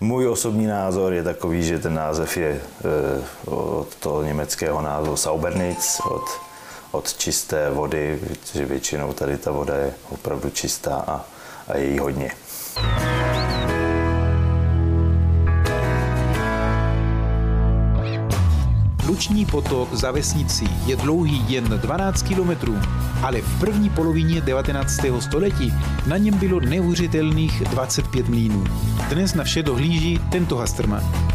[0.00, 6.00] Můj osobní názor je takový, že ten název je eh, od toho německého názvu Saubernic,
[6.10, 6.49] od,
[6.90, 8.20] od čisté vody,
[8.54, 11.24] že většinou tady ta voda je opravdu čistá a,
[11.68, 12.30] a je jí hodně.
[19.06, 22.78] Luční potok za vesnicí je dlouhý jen 12 kilometrů,
[23.22, 25.00] ale v první polovině 19.
[25.20, 25.72] století
[26.06, 28.64] na něm bylo neuvěřitelných 25 mlínů.
[29.08, 31.30] Dnes na vše dohlíží tento Hasterman.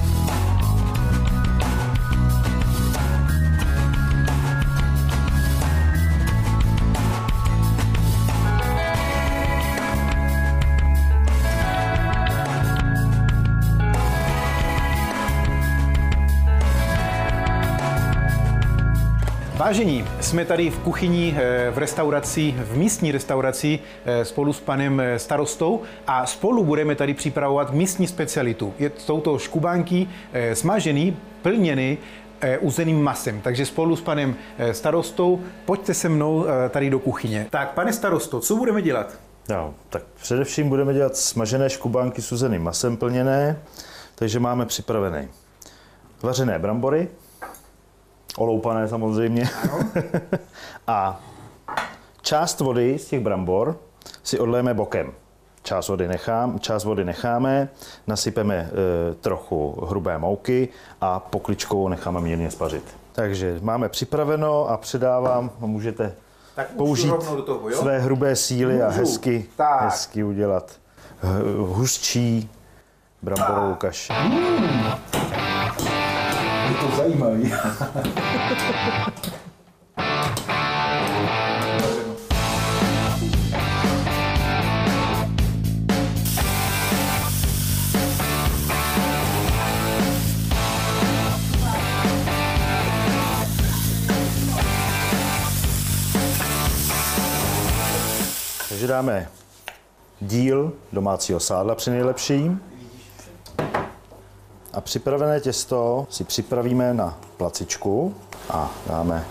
[19.65, 24.99] Vážení, jsme tady v kuchyni eh, v restauraci, v místní restauraci eh, spolu s panem
[24.99, 28.73] eh, starostou a spolu budeme tady připravovat místní specialitu.
[28.79, 30.07] Je, jsou to škubánky
[30.53, 31.97] smažený, plněny
[32.59, 33.41] uzeným masem.
[33.41, 34.35] Takže spolu s panem
[34.71, 37.47] starostou pojďte se mnou tady do kuchyně.
[37.49, 39.19] Tak, pane starosto, co budeme dělat?
[39.49, 43.59] No, tak především budeme dělat smažené škubánky s uzeným masem plněné,
[44.15, 45.27] takže máme připravené
[46.23, 47.07] vařené brambory,
[48.37, 49.49] Oloupané samozřejmě.
[50.87, 51.21] a
[52.21, 53.77] část vody z těch brambor
[54.23, 55.11] si odlejeme bokem.
[55.63, 57.69] Část vody, nechám, část vody necháme,
[58.07, 58.69] nasypeme e,
[59.15, 60.69] trochu hrubé mouky
[61.01, 62.83] a pokličkou necháme mírně spařit.
[63.11, 66.13] Takže máme připraveno a předávám, můžete
[66.55, 67.77] tak použít do toho, jo?
[67.77, 68.85] své hrubé síly Můžu.
[68.85, 69.81] a hezky, tak.
[69.81, 70.71] hezky udělat
[71.57, 72.49] hustší
[73.21, 74.13] bramborovou kaši.
[74.13, 74.85] Mm.
[77.05, 77.51] Zajímavý.
[98.69, 99.27] Takže dáme
[100.21, 102.61] díl domácího sádla při nejlepším.
[104.75, 108.15] A připravené těsto si připravíme na placičku
[108.49, 109.25] a dáme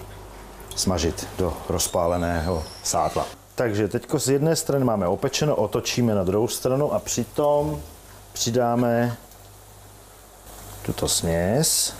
[0.76, 3.26] smažit do rozpáleného sádla.
[3.54, 7.80] Takže teď z jedné strany máme opečeno, otočíme na druhou stranu a přitom
[8.32, 9.16] přidáme
[10.82, 11.94] tuto směs.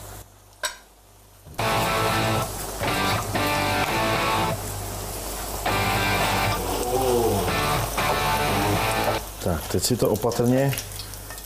[9.45, 10.75] Tak, teď si to opatrně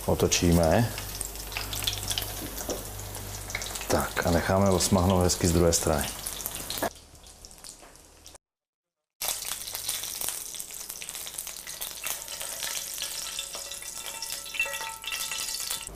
[0.07, 0.89] otočíme.
[3.89, 6.05] Tak a necháme osmahnout hezky z druhé strany.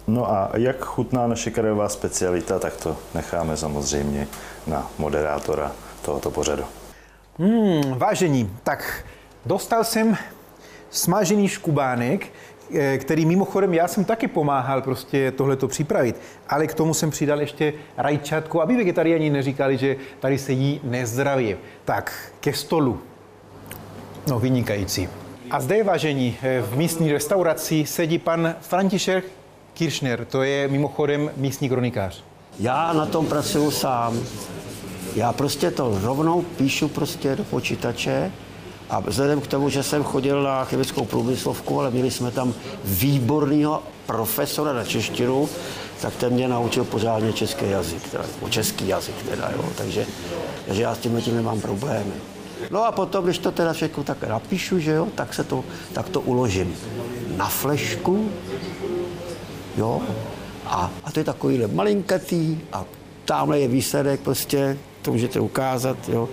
[0.07, 4.29] No a jak chutná naše krajová specialita, tak to necháme samozřejmě
[4.67, 6.65] na moderátora tohoto pořadu.
[7.39, 9.05] Hmm, vážení, tak
[9.47, 10.17] dostal jsem
[10.91, 12.27] smažený škubánek,
[12.99, 17.73] který mimochodem já jsem taky pomáhal prostě tohleto připravit, ale k tomu jsem přidal ještě
[17.97, 21.57] rajčátko, aby vegetariáni neříkali, že tady se jí nezdravě.
[21.85, 23.01] Tak, ke stolu.
[24.29, 25.09] No, vynikající.
[25.51, 29.25] A zde je vážení, eh, v místní restauraci sedí pan František
[29.75, 32.25] Kirchner, to je mimochodem místní kronikář.
[32.61, 34.21] Já na tom pracuji sám.
[35.17, 38.33] Já prostě to rovnou píšu prostě do počítače
[38.93, 42.55] A vzhledem k tomu, že jsem chodil na chemickou průmyslovku, ale měli jsme tam
[42.85, 45.49] výborného profesora na češtinu,
[46.01, 49.65] tak ten mě naučil pořádně český jazyk, teda, český jazyk teda, jo.
[49.77, 50.07] Takže,
[50.67, 52.13] takže já s tím tím nemám problémy.
[52.71, 56.09] No a potom, když to teda všechno tak napíšu, že jo, tak se to, tak
[56.09, 56.77] to uložím
[57.37, 58.31] na flešku,
[59.77, 60.03] jo,
[60.67, 62.85] a, a to je takovýhle malinkatý a
[63.25, 66.29] tamhle je výsledek prostě, to můžete ukázat, jo,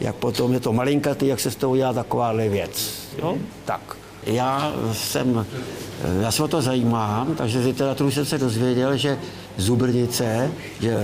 [0.00, 2.92] jak potom je to malinkatý, jak se z toho udělá takováhle věc,
[3.22, 3.96] jo, tak.
[4.26, 5.46] Já jsem,
[6.20, 9.18] já se o to zajímám, takže z literaturu jsem se dozvěděl, že
[9.56, 10.50] Zubrnice,
[10.80, 10.96] že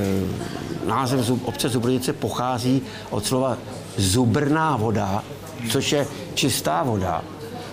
[0.86, 3.58] název Zub, obce Zubrnice pochází od slova
[3.96, 5.24] zubrná voda,
[5.70, 7.24] což je čistá voda.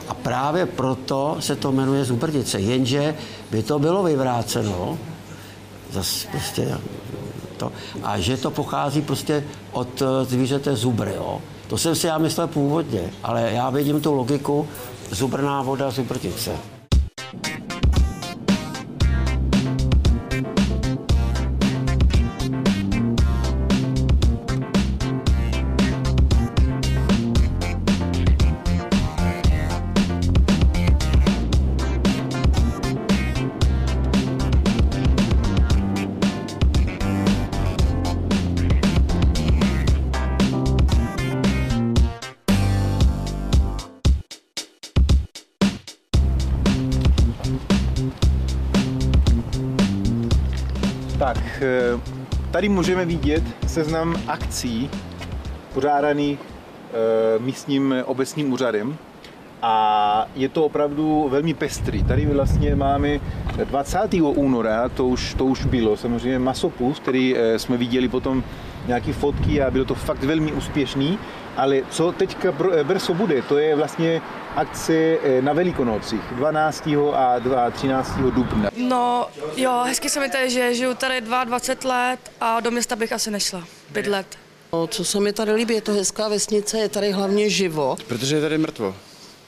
[0.08, 2.60] A právě proto se to jmenuje Zubrnice.
[2.60, 3.16] Jenže
[3.52, 4.98] by to bylo vyvráceno,
[5.92, 6.78] zase prostě
[7.60, 7.72] to,
[8.04, 11.14] a že to pochází prostě od zvířete zubry.
[11.16, 11.42] Jo.
[11.68, 14.68] To jsem si já myslel původně, ale já vidím tu logiku
[15.12, 16.79] zubrná voda, zubrnice.
[52.52, 54.90] Tady můžeme vidět seznam akcí
[55.74, 58.98] pořádaných eh, místním obecním úřadem
[59.62, 62.04] a je to opravdu velmi pestrý.
[62.04, 63.20] Tady vlastně máme
[63.64, 64.14] 20.
[64.14, 68.44] února, to už, to už bylo samozřejmě masopust, který eh, jsme viděli potom
[68.90, 71.20] nějaké fotky a bylo to fakt velmi úspěšný,
[71.58, 72.52] ale co teďka
[72.84, 74.22] brzo bude, to je vlastně
[74.56, 76.88] akce na Velikonocích 12.
[77.14, 78.18] a 13.
[78.18, 78.70] dubna.
[78.78, 83.14] No jo, hezky se mi tady žije, žiju tady 22 let a do města bych
[83.14, 83.64] asi nešla,
[83.94, 84.28] pět let.
[84.74, 87.96] No, co se mi tady líbí, je to hezká vesnice, je tady hlavně živo.
[88.08, 88.96] Protože je tady mrtvo.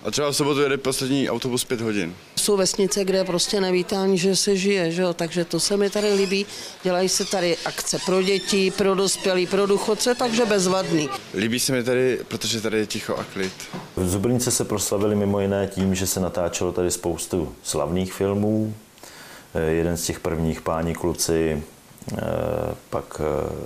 [0.04, 2.16] A třeba v sobotu jede poslední autobus pět hodin.
[2.36, 5.14] Jsou vesnice, kde prostě nevíte ani, že se žije, že jo?
[5.14, 6.46] takže to se mi tady líbí.
[6.84, 11.10] Dělají se tady akce pro děti, pro dospělí, pro důchodce, takže bezvadný.
[11.34, 13.54] Líbí se mi tady, protože tady je ticho a klid.
[13.96, 18.74] V Zubrnice se proslavili mimo jiné tím, že se natáčelo tady spoustu slavných filmů.
[19.70, 21.64] Jeden z těch prvních Páni kluci,
[22.90, 23.22] pak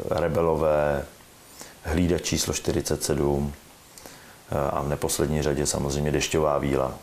[0.09, 1.05] Rebelové,
[1.83, 3.53] Hlída číslo 47,
[4.71, 6.93] a v neposlední řadě samozřejmě dešťová víla.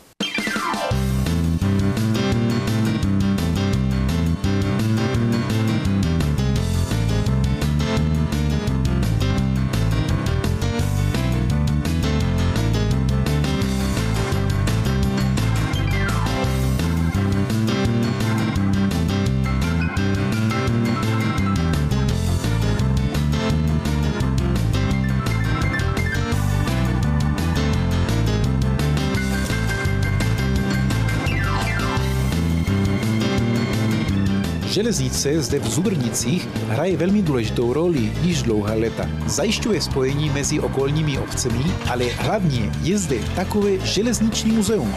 [34.73, 39.09] Železnice zde v Zubrnicích hraje velmi důležitou roli již dlouhá léta.
[39.27, 44.95] Zajišťuje spojení mezi okolními obcemi, ale hlavně je zde takové železniční muzeum.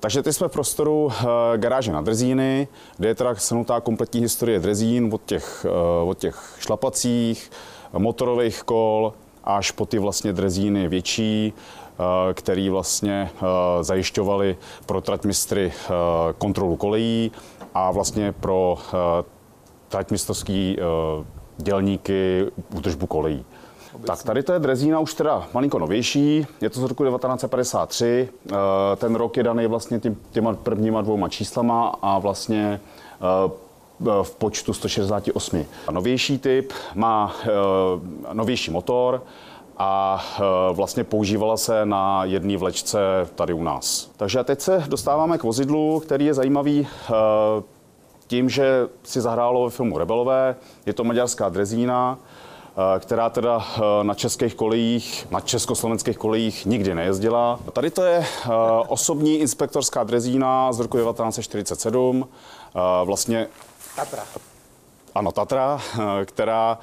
[0.00, 1.12] Takže teď jsme v prostoru
[1.56, 2.68] garáže na Drzíny,
[2.98, 5.66] kde je teda shrnutá kompletní historie Drzín od těch,
[6.04, 7.50] od těch šlapacích,
[7.92, 9.12] motorových kol
[9.44, 11.52] až po ty vlastně drezíny větší,
[12.34, 13.30] který vlastně
[13.80, 14.56] zajišťovali
[14.86, 15.72] pro traťmistry
[16.38, 17.32] kontrolu kolejí
[17.74, 18.78] a vlastně pro
[19.88, 20.76] traťmistrovský
[21.56, 23.44] dělníky údržbu kolejí.
[24.06, 28.28] Tak tady to je drezína už teda malinko novější, je to z roku 1953.
[28.96, 30.00] Ten rok je daný vlastně
[30.30, 32.80] těma prvníma dvouma číslama a vlastně
[34.00, 35.64] v počtu 168.
[35.90, 37.34] Novější typ má
[38.32, 39.22] novější motor
[39.78, 40.24] a
[40.72, 42.98] vlastně používala se na jedné vlečce
[43.34, 44.10] tady u nás.
[44.16, 46.88] Takže teď se dostáváme k vozidlu, který je zajímavý
[48.26, 50.56] tím, že si zahrálo ve filmu Rebelové.
[50.86, 52.18] Je to maďarská drezína,
[52.98, 53.64] která teda
[54.02, 57.60] na českých kolejích, na československých kolejích nikdy nejezdila.
[57.72, 58.26] Tady to je
[58.88, 62.28] osobní inspektorská drezína z roku 1947.
[63.04, 63.46] Vlastně
[63.98, 64.22] Tatra.
[65.14, 66.78] Ano, Tatra, eh, která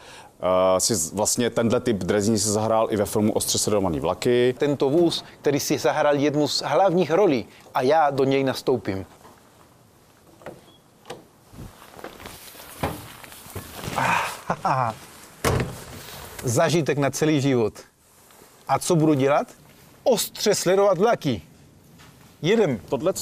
[0.76, 4.56] eh, si vlastně tenhle typ drezní se zahrál i ve filmu Ostře sledovaný vlaky.
[4.58, 9.06] Tento vůz, který si zahrál jednu z hlavních rolí a já do něj nastoupím.
[16.44, 17.74] Zažitek na celý život.
[18.68, 19.48] A co budu dělat?
[20.04, 21.42] Ostře sledovat vlaky.
[22.46, 22.80] Jedem.
[22.90, 23.14] Tohle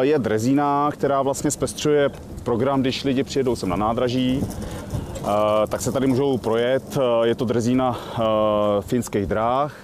[0.00, 2.10] je drezína, která vlastně zpestřuje
[2.42, 5.22] program, když lidi přijedou sem na nádraží, eh,
[5.68, 6.98] tak se tady můžou projet.
[7.22, 8.22] Je to drezína eh,
[8.80, 9.76] finských dráh,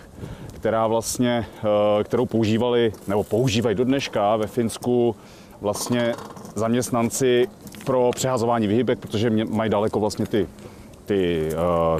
[0.54, 5.16] která vlastně, eh, kterou používali, nebo používají do dneška ve Finsku
[5.60, 6.14] vlastně
[6.54, 7.48] zaměstnanci
[7.86, 10.48] pro přehazování vyhybek, protože mají daleko vlastně ty
[11.06, 11.50] ty,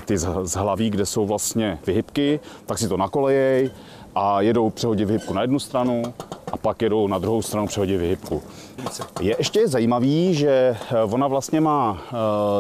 [0.04, 3.70] ty z hlaví, kde jsou vlastně vyhybky, tak si to nakolejej
[4.14, 6.02] a jedou přehodit vyhybku na jednu stranu
[6.52, 8.42] a pak jedou na druhou stranu přehodit vyhybku.
[9.20, 11.98] Je ještě zajímavý, že eh, ona vlastně má uh,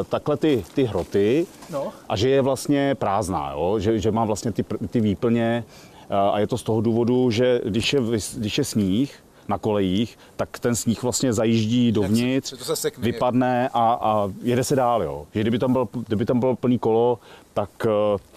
[0.08, 1.92] takhle ty, ty hroty no.
[2.08, 3.78] a že je vlastně prázdná, jo?
[3.78, 5.64] Že, že má vlastně ty, ty výplně
[6.10, 8.00] uh, a je to z toho důvodu, že když je,
[8.36, 12.54] když je sníh, na kolejích, tak ten sníh vlastně zajíždí dovnitř,
[12.98, 15.02] vypadne a, a jede se dál.
[15.02, 15.26] Jo.
[15.34, 17.18] Že kdyby tam, byl, kdyby tam bylo plný kolo,
[17.54, 17.70] tak,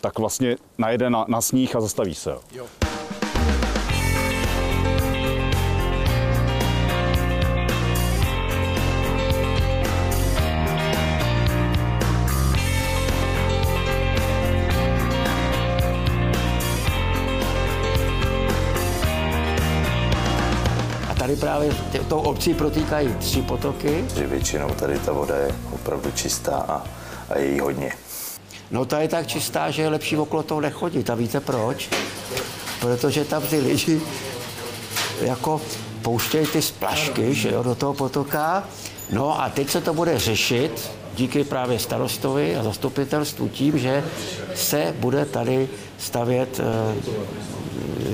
[0.01, 2.35] tak vlastně najede na, na sníh a zastaví se.
[2.51, 2.65] Jo.
[21.25, 21.71] tady právě
[22.07, 24.05] tou obcí protýkají tři potoky.
[24.15, 26.83] Že většinou tady ta voda je opravdu čistá a,
[27.29, 28.04] a je jí hodně.
[28.71, 31.09] No ta je tak čistá, že je lepší okolo toho nechodit.
[31.09, 31.89] A víte proč?
[32.79, 34.01] Protože tam ty lidi
[35.21, 35.61] jako
[36.01, 38.63] pouštějí ty splašky že jo, do toho potoka.
[39.11, 44.03] No a teď se to bude řešit díky právě starostovi a zastupitelstvu tím, že
[44.55, 46.95] se bude tady stavět eh,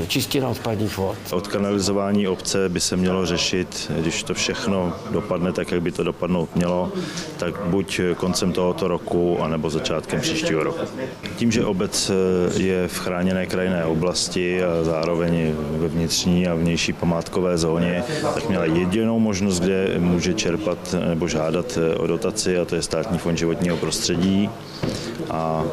[0.07, 1.17] čistina odpadních vod.
[1.31, 6.55] Odkanalizování obce by se mělo řešit, když to všechno dopadne tak, jak by to dopadnout
[6.55, 6.91] mělo,
[7.37, 10.85] tak buď koncem tohoto roku, anebo začátkem příštího roku.
[11.35, 12.11] Tím, že obec
[12.57, 18.65] je v chráněné krajinné oblasti a zároveň ve vnitřní a vnější památkové zóně, tak měla
[18.65, 23.77] jedinou možnost, kde může čerpat nebo žádat o dotaci, a to je Státní fond životního
[23.77, 24.49] prostředí.
[25.29, 25.63] A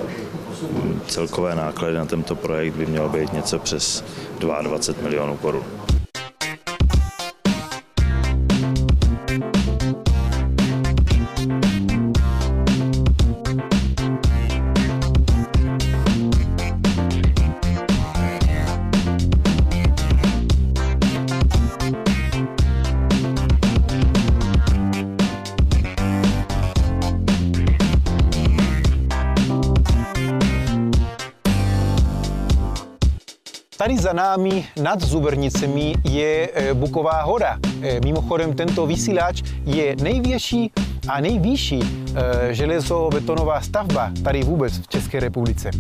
[1.07, 4.05] celkové náklady na tento projekt by mělo být něco přes
[4.39, 5.65] 22 milionů korun.
[33.89, 37.59] Tady za námi nad Zubernicemi je e, Buková hora.
[37.83, 40.73] E, mimochodem tento vysílač je největší
[41.09, 45.71] a nejvyšší e, železobetonová stavba tady vůbec v České republice.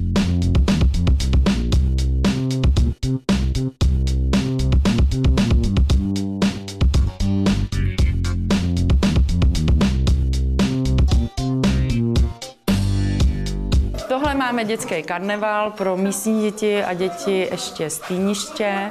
[14.58, 18.90] Máme dětský karneval pro místní děti a děti ještě z týniště.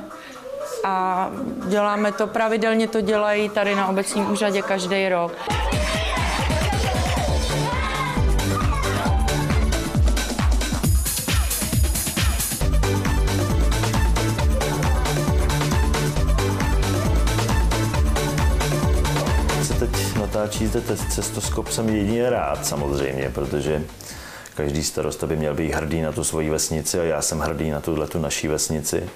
[0.83, 1.29] A
[1.67, 5.31] děláme to, pravidelně to dělají tady na obecním úřadě každý rok.
[20.19, 23.83] Natáčí zde cestoskop, jsem jedině rád samozřejmě, protože
[24.57, 27.81] Každý starosta by měl být hrdý na tu svoji vesnici a já jsem hrdý na
[27.81, 29.09] tuhle tu naší vesnici.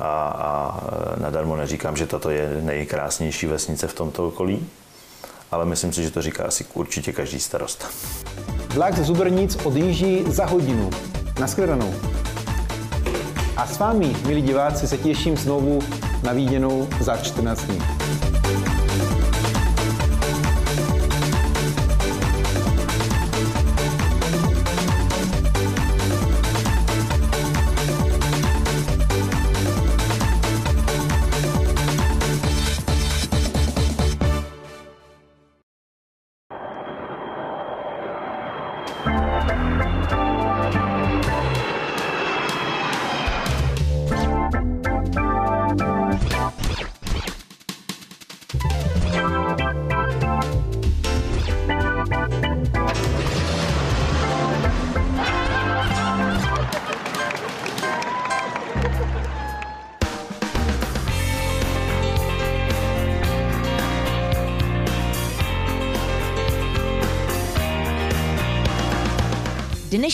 [0.00, 0.80] A, a
[1.20, 4.66] nadarmo neříkám, že tato je nejkrásnější vesnice v tomto okolí,
[5.50, 7.86] ale myslím si, že to říká asi určitě každý starosta.
[8.74, 10.90] Vlak z Zubrnic odjíždí za hodinu.
[11.40, 11.94] Naschledanou.
[13.56, 15.78] A s vámi, milí diváci, se těším znovu
[16.22, 18.05] na výděnou za 14 dní.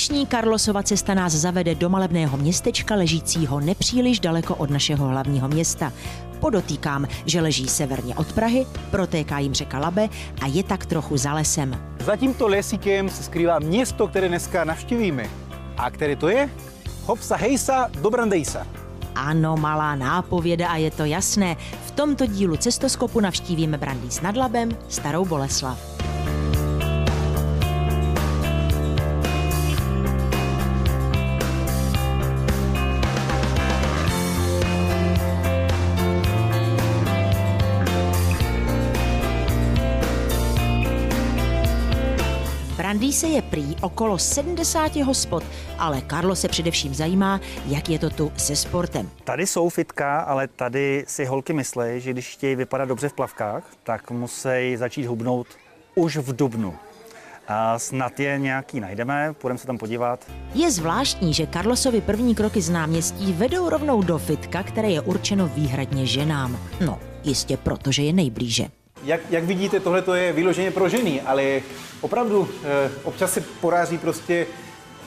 [0.02, 5.92] Dnešní Karlosova cesta nás zavede do malebného městečka ležícího nepříliš daleko od našeho hlavního města.
[6.40, 10.08] Podotýkám, že leží severně od Prahy, protéká jim řeka Labe
[10.40, 11.78] a je tak trochu za lesem.
[12.04, 15.30] Za tímto lesíkem se skrývá město, které dneska navštívíme.
[15.76, 16.50] A které to je?
[17.04, 18.66] Hopsa hejsa do Brandejsa.
[19.14, 21.56] Ano, malá nápověda a je to jasné.
[21.86, 25.91] V tomto dílu cestoskopu navštívíme Brandýs nad Labem, Starou Boleslav.
[43.02, 45.44] Brandýse je prý okolo 70 hospod,
[45.78, 49.10] ale Karlo se především zajímá, jak je to tu se sportem.
[49.24, 53.64] Tady jsou fitka, ale tady si holky myslí, že když chtějí vypadat dobře v plavkách,
[53.82, 55.46] tak musí začít hubnout
[55.94, 56.74] už v dubnu.
[57.48, 60.26] A snad je nějaký najdeme, půjdeme se tam podívat.
[60.54, 65.48] Je zvláštní, že Carlosovi první kroky z náměstí vedou rovnou do fitka, které je určeno
[65.48, 66.58] výhradně ženám.
[66.86, 68.81] No, jistě protože je nejblíže.
[69.02, 71.60] Jak, jak vidíte, tohle to je vyloženě pro ženy, ale
[72.00, 74.46] opravdu eh, občas se poráří prostě,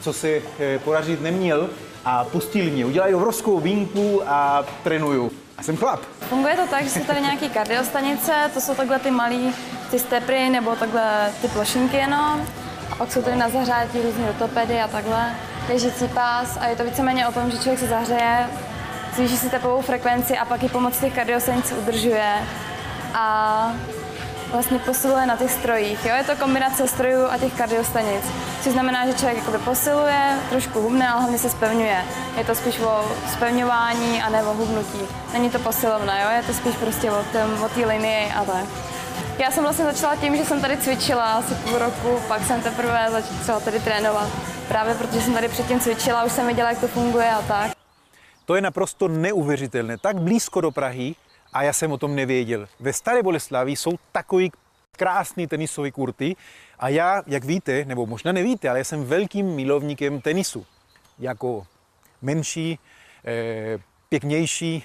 [0.01, 1.69] co se eh, poražit neměl
[2.05, 2.85] a pustili mě.
[2.85, 5.31] Udělají obrovskou vínku a trénuju.
[5.57, 5.99] A jsem chlap.
[6.29, 9.53] Funguje to tak, že jsou tady nějaké kardiostanice, to jsou takhle ty malé
[9.91, 12.47] ty stepry nebo takhle ty plošinky jenom.
[12.91, 15.35] A pak jsou tady na zahřátí různé rotopedy a takhle.
[15.69, 18.49] Ležící pás a je to víceméně o tom, že člověk se zahřeje,
[19.15, 22.33] zvýší si tepovou frekvenci a pak i pomocí těch kardiostanic udržuje
[23.15, 23.73] a
[24.51, 26.05] vlastně posiluje na těch strojích.
[26.05, 26.15] Jo?
[26.15, 28.23] Je to kombinace strojů a těch kardiostanic,
[28.61, 32.03] což znamená, že člověk jakoby posiluje, trošku hubne, ale hlavně se spevňuje.
[32.37, 34.99] Je to spíš o spevňování a ne o hubnutí.
[35.33, 36.29] Není to posilovna, jo?
[36.35, 37.23] je to spíš prostě o
[37.75, 38.65] té linii a tak.
[39.37, 43.07] Já jsem vlastně začala tím, že jsem tady cvičila asi půl roku, pak jsem teprve
[43.11, 44.29] začala tady trénovat.
[44.67, 47.71] Právě protože jsem tady předtím cvičila, už jsem viděla, jak to funguje a tak.
[48.45, 49.97] To je naprosto neuvěřitelné.
[49.97, 51.15] Tak blízko do Prahy,
[51.55, 52.67] a já jsem o tom nevěděl.
[52.79, 54.51] Ve Staré Boleslavi jsou takový
[54.91, 56.35] krásný tenisové kurty
[56.79, 60.65] a já, jak víte, nebo možná nevíte, ale já jsem velkým milovníkem tenisu.
[61.19, 61.67] Jako
[62.21, 62.79] menší,
[63.25, 63.77] eh,
[64.09, 64.83] pěknější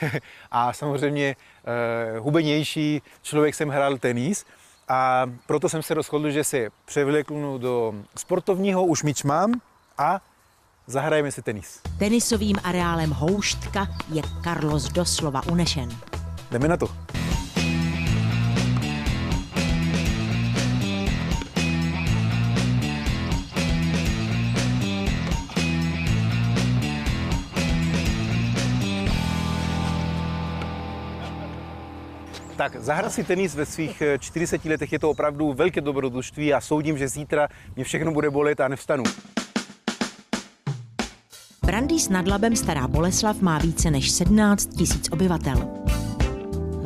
[0.50, 4.46] a samozřejmě eh, hubenější člověk jsem hrál tenis.
[4.88, 9.60] A proto jsem se rozhodl, že se převleknu do sportovního, už míč mám
[9.98, 10.20] a
[10.86, 11.82] Zahrajeme si tenis.
[11.98, 15.90] Tenisovým areálem Houštka je Carlos doslova unešen.
[16.50, 16.86] Jdeme na to.
[32.56, 36.60] Tak, zahrát si tenis ve svých 40 eh, letech je to opravdu velké dobrodružství a
[36.60, 39.04] soudím, že zítra mě všechno bude bolet a nevstanu.
[41.66, 45.68] Brandýs nad Labem Stará Boleslav má více než 17 tisíc obyvatel.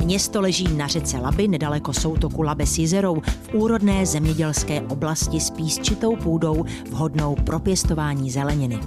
[0.03, 5.49] Město leží na řece Laby nedaleko soutoku Labe s jezerou v úrodné zemědělské oblasti s
[5.49, 8.79] písčitou půdou vhodnou pro pěstování zeleniny.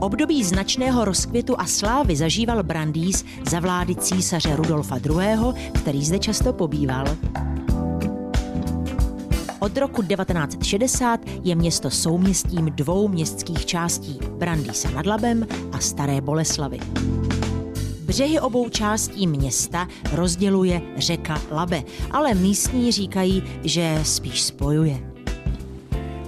[0.00, 6.52] Období značného rozkvětu a slávy zažíval Brandýs za vlády císaře Rudolfa II., který zde často
[6.52, 7.06] pobýval.
[9.68, 16.78] Od roku 1960 je město souměstím dvou městských částí Brandýsa nad Labem a Staré Boleslavy.
[18.02, 24.98] Břehy obou částí města rozděluje řeka Labe, ale místní říkají, že spíš spojuje.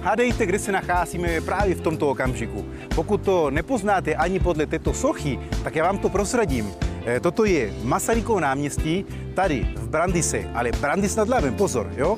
[0.01, 2.65] Hádejte, kde se nacházíme právě v tomto okamžiku.
[2.95, 6.67] Pokud to nepoznáte ani podle této sochy, tak já vám to prosradím.
[7.05, 12.17] Eh, toto je Masarykovo náměstí, tady v Brandise, ale Brandis nad Labem, pozor, jo?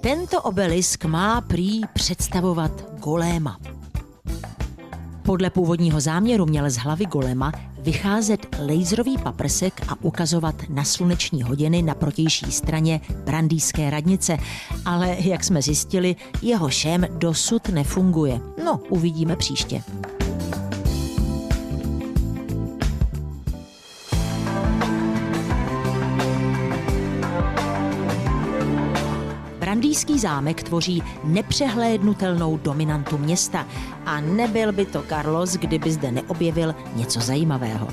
[0.00, 3.58] Tento obelisk má prý představovat goléma.
[5.22, 11.82] Podle původního záměru měl z hlavy golema vycházet laserový paprsek a ukazovat na sluneční hodiny
[11.82, 14.36] na protější straně Brandýské radnice,
[14.84, 18.40] ale jak jsme zjistili, jeho šém dosud nefunguje.
[18.64, 19.82] No, uvidíme příště.
[30.00, 33.66] Brandýský zámek tvoří nepřehlédnutelnou dominantu města
[34.06, 37.88] a nebyl by to Carlos, kdyby zde neobjevil něco zajímavého.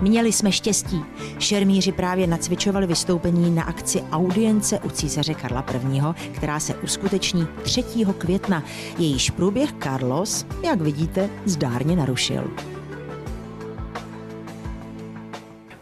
[0.00, 1.04] Měli jsme štěstí.
[1.38, 7.82] Šermíři právě nacvičovali vystoupení na akci audience u císaře Karla I., která se uskuteční 3.
[8.18, 8.62] května.
[8.98, 12.50] Jejíž průběh Carlos, jak vidíte, zdárně narušil.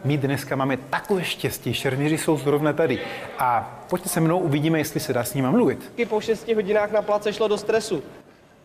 [0.03, 3.01] My dneska máme takové štěstí, šermíři jsou zrovna tady.
[3.39, 5.91] A pojďte se mnou, uvidíme, jestli se dá s nimi mluvit.
[6.09, 8.03] Po 6 hodinách na place šlo do stresu.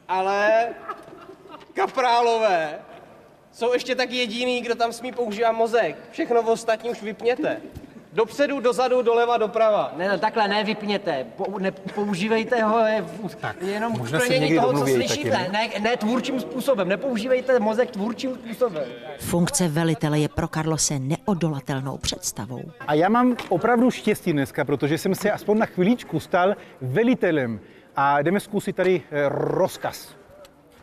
[0.09, 0.69] Ale
[1.73, 2.79] kaprálové
[3.53, 5.97] jsou ještě tak jediný, kdo tam smí používat mozek.
[6.11, 7.61] Všechno ostatní už vypněte.
[8.13, 9.93] Dopředu, dozadu, doleva, doprava.
[9.97, 11.27] Ne, no takhle ne, vypněte.
[11.37, 13.05] Po, ne, používejte ho je,
[13.41, 15.31] tak, jenom možná k se plnění někdy toho, co slyšíte.
[15.31, 15.69] taky, ne?
[15.81, 16.89] ne, tvůrčím způsobem.
[16.89, 18.85] Nepoužívejte mozek tvůrčím způsobem.
[19.21, 22.63] Funkce velitele je pro Karlose neodolatelnou představou.
[22.87, 27.61] A já mám opravdu štěstí dneska, protože jsem se aspoň na chviličku stal velitelem.
[27.97, 30.15] A jdeme zkusit tady eh, rozkaz.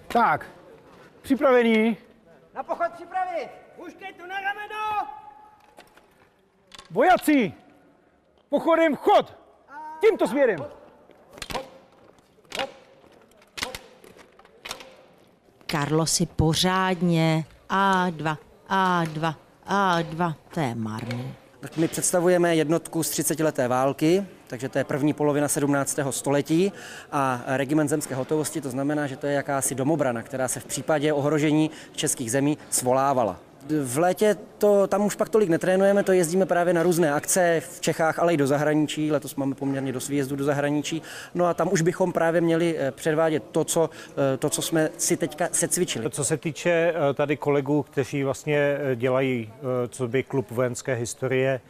[0.07, 0.45] Tak,
[1.21, 1.97] připravení.
[2.55, 3.68] Na pochod připravit!
[6.91, 7.53] Vojaci,
[8.49, 9.37] pochodem chod!
[10.01, 10.65] Tímto směrem.
[15.65, 18.37] Karlo si pořádně A2,
[18.69, 19.35] A2,
[19.67, 21.33] A2, to je marný.
[21.59, 25.99] Tak my představujeme jednotku z 30-leté války, takže to je první polovina 17.
[26.09, 26.71] století
[27.11, 31.13] a regiment zemské hotovosti, to znamená, že to je jakási domobrana, která se v případě
[31.13, 33.48] ohrožení českých zemí svolávala.
[33.67, 37.81] V létě to tam už pak tolik netrénujeme, to jezdíme právě na různé akce v
[37.81, 39.11] Čechách, ale i do zahraničí.
[39.11, 41.01] Letos máme poměrně dost výjezdů do zahraničí.
[41.35, 43.89] No a tam už bychom právě měli eh, předvádět to, co,
[44.33, 46.09] eh, to, co jsme si teďka secvičili.
[46.09, 49.53] Co se týče eh, tady kolegů, kteří vlastně dělají,
[49.89, 51.61] co by klub vojenské historie,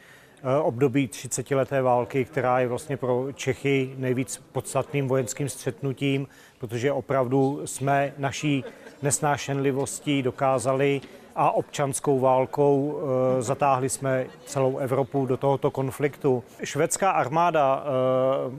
[0.62, 6.28] období 30 leté války, která je vlastně pro Čechy nejvíc podstatným vojenským střetnutím,
[6.60, 8.64] protože opravdu jsme naší
[9.02, 11.02] nesnášenlivostí dokázali
[11.40, 13.00] a občanskou válkou
[13.40, 16.44] e, zatáhli jsme celou Evropu do tohoto konfliktu.
[16.64, 17.90] Švédská armáda e,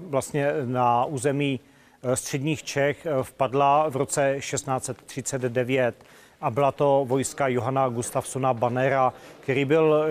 [0.09, 1.61] vlastně na území
[2.02, 6.05] e, středních Čech vpadla v roce 1639
[6.40, 10.05] a byla to vojska Johana Gustafsona Bannera, který byl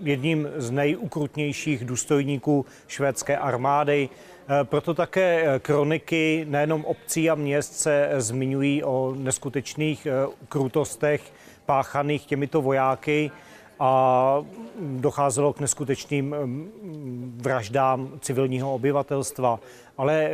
[0.00, 4.08] jedním z nejukrutnějších důstojníků švédské armády.
[4.62, 10.06] Proto také kroniky nejenom obcí a měst se zmiňují o neskutečných
[10.48, 11.32] krutostech
[11.66, 13.30] páchaných těmito vojáky
[13.80, 14.44] a
[14.80, 16.34] docházelo k neskutečným
[17.36, 19.60] vraždám civilního obyvatelstva.
[19.98, 20.30] Ale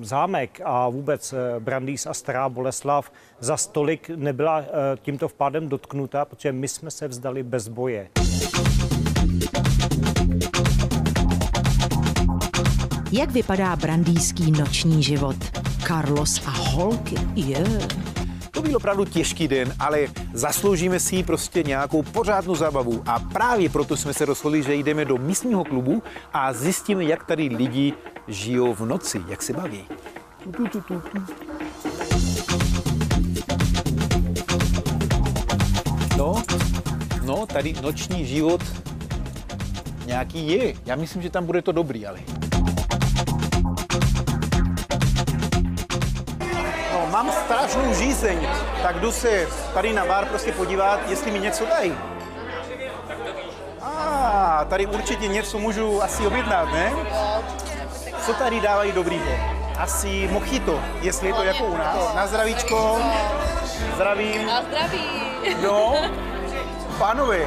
[0.00, 4.64] zámek a vůbec Brandýs a Stará Boleslav za stolik nebyla
[4.96, 8.08] tímto vpádem dotknuta, protože my jsme se vzdali bez boje.
[13.12, 15.36] Jak vypadá brandýský noční život?
[15.86, 17.86] Carlos a holky, yeah.
[18.50, 19.98] To byl opravdu těžký den, ale
[20.32, 23.02] zasloužíme si prostě nějakou pořádnou zábavu.
[23.06, 26.02] A právě proto jsme se rozhodli, že jdeme do místního klubu
[26.32, 27.92] a zjistíme, jak tady lidi
[28.28, 29.84] žijou v noci, jak se baví.
[30.44, 31.00] Tu, tu, tu, tu.
[36.18, 36.42] No,
[37.24, 38.62] no, tady noční život
[40.06, 40.74] nějaký je.
[40.86, 42.18] Já myslím, že tam bude to dobrý, ale.
[47.12, 48.48] mám strašnou žízeň,
[48.82, 51.94] tak jdu se tady na bar prostě podívat, jestli mi něco dají.
[53.80, 56.92] A ah, tady určitě něco můžu asi objednat, ne?
[58.26, 59.32] Co tady dávají dobrýho?
[59.78, 62.14] Asi mojito, jestli je to jako u nás.
[62.14, 62.98] Na zdravíčko.
[63.94, 64.46] Zdravím.
[64.46, 65.04] Na zdraví.
[65.62, 65.94] No,
[66.92, 67.38] pánové,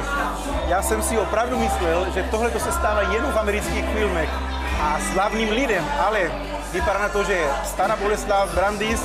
[0.68, 4.30] já jsem si opravdu myslel, že tohle to se stává jenom v amerických filmech
[4.80, 6.32] a slavným lidem, ale
[6.72, 9.02] vypadá na to, že Stará Boleslav, Brandis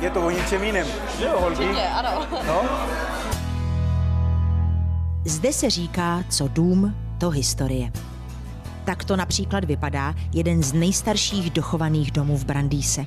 [0.00, 0.86] je to o ničem jiném.
[1.18, 1.64] Že jo, holky?
[1.64, 2.26] Určitě, ano.
[2.46, 2.62] No?
[5.24, 7.90] Zde se říká, co dům, to historie.
[8.84, 13.06] Tak to například vypadá jeden z nejstarších dochovaných domů v Brandýse.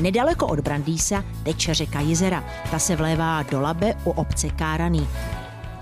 [0.00, 2.44] Nedaleko od Brandýsa teče řeka Jizera.
[2.70, 5.08] Ta se vlévá do Labe u obce Káraný.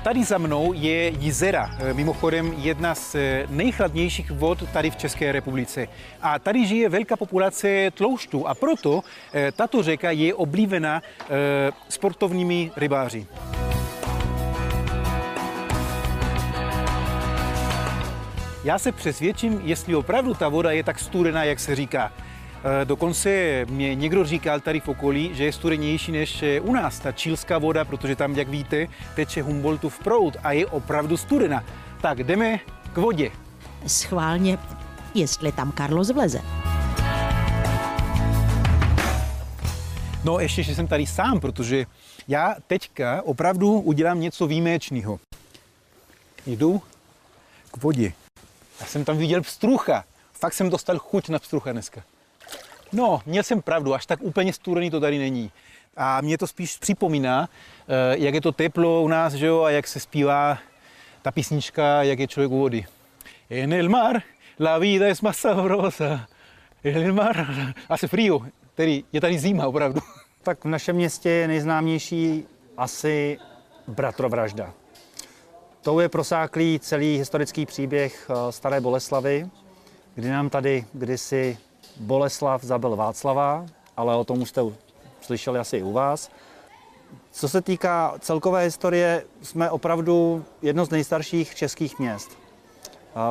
[0.02, 5.32] Tady za mnou je Jizera, eh, mimochodem jedna z eh, nejchladnějších vod tady v České
[5.32, 5.88] republice.
[6.22, 9.00] A tady žije velká populace tloušťů a proto
[9.34, 11.02] eh, tato řeka je oblíbená
[11.88, 13.26] sportovními rybáři.
[18.64, 22.12] Já se přesvědčím, jestli opravdu ta voda je tak studená, jak se říká.
[22.64, 27.00] Eh, dokonce mě někdo říkal tady v okolí, že je studenější než eh, u nás
[27.00, 31.64] ta čílská voda, protože tam, jak víte, teče Humboldtův proud a je opravdu studená.
[32.00, 32.58] Tak jdeme
[32.92, 33.30] k vodě.
[33.86, 34.58] Schválně,
[35.14, 36.40] jestli tam Carlos vleze.
[40.24, 41.86] No ještě, že jsem tady sám, protože
[42.28, 45.20] já teďka opravdu udělám něco výjimečného.
[46.46, 46.82] Jdu
[47.70, 48.12] k vodě.
[48.80, 50.04] Já jsem tam viděl pstrucha.
[50.32, 52.02] Fakt jsem dostal chuť na pstrucha dneska.
[52.92, 55.52] No, měl jsem pravdu, až tak úplně studený to tady není.
[55.96, 57.48] A mě to spíš připomíná,
[57.88, 60.58] eh, jak je to teplo u nás, že jo, a jak se zpívá
[61.22, 62.86] ta písnička, jak je člověk u vody.
[63.50, 64.22] En el mar
[64.60, 66.28] la vida es más sabrosa.
[66.84, 67.46] En el mar
[67.88, 68.40] hace frío,
[68.74, 70.00] tedy je tady zima opravdu.
[70.42, 72.44] Tak v našem městě je nejznámější
[72.76, 73.38] asi
[73.86, 74.72] bratrovražda.
[75.82, 79.48] Tou je prosáklý celý historický příběh eh, Staré Boleslavy,
[80.14, 81.58] kdy nám tady kdysi
[82.00, 83.66] Boleslav zabil Václava,
[83.96, 84.60] ale o tom už jste
[85.20, 86.30] slyšeli asi i u vás.
[87.32, 92.30] Co se týká celkové historie, jsme opravdu jedno z nejstarších českých měst.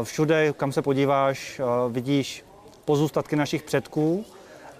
[0.03, 2.45] Všude, kam se podíváš, vidíš
[2.85, 4.25] pozůstatky našich předků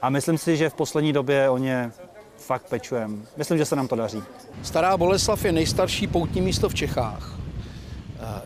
[0.01, 1.91] a myslím si, že v poslední době o ně
[2.38, 3.18] fakt pečujeme.
[3.38, 4.23] Myslím, že se nám to daří.
[4.64, 7.39] Stará Boleslav je nejstarší poutní místo v Čechách.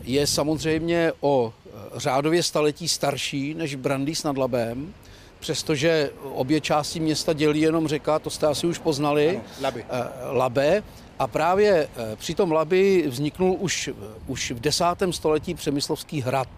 [0.00, 1.52] Je samozřejmě o
[1.96, 4.94] řádově staletí starší než Brandýs nad Labem,
[5.42, 9.84] přestože obě části města dělí jenom řeka, to jste asi už poznali, ano, Laby.
[9.90, 10.82] Eh, Labe.
[11.18, 13.90] A právě eh, při tom Labi vzniknul už,
[14.26, 16.48] už v desátém století Přemyslovský hrad.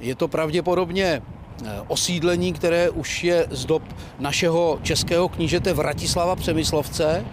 [0.00, 3.82] Je to pravděpodobně eh, osídlení, které už je z dob
[4.18, 7.24] našeho českého knížete Vratislava Přemyslovce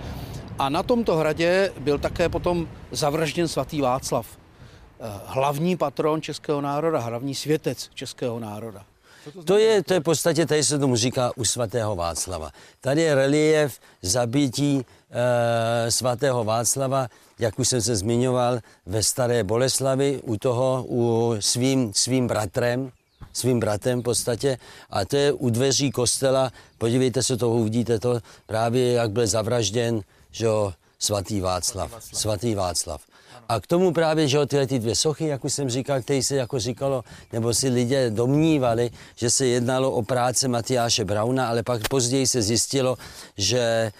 [0.59, 4.27] a na tomto hradě byl také potom zavražděn svatý Václav,
[5.25, 8.88] hlavní patron českého národa, hlavní světec českého národa.
[9.45, 12.51] To je, to je v podstatě, tady se tomu říká u svatého Václava.
[12.81, 17.07] Tady je relief zabití e, svatého Václava,
[17.39, 22.91] jak už jsem se zmiňoval, ve Staré Boleslavi, u toho, u svým, svým bratrem,
[23.33, 24.57] svým bratem v podstatě.
[24.89, 30.01] A to je u dveří kostela, podívejte se to, uvidíte to, právě jak byl zavražděn,
[30.31, 31.91] že jo, svatý Václav.
[32.13, 33.08] Svatý Václav.
[33.49, 36.35] A k tomu právě, že tyhle ty dvě sochy, jak už jsem říkal, které se
[36.35, 37.03] jako říkalo,
[37.33, 42.41] nebo si lidé domnívali, že se jednalo o práce Matyáše Brauna, ale pak později se
[42.41, 42.97] zjistilo,
[43.37, 43.91] že e,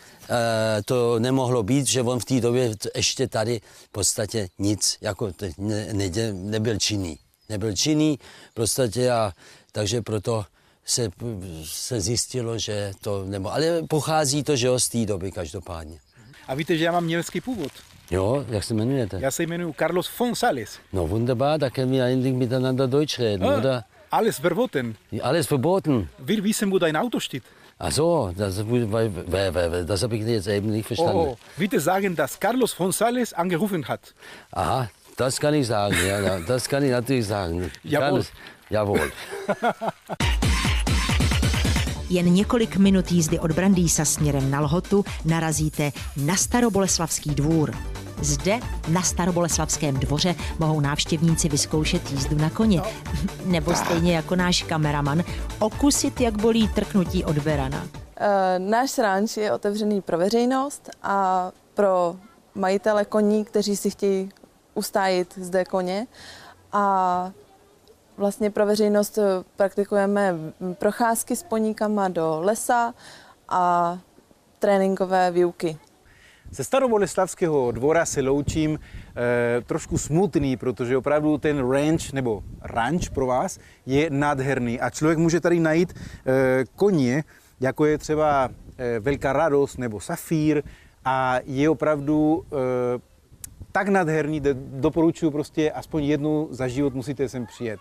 [0.86, 5.88] to nemohlo být, že on v té době ještě tady v podstatě nic, jako ne,
[5.94, 7.20] ne, nebyl činný.
[7.50, 8.20] Nebyl činný
[8.52, 9.34] v podstatě a
[9.72, 10.46] takže proto
[10.86, 11.10] se,
[11.64, 16.00] se zjistilo, že to nebo, ale pochází to, že z té doby každopádně.
[16.48, 17.72] A víte, že já mám německý původ.
[18.12, 19.18] Jo, jak se jmenujete?
[19.22, 20.80] Já se jmenuji Carlos Fonsales.
[20.94, 23.84] No wunderbar, da können wir eigentlich miteinander Deutsch reden, ah, oder?
[24.12, 24.96] Alles verboten.
[25.22, 26.10] Alles verboten.
[26.20, 27.44] Wir wissen, wo dein Auto steht.
[27.78, 28.56] Ach so, das,
[29.88, 31.16] das habe ich jetzt eben nicht verstanden.
[31.16, 34.14] Oh, bitte sagen, dass Carlos Fonsales angerufen hat.
[34.52, 37.72] Aha, das kann ich sagen, ja, das kann ich natürlich sagen.
[37.84, 38.00] Jawohl.
[38.00, 38.32] Carlos,
[38.70, 39.12] jawohl.
[42.10, 47.76] Jen několik minut jízdy od Brandýsa směrem na Lhotu narazíte na Staroboleslavský dvůr.
[48.22, 52.82] Zde na Staroboleslavském dvoře mohou návštěvníci vyzkoušet jízdu na koni.
[53.46, 55.24] Nebo stejně jako náš kameraman,
[55.60, 57.88] okusit, jak bolí trknutí od berana.
[58.18, 62.16] E, náš ranč je otevřený pro veřejnost a pro
[62.56, 64.30] majitele koní, kteří si chtějí
[64.74, 66.08] ustájit zde koně.
[66.72, 67.32] A
[68.18, 69.24] vlastně pro veřejnost eh,
[69.56, 70.36] praktikujeme
[70.74, 72.94] procházky s poníkama do lesa
[73.50, 73.98] a
[74.60, 75.78] tréninkové výuky.
[76.52, 83.26] Ze staroboleslavského dvora se loučím e, trošku smutný, protože opravdu ten ranch nebo ranch pro
[83.26, 87.24] vás je nádherný a člověk může tady najít e, koně,
[87.60, 90.64] jako je třeba e, Velká radost nebo Safír
[91.06, 93.00] a je opravdu e,
[93.72, 97.80] tak nádherný, doporučuji prostě aspoň jednu za život musíte sem přijet.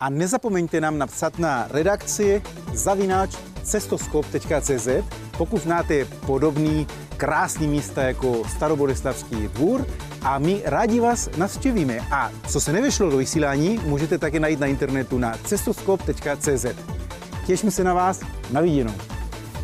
[0.00, 2.42] A nezapomeňte nám napsat na redakci
[2.74, 4.88] zavináč cestoskop.cz,
[5.38, 6.86] pokud znáte podobný
[7.16, 9.86] krásný místa jako Staroboleslavský dvůr
[10.22, 11.98] a my rádi vás navštěvíme.
[12.10, 16.66] A co se nevyšlo do vysílání, můžete také najít na internetu na cestoskop.cz.
[17.46, 18.20] Těším se na vás,
[18.50, 18.94] na viděnou.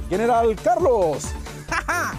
[0.09, 1.25] Generál Carlos!
[1.71, 2.17] Haha!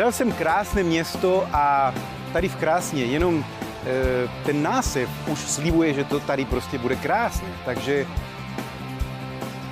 [0.00, 1.94] Hledal jsem krásné město a
[2.32, 7.48] tady v Krásně jenom e, ten násev už slibuje, že to tady prostě bude krásné.
[7.64, 8.06] Takže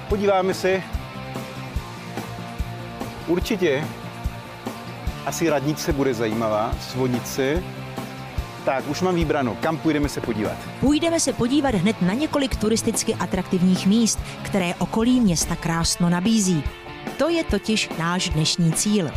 [0.09, 0.83] podíváme se.
[3.27, 3.85] Určitě
[5.27, 7.63] asi radnice bude zajímavá, Svonice.
[8.65, 9.57] Tak, už mám výbrano.
[9.61, 10.57] Kam půjdeme se podívat?
[10.81, 16.65] Půjdeme se podívat hned na několik turisticky atraktivních míst, které okolí města krásno nabízí.
[17.17, 19.11] To je totiž náš dnešní cíl.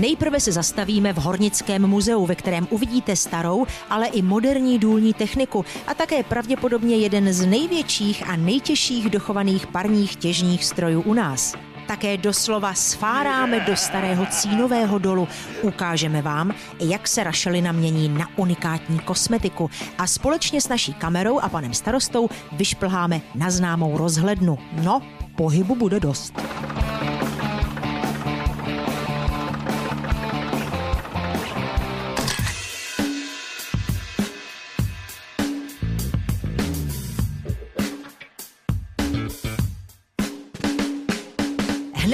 [0.00, 5.64] Nejprve se zastavíme v Hornickém muzeu, ve kterém uvidíte starou, ale i moderní důlní techniku
[5.86, 11.54] a také pravděpodobně jeden z největších a nejtěžších dochovaných parních těžních strojů u nás.
[11.86, 15.28] Také doslova sfáráme do starého cínového dolu.
[15.62, 21.48] Ukážeme vám, jak se rašelina mění na unikátní kosmetiku a společně s naší kamerou a
[21.48, 24.58] panem starostou vyšplháme na známou rozhlednu.
[24.82, 25.02] No,
[25.36, 26.40] pohybu bude dost.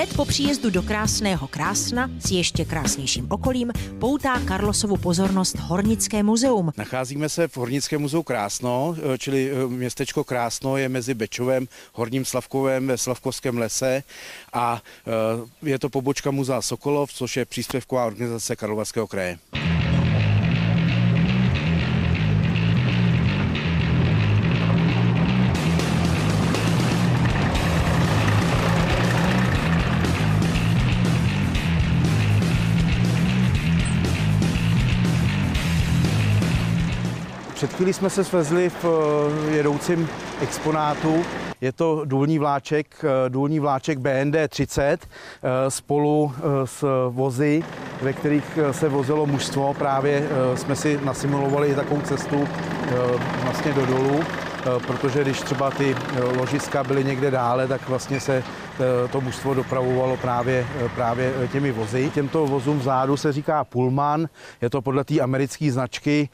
[0.07, 6.73] Hned po příjezdu do krásného Krásna s ještě krásnějším okolím poutá Karlosovu pozornost Hornické muzeum.
[6.77, 12.25] Nacházíme se v Hornickém muzeu Krásno, eh, čili eh, městečko Krásno je mezi Bečovem, Horním
[12.25, 14.03] Slavkovem ve Slavkovském lese
[14.53, 14.83] a
[15.63, 19.39] eh, je to pobočka muzea Sokolov, což je příspěvková organizace Karlovarského kraje.
[37.67, 40.09] Před chvílí jsme se svezli v eh, jedoucím
[40.41, 41.25] exponátu.
[41.61, 46.33] Je to důlní vláček, eh, důlní vláček BND 30 eh, spolu
[46.65, 47.63] s vozy,
[48.03, 49.75] ve kterých se vozilo mužstvo.
[49.75, 52.49] Právě jsme si nasimulovali takovou cestu
[53.45, 54.21] vlastně do dolu
[54.87, 55.97] protože když třeba ty
[56.37, 58.43] ložiska byly někde dále, tak vlastně se
[59.13, 62.11] to mužstvo dopravovalo právě, právě těmi vozy.
[62.15, 64.29] Těmto vozům vzadu se říká Pullman,
[64.61, 66.29] je to podle té americké značky,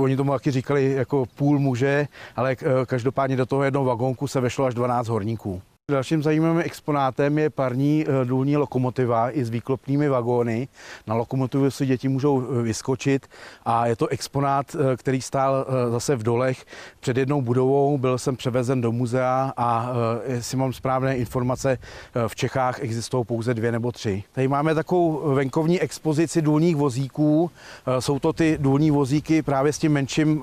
[0.00, 2.06] oni tomu taky říkali jako půl muže,
[2.36, 2.56] ale
[2.86, 5.62] každopádně do toho jednoho vagónku se vešlo až 12 horníků.
[5.90, 10.68] Dalším zajímavým exponátem je parní eh, důlní lokomotiva i s výklopnými vagóny.
[11.06, 13.26] Na lokomotivu si děti můžou eh, vyskočit
[13.64, 16.64] a je to exponát, eh, který stál zase v dolech
[17.00, 17.98] před jednou budovou.
[17.98, 19.92] Byl jsem převezen do muzea a
[20.26, 21.78] jestli mám správné informace,
[22.26, 24.24] v Čechách existují pouze dvě nebo tři.
[24.32, 27.50] Tady máme takovou venkovní expozici důlních vozíků.
[27.98, 30.42] Jsou to ty důlní vozíky právě s tím menším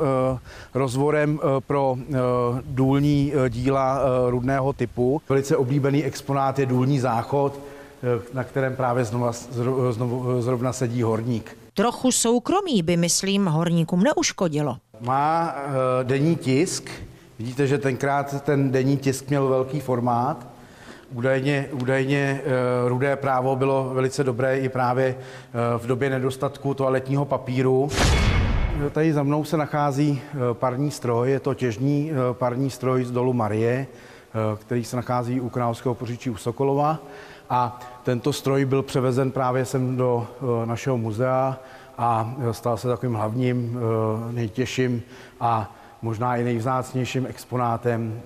[0.74, 1.98] rozvorem pro
[2.66, 7.60] důlní díla rudného typu velice oblíbený exponát je důlní záchod,
[8.04, 9.32] eh, na kterém právě znova,
[9.92, 11.58] znovu, zrovna sedí horník.
[11.74, 14.78] Trochu soukromí by, myslím, horníkům neuškodilo.
[15.02, 15.72] Má uh,
[16.04, 16.90] denní tisk.
[17.40, 20.48] Vidíte, že tenkrát ten denní tisk měl velký formát.
[21.14, 27.26] Údajně, údajně uh, rudé právo bylo velice dobré i právě uh, v době nedostatku toaletního
[27.26, 27.90] papíru.
[28.92, 30.22] Tady za mnou se nachází
[30.54, 33.88] parní stroj, je to těžní parní stroj z dolu Marie.
[34.28, 37.00] Eh, který se nachází u Královského poříčí u Sokolova.
[37.50, 41.60] A tento stroj byl převezen právě sem do eh, našeho muzea
[41.98, 45.02] a stal se takovým hlavním, eh, nejtěžším
[45.40, 48.22] a možná i nejvzácnějším exponátem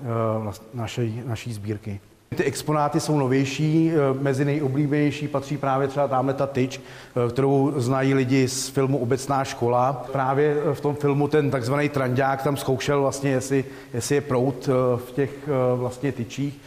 [0.74, 2.00] naší, naší sbírky.
[2.36, 6.82] Ty exponáty jsou novější, eh, mezi nejoblíbenější patří právě třeba tamhle ta tyč,
[7.26, 10.06] eh, kterou znají lidi z filmu Obecná škola.
[10.12, 14.70] Právě eh, v tom filmu ten takzvaný trandák tam zkoušel vlastně, jestli, jestli je prout
[14.96, 15.30] v těch
[15.76, 16.62] vlastně tyčích,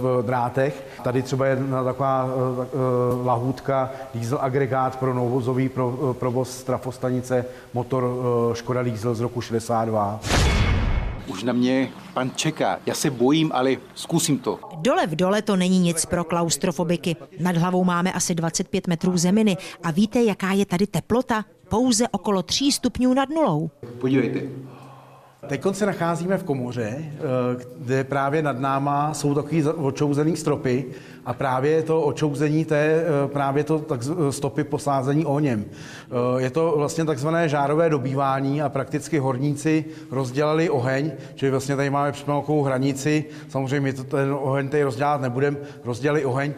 [0.00, 0.84] v drátech.
[1.04, 2.28] Tady třeba je taková
[3.24, 5.70] lahůdka, diesel agregát pro novozový
[6.12, 8.10] provoz trafostanice, motor
[8.54, 10.20] Škoda Diesel z roku 62.
[11.26, 12.78] Už na mě pan čeká.
[12.86, 14.58] Já se bojím, ale zkusím to.
[14.76, 17.16] Dole v dole to není nic pro klaustrofobiky.
[17.40, 21.44] Nad hlavou máme asi 25 metrů zeminy a víte, jaká je tady teplota?
[21.68, 23.70] Pouze okolo 3 stupňů nad nulou.
[24.00, 24.40] Podívejte.
[25.46, 27.12] Teď se nacházíme v komoře, eh,
[27.78, 30.84] kde právě nad náma jsou takový očouzený stropy
[31.24, 34.00] a právě to očouzení, to je eh, právě to tak
[34.30, 35.64] stopy posázení ohněm.
[35.64, 41.90] Eh, je to vlastně takzvané žárové dobývání a prakticky horníci rozdělali oheň, čili vlastně tady
[41.90, 42.26] máme před
[42.64, 46.54] hranici, samozřejmě to, ten oheň tady rozdělat nebudeme, rozdělili oheň,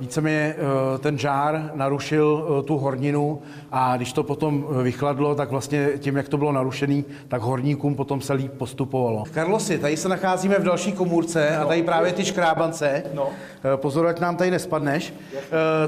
[0.00, 3.42] víceméně eh, ten žár narušil eh, tu horninu
[3.72, 8.14] a když to potom vychladlo, tak vlastně tím, jak to bylo narušený, tak horníkům potom
[8.14, 9.24] potom se líp postupovalo.
[9.30, 13.02] Karlosi, tady se nacházíme v další komůrce a tady právě ty škrábance.
[13.14, 13.28] No.
[13.76, 15.14] Pozor, ať nám tady nespadneš.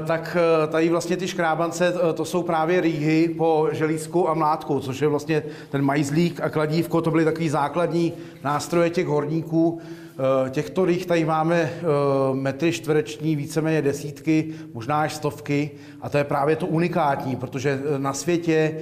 [0.07, 0.37] Tak
[0.67, 5.43] tady vlastně ty škrábance, to jsou právě rýhy po želízku a mlátku, což je vlastně
[5.69, 8.13] ten majzlík a kladívko, to byly takový základní
[8.43, 9.81] nástroje těch horníků.
[10.19, 11.85] Eh, těchto rých tady máme eh,
[12.33, 15.71] metry čtvereční, víceméně desítky, možná až stovky
[16.01, 18.77] a to je právě to unikátní, protože eh, na světě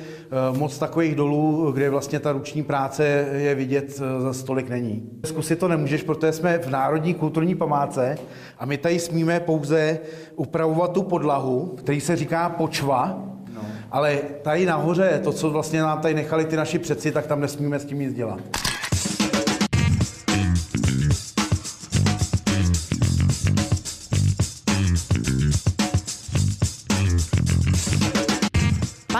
[0.57, 5.09] moc takových dolů, kde vlastně ta ruční práce je vidět, za stolik není.
[5.25, 8.17] Zkusit to nemůžeš, protože jsme v Národní kulturní památce
[8.59, 9.99] a my tady smíme pouze
[10.35, 13.23] upravovat tu podlahu, který se říká počva,
[13.55, 13.61] no.
[13.91, 17.79] ale tady nahoře, to, co vlastně nám tady nechali ty naši přeci, tak tam nesmíme
[17.79, 18.64] s tím nic dělat.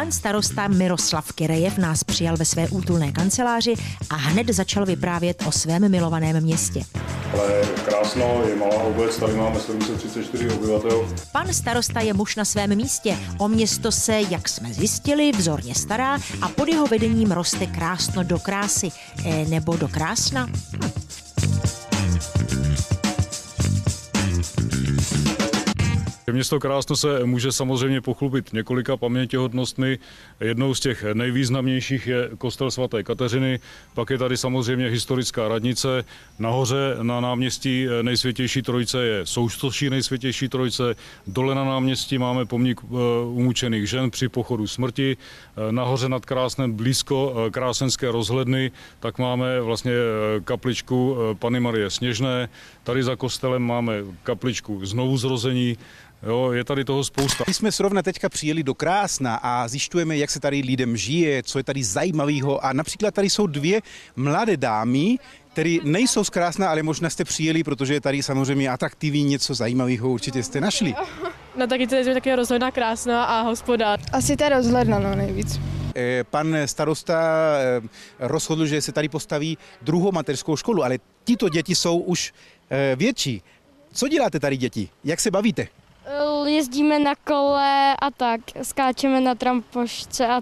[0.05, 3.73] Pan starosta Miroslav Kirejev nás přijal ve své útulné kanceláři
[4.09, 6.81] a hned začal vyprávět o svém milovaném městě.
[7.33, 11.07] Ale krásno, je malá obec, tady máme 734 obyvatel.
[11.31, 13.17] Pan starosta je muž na svém místě.
[13.37, 18.39] O město se, jak jsme zjistili, vzorně stará a pod jeho vedením roste krásno do
[18.39, 18.91] krásy.
[19.25, 20.45] E, nebo do krásna?
[20.45, 21.04] Hm.
[26.31, 29.99] Město Krásno se může samozřejmě pochlubit několika pamětihodnostmi.
[30.39, 33.59] Jednou z těch nejvýznamnějších je kostel svaté Kateřiny,
[33.93, 36.05] pak je tady samozřejmě historická radnice.
[36.39, 40.95] Nahoře na náměstí nejsvětější trojice je soustoší nejsvětější trojice.
[41.27, 42.95] Dole na náměstí máme pomník eh,
[43.25, 45.17] umučených žen při pochodu smrti.
[45.17, 49.93] Eh, nahoře nad Krásnem blízko eh, Krásenské rozhledny, tak máme vlastně
[50.43, 52.49] kapličku Pany Marie Sněžné.
[52.83, 55.77] Tady za kostelem máme kapličku znovu zrození.
[56.25, 57.43] Jo, je tady toho spousta.
[57.47, 61.59] My jsme srovna teďka přijeli do Krásna a zjišťujeme, jak se tady lidem žije, co
[61.59, 62.65] je tady zajímavého.
[62.65, 63.81] A například tady jsou dvě
[64.15, 65.17] mladé dámy,
[65.53, 70.09] které nejsou z Krásna, ale možná jste přijeli, protože je tady samozřejmě atraktivní, něco zajímavého
[70.09, 70.95] určitě jste našli.
[71.57, 73.97] No taky to je také rozhledna krásná a hospoda.
[74.13, 75.59] Asi ta rozhledna, no nejvíc.
[75.95, 77.21] Eh, pan starosta
[77.57, 77.87] eh,
[78.19, 82.33] rozhodl, že se tady postaví druhou mateřskou školu, ale tito děti jsou už
[82.69, 83.41] eh, větší.
[83.93, 84.89] Co děláte tady děti?
[85.03, 85.67] Jak se bavíte?
[86.45, 90.41] Jezdíme na kole a tak, skáčeme na trampošce a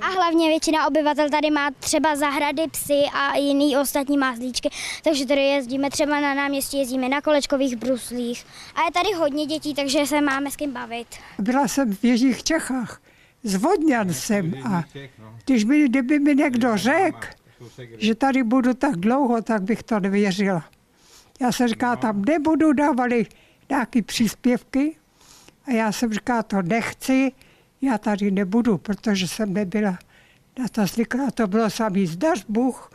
[0.00, 4.70] A hlavně většina obyvatel tady má třeba zahrady, psy a jiný ostatní mazlíčky,
[5.04, 9.74] takže tady jezdíme třeba na náměstí, jezdíme na kolečkových bruslích a je tady hodně dětí,
[9.74, 11.06] takže se máme s kým bavit.
[11.38, 13.00] Byla jsem v Jižních Čechách,
[13.42, 14.82] z Vodňan jsem a
[15.44, 17.28] když by, kdyby mi někdo řekl,
[17.98, 20.64] že tady budu tak dlouho, tak bych to nevěřila.
[21.42, 23.26] Já jsem říká, tam nebudu, dávali
[23.70, 24.96] nějaké příspěvky
[25.64, 27.32] a já jsem říká, to nechci,
[27.80, 29.98] já tady nebudu, protože jsem nebyla
[30.58, 31.30] na to zvyklá.
[31.30, 32.90] To bylo samý zdař Bůh,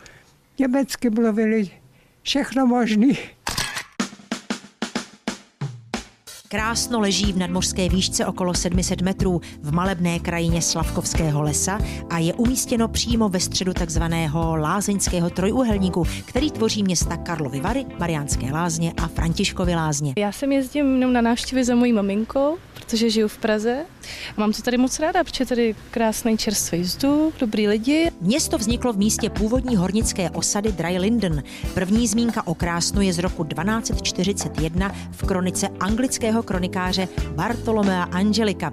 [0.58, 1.70] německy mluvili,
[2.22, 3.18] všechno možný.
[6.50, 11.78] Krásno leží v nadmořské výšce okolo 700 metrů v malebné krajině Slavkovského lesa
[12.10, 18.52] a je umístěno přímo ve středu takzvaného lázeňského trojuhelníku, který tvoří města Karlovy Vary, Mariánské
[18.52, 20.14] lázně a Františkovy lázně.
[20.18, 23.84] Já jsem jezdím jenom na návštěvy za mojí maminkou, protože žiju v Praze.
[24.36, 28.10] A mám to tady moc ráda, protože tady krásný čerstvý vzduch, dobrý lidi.
[28.20, 31.42] Město vzniklo v místě původní hornické osady Dry Linden.
[31.74, 38.72] První zmínka o Krásnu je z roku 1241 v kronice anglického kronikáře Bartolomea Angelika.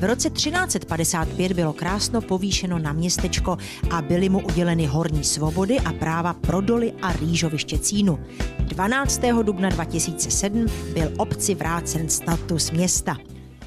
[0.00, 3.58] V roce 1355 bylo Krásno povýšeno na městečko
[3.90, 8.18] a byly mu uděleny horní svobody a práva pro doly a rýžoviště Cínu.
[8.58, 9.20] 12.
[9.42, 13.16] dubna 2007 byl obci vrácen status města.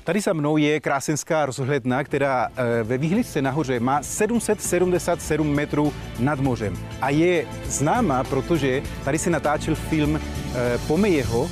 [0.03, 6.39] Tady za mnou je krásenská rozhledna, která eh, ve výhlice nahoře má 777 metrů nad
[6.39, 6.77] mořem.
[7.01, 11.49] A je známá, protože tady se natáčel film eh, Pomejeho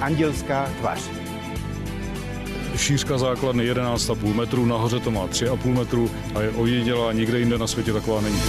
[0.00, 1.19] Andělská tvář.
[2.80, 7.66] Šířka základny 11,5 metrů, nahoře to má 3,5 metru a je ojedinělá, nikde jinde na
[7.66, 8.40] světě taková není.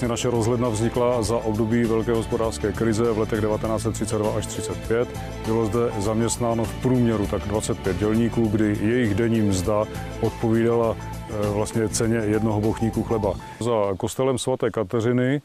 [0.00, 5.08] Vlastně naše rozhledna vznikla za období velké hospodářské krize v letech 1932 až 35,
[5.46, 9.84] bylo zde zaměstnáno v průměru tak 25 dělníků, kdy jejich denní mzda
[10.20, 13.34] odpovídala eh, vlastně ceně jednoho bochníku chleba.
[13.60, 15.42] Za kostelem svaté Kateřiny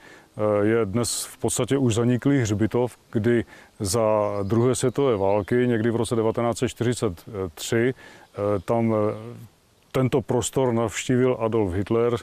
[0.61, 3.45] je dnes v podstatě už zaniklý hřbitov, kdy
[3.79, 4.01] za
[4.43, 7.93] druhé světové války, někdy v roce 1943,
[8.65, 8.95] tam
[9.95, 12.17] tento prostor navštívil Adolf Hitler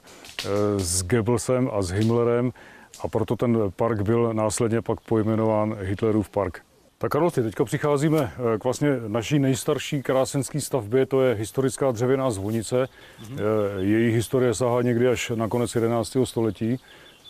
[0.77, 2.53] s Goebbelsem a s Himmlerem
[3.01, 6.61] a proto ten park byl následně pak pojmenován Hitlerův park.
[6.99, 12.31] Tak Karlosti, teďka přicházíme eh, k vlastně naší nejstarší krásenské stavbě, to je historická dřevěná
[12.31, 12.77] zvonice.
[12.85, 13.39] Mm-hmm.
[13.79, 16.17] Její historie sahá někdy až na konec 11.
[16.25, 16.79] století.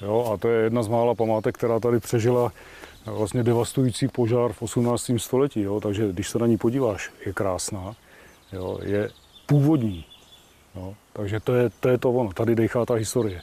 [0.00, 2.52] Jo, a to je jedna z mála památek, která tady přežila
[3.06, 5.10] eh, vlastně devastující požár v 18.
[5.16, 5.60] století.
[5.60, 7.94] Jo, takže když se na ní podíváš, je krásná,
[8.52, 9.10] jo, je
[9.46, 10.11] původní.
[10.74, 13.42] Jo, takže to je, to je to ono, tady dechá ta historie.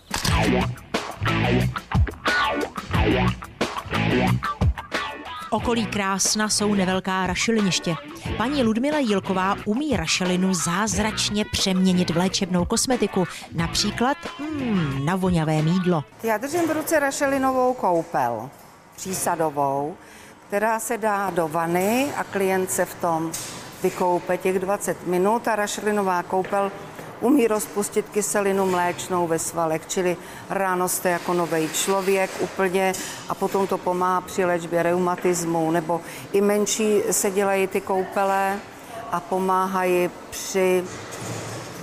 [5.52, 7.96] Okolí Krásna jsou nevelká rašeliniště.
[8.38, 13.26] Paní Ludmila Jílková umí rašelinu zázračně přeměnit v léčebnou kosmetiku,
[13.56, 16.04] například mm, na voňavé mídlo.
[16.24, 18.50] Já držím v ruce rašelinovou koupel,
[18.96, 19.96] přísadovou,
[20.48, 23.32] která se dá do vany a klient se v tom
[23.84, 26.72] vykoupe těch 20 minut a rašelinová koupel
[27.22, 30.18] umí rozpustit kyselinu mléčnou ve svalech, čili
[30.50, 32.94] ráno jste jako nový člověk úplně
[33.30, 36.02] a potom to pomáhá při léčbě reumatismu, nebo
[36.34, 38.60] i menší se dělají ty koupele
[39.12, 40.84] a pomáhají při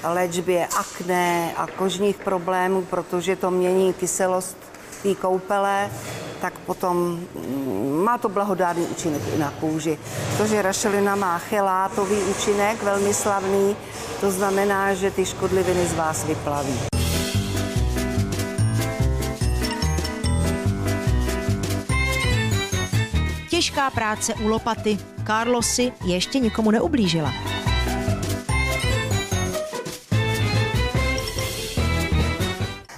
[0.05, 4.57] léčbě akné a kožních problémů, protože to mění kyselost
[5.03, 5.91] té koupele,
[6.47, 9.99] tak potom mm, má to blahodárný účinek i na kůži.
[10.31, 13.77] Protože rašelina má chelátový účinek, velmi slavný,
[14.21, 16.79] to znamená, že ty škodliviny z vás vyplaví.
[23.51, 24.99] Těžká práce u lopaty.
[25.27, 27.33] Carlosi ještě nikomu neublížila.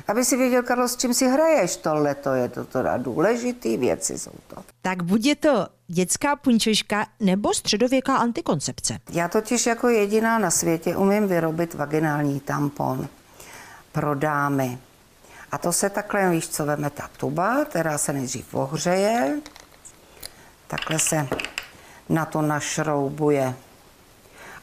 [0.09, 4.19] Aby si věděl, Karlo, s čím si hraješ, tohle to je to teda důležitý věci
[4.19, 4.57] jsou to.
[4.83, 8.99] Tak buď je to dětská punčoška nebo středověká antikoncepce.
[9.11, 13.09] Já totiž jako jediná na světě umím vyrobit vaginální tampon
[13.93, 14.79] pro dámy.
[15.53, 19.41] A to se takhle, víš co, veme ta tuba, která se nejdřív ohřeje,
[20.67, 21.29] takhle se
[22.09, 23.55] na to našroubuje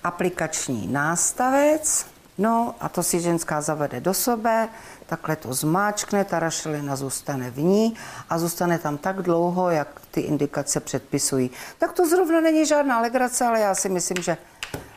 [0.03, 2.05] aplikační nástavec,
[2.37, 4.69] no a to si ženská zavede do sebe,
[5.05, 7.95] takhle to zmáčkne, ta rašelina zůstane v ní
[8.29, 11.51] a zůstane tam tak dlouho, jak ty indikace předpisují.
[11.77, 14.37] Tak to zrovna není žádná legrace, ale já si myslím, že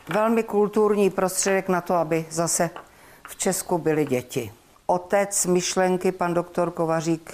[0.09, 2.69] velmi kulturní prostředek na to, aby zase
[3.27, 4.53] v Česku byly děti.
[4.85, 7.33] Otec myšlenky, pan doktor Kovařík,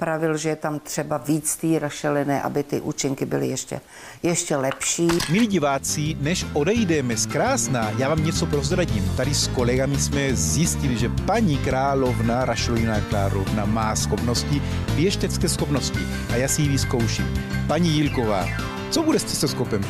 [0.00, 3.80] pravil, že je tam třeba víc té rašeliny, aby ty účinky byly ještě,
[4.22, 5.08] ještě lepší.
[5.30, 9.12] Milí diváci, než odejdeme z Krásna, já vám něco prozradím.
[9.16, 14.62] Tady s kolegami jsme zjistili, že paní královna Rašelina Královna má schopnosti,
[14.96, 16.00] věštecké schopnosti
[16.32, 17.28] a já si ji vyzkouším.
[17.68, 18.46] Paní Jílková,
[18.90, 19.84] co bude s cestoskopem?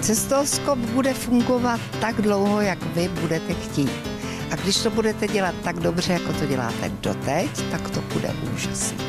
[0.00, 4.19] Cestoskop bude fungovat tak dlouho, jak vy budete chtít.
[4.50, 9.04] A když to budete dělat tak dobře, jako to děláte doteď, tak to bude úžasné.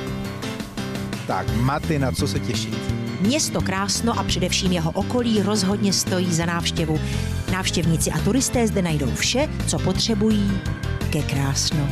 [1.27, 2.77] Tak máte na co se těšit.
[3.21, 6.99] Město Krásno a především jeho okolí rozhodně stojí za návštěvu.
[7.51, 10.61] Návštěvníci a turisté zde najdou vše, co potřebují
[11.09, 11.89] ke Krásno.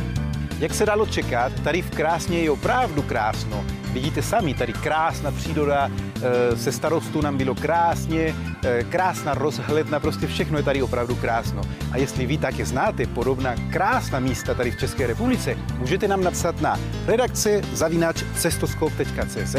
[0.60, 3.64] Jak se dalo čekat, tady v Krásně je opravdu krásno.
[3.92, 5.90] Vidíte sami, tady krásná příroda,
[6.22, 8.34] eh, se starostu nám bylo krásně,
[8.64, 11.62] eh, krásná rozhledna, prostě všechno je tady opravdu krásno.
[11.92, 16.60] A jestli vy také znáte podobná krásná místa tady v České republice, můžete nám napsat
[16.60, 19.56] na redakce zavinač cestoskop.cz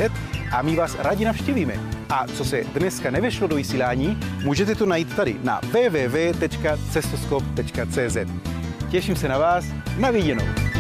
[0.52, 1.74] a my vás rádi navštívíme.
[2.10, 8.18] A co se dneska nevešlo do vysílání, můžete to najít tady na www.cestoskop.cz.
[8.90, 9.66] Těším se na vás,
[9.98, 10.71] na viděnou.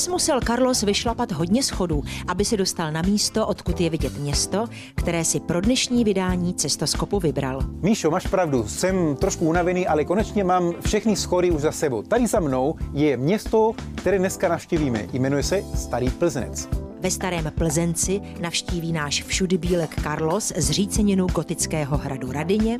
[0.00, 4.66] Dnes musel Carlos vyšlapat hodně schodů, aby se dostal na místo, odkud je vidět město,
[4.94, 7.60] které si pro dnešní vydání cestoskopu vybral.
[7.82, 12.02] Míšo, máš pravdu, jsem trošku unavený, ale konečně mám všechny schody už za sebou.
[12.02, 15.06] Tady za mnou je město, které dneska navštívíme.
[15.12, 16.68] Jmenuje se Starý Plzenec.
[17.00, 22.78] Ve starém Plzenci navštíví náš všudy bílek Carlos zříceninu gotického hradu Radině,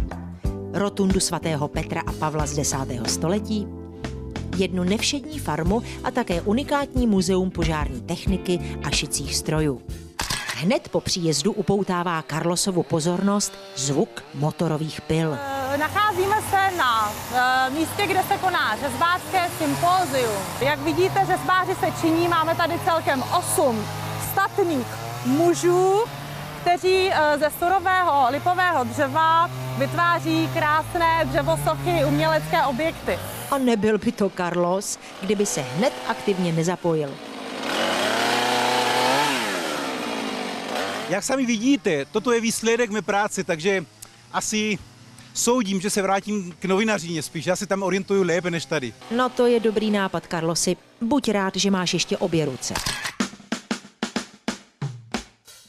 [0.72, 2.76] rotundu svatého Petra a Pavla z 10.
[3.06, 3.66] století,
[4.60, 9.82] jednu nevšední farmu a také unikátní muzeum požární techniky a šicích strojů.
[10.56, 15.38] Hned po příjezdu upoutává Carlosovu pozornost zvuk motorových pil.
[15.76, 20.42] Nacházíme se na e, místě, kde se koná řezbářské sympózium.
[20.60, 23.84] Jak vidíte, řezbáři se činí, máme tady celkem 8
[24.32, 24.86] statných
[25.26, 26.04] mužů,
[26.60, 33.18] kteří e, ze surového lipového dřeva vytváří krásné dřevosochy, umělecké objekty.
[33.50, 37.14] A nebyl by to Carlos, kdyby se hned aktivně nezapojil.
[41.08, 43.84] Jak sami vidíte, toto je výsledek mé práce, takže
[44.32, 44.78] asi
[45.34, 47.46] soudím, že se vrátím k novinaříně spíš.
[47.46, 48.92] Já se tam orientuju lépe než tady.
[49.16, 50.76] No to je dobrý nápad, Carlosi.
[51.00, 52.74] Buď rád, že máš ještě obě ruce.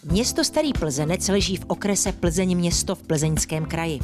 [0.04, 4.00] Město Starý Plzenec leží v okrese Plzeň město v Plzeňském kraji.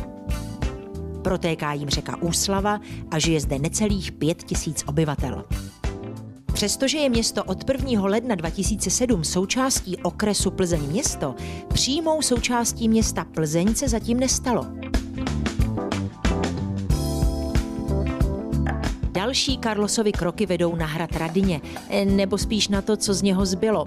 [1.27, 2.79] Protéká jim řeka Úslava
[3.11, 5.45] a žije zde necelých pět tisíc obyvatel.
[6.53, 8.05] Přestože je město od 1.
[8.05, 11.35] ledna 2007 součástí okresu Plzeň město,
[11.73, 14.65] přímou součástí města Plzeň se zatím nestalo.
[19.11, 21.61] Další Karlosovy kroky vedou na hrad Radině,
[22.05, 23.85] nebo spíš na to, co z něho zbylo.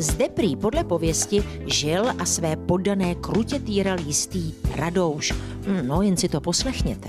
[0.00, 5.34] Zde prý podle pověsti žil a své poddané krutě týral jistý Radouš.
[5.82, 7.08] No, jen si to poslechněte.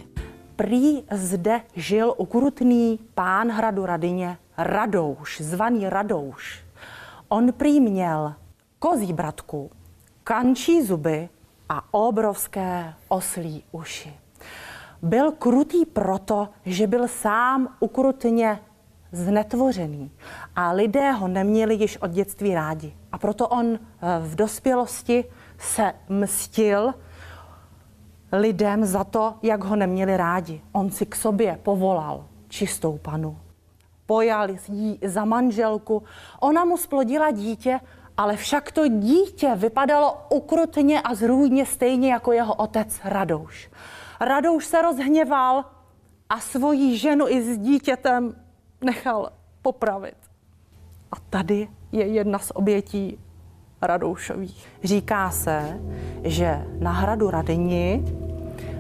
[0.56, 6.64] Prý zde žil ukrutný pán hradu Radině Radouš, zvaný Radouš.
[7.30, 8.34] On prý měl
[8.80, 9.72] kozí bratku,
[10.24, 11.30] kančí zuby
[11.70, 14.14] a obrovské oslí uši.
[15.02, 18.60] Byl krutý proto, že byl sám ukrutně
[19.11, 20.11] znetvořený
[20.56, 22.95] a lidé ho neměli již od dětství rádi.
[23.11, 23.80] A proto on eh,
[24.19, 25.25] v dospělosti
[25.57, 26.93] se mstil
[28.31, 30.61] lidem za to, jak ho neměli rádi.
[30.72, 33.38] On si k sobě povolal čistou panu.
[34.06, 36.03] Pojal jí za manželku.
[36.40, 37.80] Ona mu splodila dítě,
[38.17, 43.72] ale však to dítě vypadalo ukrutně a zrůdně stejně jako jeho otec Radouš.
[44.19, 45.65] Radouš se rozhněval
[46.30, 48.35] a svoji ženu i s dítětem
[48.84, 49.30] nechal
[49.61, 50.16] popravit.
[51.11, 53.19] A tady je jedna z obětí
[53.82, 54.68] Radoušových.
[54.84, 55.80] Říká se,
[56.24, 58.06] že na hradu Radyni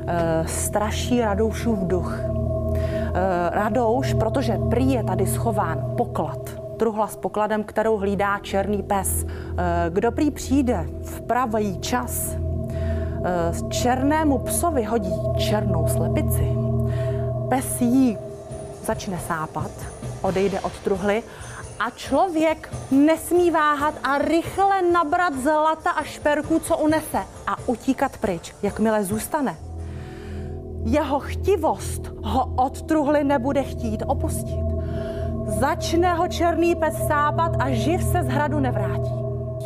[0.07, 2.19] e, straší Radoušův duch.
[2.19, 9.25] E, Radouš, protože prý je tady schován poklad, truhla s pokladem, kterou hlídá černý pes.
[9.25, 16.55] E, kdo prý přijde v pravý čas, e, černému psovi hodí černou slepici,
[17.49, 18.17] pes jí
[18.85, 19.71] začne sápat,
[20.21, 21.23] odejde od truhly
[21.79, 28.55] a člověk nesmí váhat a rychle nabrat zlata a šperků, co unese a utíkat pryč,
[28.61, 29.57] jakmile zůstane.
[30.85, 34.65] Jeho chtivost ho od truhly nebude chtít opustit.
[35.59, 39.11] Začne ho černý pes sápat a živ se z hradu nevrátí.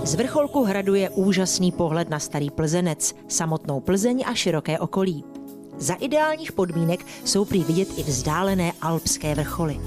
[0.03, 5.23] Z vrcholku hradu je úžasný pohled na starý Plzenec, samotnou Plzeň a široké okolí.
[5.77, 9.79] Za ideálních podmínek jsou prý vidět i vzdálené alpské vrcholy.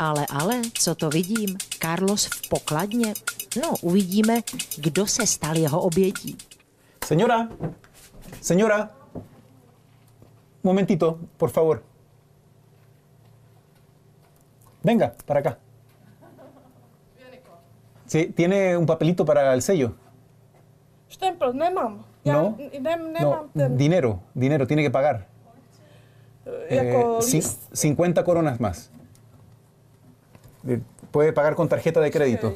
[0.00, 1.56] Ale, ale, co to vidím?
[1.78, 3.14] Carlos v pokladně?
[3.62, 4.40] No, uvidíme,
[4.78, 6.36] kdo se stal jeho obětí.
[7.04, 7.48] Señora,
[8.40, 9.22] señora, un
[10.62, 11.82] momentito, por favor.
[14.84, 15.58] Venga, para acá.
[18.06, 19.92] Sí, tiene un papelito para el sello.
[21.08, 22.04] Štempel nemám.
[22.24, 22.56] No?
[22.80, 23.76] nem, nemám No, ten.
[23.76, 25.26] dinero, dinero, tiene que pagar.
[26.70, 27.68] Eh, cin- list.
[27.74, 28.90] 50 coronas más.
[31.10, 32.54] Puede pagar con tarjeta de crédito.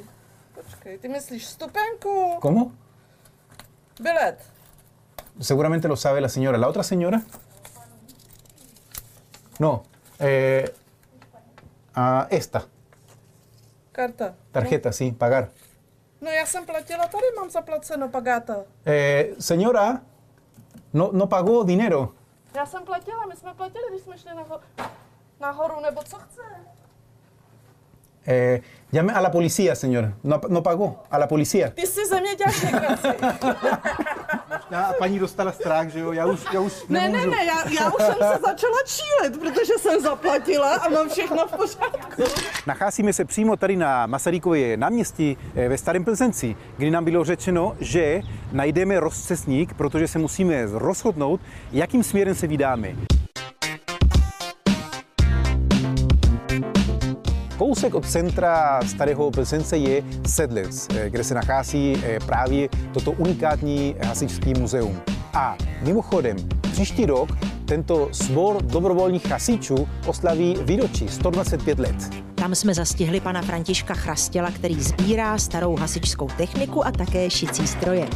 [1.01, 2.39] Ty stupenku?
[2.41, 2.73] ¿Cómo?
[3.99, 4.39] Bilet.
[5.41, 6.59] Seguramente lo sabe la señora.
[6.59, 7.23] ¿La otra señora?
[9.59, 9.83] No.
[10.19, 10.73] eh,
[11.95, 12.67] ah, esta.
[13.93, 14.35] Karta.
[14.53, 15.51] Tarjeta, sí, pagar.
[16.21, 18.65] No já jsem platila, tady mám zaplaceno, pagáta.
[18.87, 20.03] Eh, señora,
[20.93, 22.15] no, no pagó dinero.
[22.55, 24.61] Já jsem platila, my jsme platili, když jsme šli naho-
[25.41, 26.43] nahoru, nebo co chce?
[28.27, 28.61] Eh,
[28.93, 30.13] llame a la policía, señor.
[30.23, 31.03] No, no pagó.
[31.11, 31.71] A la policía.
[31.71, 33.09] Ty si ze mě děláš legraci.
[34.77, 36.13] A paní dostala strach, že jo?
[36.13, 37.31] Já už, já už Ne, ne, nemůžu.
[37.31, 41.53] ne, já, já už jsem se začala čílet, protože jsem zaplatila a mám všechno v
[41.57, 42.23] pořádku.
[42.67, 47.77] Nacházíme se přímo tady na Masarykově náměstí eh, ve Starém Plzenci, kdy nám bylo řečeno,
[47.81, 48.21] že
[48.53, 51.41] najdeme rozcesník, protože se musíme rozhodnout,
[51.73, 52.89] jakým směrem se vydáme.
[57.75, 63.97] Kousek od centra Starého Plzence je Sedlec, eh, kde se nachází eh, právě toto unikátní
[64.03, 65.01] hasičský muzeum.
[65.33, 66.37] A mimochodem,
[66.73, 67.29] příští rok
[67.65, 71.97] tento sbor dobrovolných hasičů oslaví výročí 125 let.
[72.35, 78.09] Tam jsme zastihli pana Františka Chrastěla, který sbírá starou hasičskou techniku a také šicí stroje.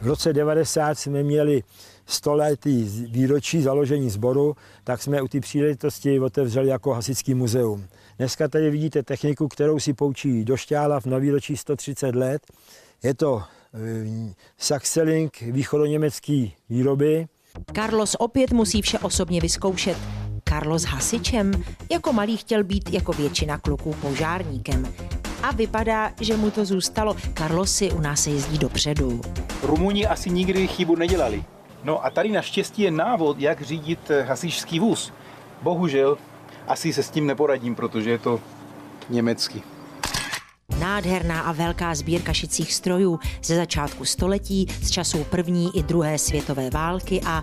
[0.00, 1.62] V roce 90 jsme měli
[2.06, 7.84] stoletý výročí založení sboru, tak jsme u té příležitosti otevřeli jako hasičský muzeum.
[8.18, 12.42] Dneska tady vidíte techniku, kterou si poučí do Šťálav na výročí 130 let.
[13.02, 13.42] Je to
[13.74, 17.26] eh, Saxeling východoněmecký výroby.
[17.74, 19.96] Carlos opět musí vše osobně vyzkoušet.
[20.48, 24.94] Carlos hasičem, jako malý chtěl být jako většina kluků požárníkem.
[25.42, 27.16] A vypadá, že mu to zůstalo.
[27.38, 29.20] Carlos si u nás se jezdí dopředu.
[29.62, 31.44] Rumuni asi nikdy chybu nedělali.
[31.84, 35.12] No a tady naštěstí je návod, jak řídit eh, hasičský vůz.
[35.62, 36.18] Bohužel
[36.66, 38.40] asi se s tím neporadím, protože je to
[39.08, 39.62] německý.
[40.80, 46.70] Nádherná a velká sbírka šicích strojů ze začátku století, z časů první i druhé světové
[46.70, 47.42] války a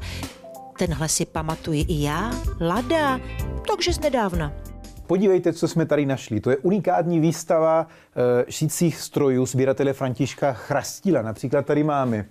[0.78, 3.20] tenhle si pamatuji i já, Lada,
[3.68, 4.54] takže z nedávna.
[5.08, 6.40] Podívejte, co jsme tady našli.
[6.40, 7.88] To je unikátní výstava
[8.48, 11.22] e, šicích strojů sběratele Františka Chrastila.
[11.22, 12.26] Například tady máme e,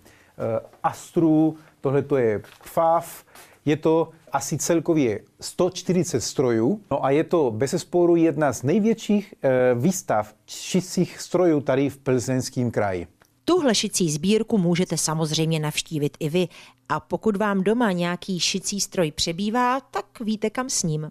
[0.83, 3.25] Astru, tohle to je Pfaff,
[3.65, 6.81] je to asi celkově 140 strojů.
[6.91, 11.99] No a je to bez sporu jedna z největších e, výstav šicích strojů tady v
[11.99, 13.07] Plzeňském kraji.
[13.45, 16.49] Tuhle šicí sbírku můžete samozřejmě navštívit i vy
[16.89, 21.11] a pokud vám doma nějaký šicí stroj přebývá, tak víte kam s ním.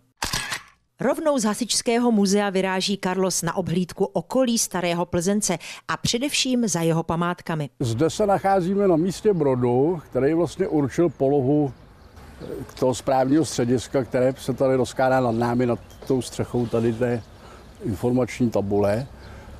[0.99, 7.03] Rovnou z Hasičského muzea vyráží Carlos na obhlídku okolí Starého Plzence a především za jeho
[7.03, 7.69] památkami.
[7.79, 11.73] Zde se nacházíme na místě brodu, který vlastně určil polohu
[12.79, 17.21] toho správního střediska, které se tady rozkládá nad námi, nad tou střechou tady té
[17.85, 19.07] informační tabule,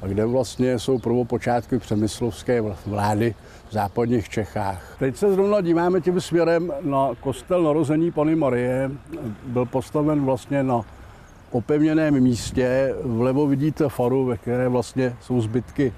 [0.01, 3.35] a kde vlastně jsou prvopočátky přemyslovské vlády
[3.69, 4.95] v západních Čechách.
[4.99, 8.91] Teď se zrovna díváme tím směrem na kostel narození Pany Marie.
[9.43, 10.81] Byl postaven vlastně na
[11.51, 12.95] opevněném místě.
[13.03, 15.93] Vlevo vidíte faru, ve které vlastně jsou zbytky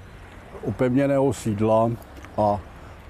[0.64, 1.90] opevněného sídla
[2.36, 2.60] a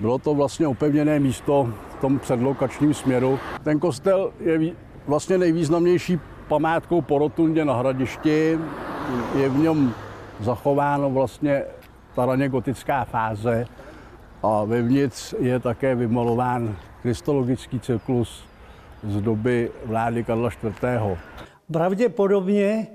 [0.01, 3.39] bylo to vlastně opevněné místo v tom předlokačním směru.
[3.63, 4.73] Ten kostel je
[5.07, 8.59] vlastně nejvýznamnější památkou po rotundě na hradišti.
[9.37, 9.95] Je v něm
[10.41, 11.63] zachováno vlastně
[12.15, 13.67] ta raně gotická fáze
[14.43, 18.45] a vevnitř je také vymalován krystologický cyklus
[19.09, 21.19] z doby vlády Karla IV.
[21.73, 22.87] Pravděpodobně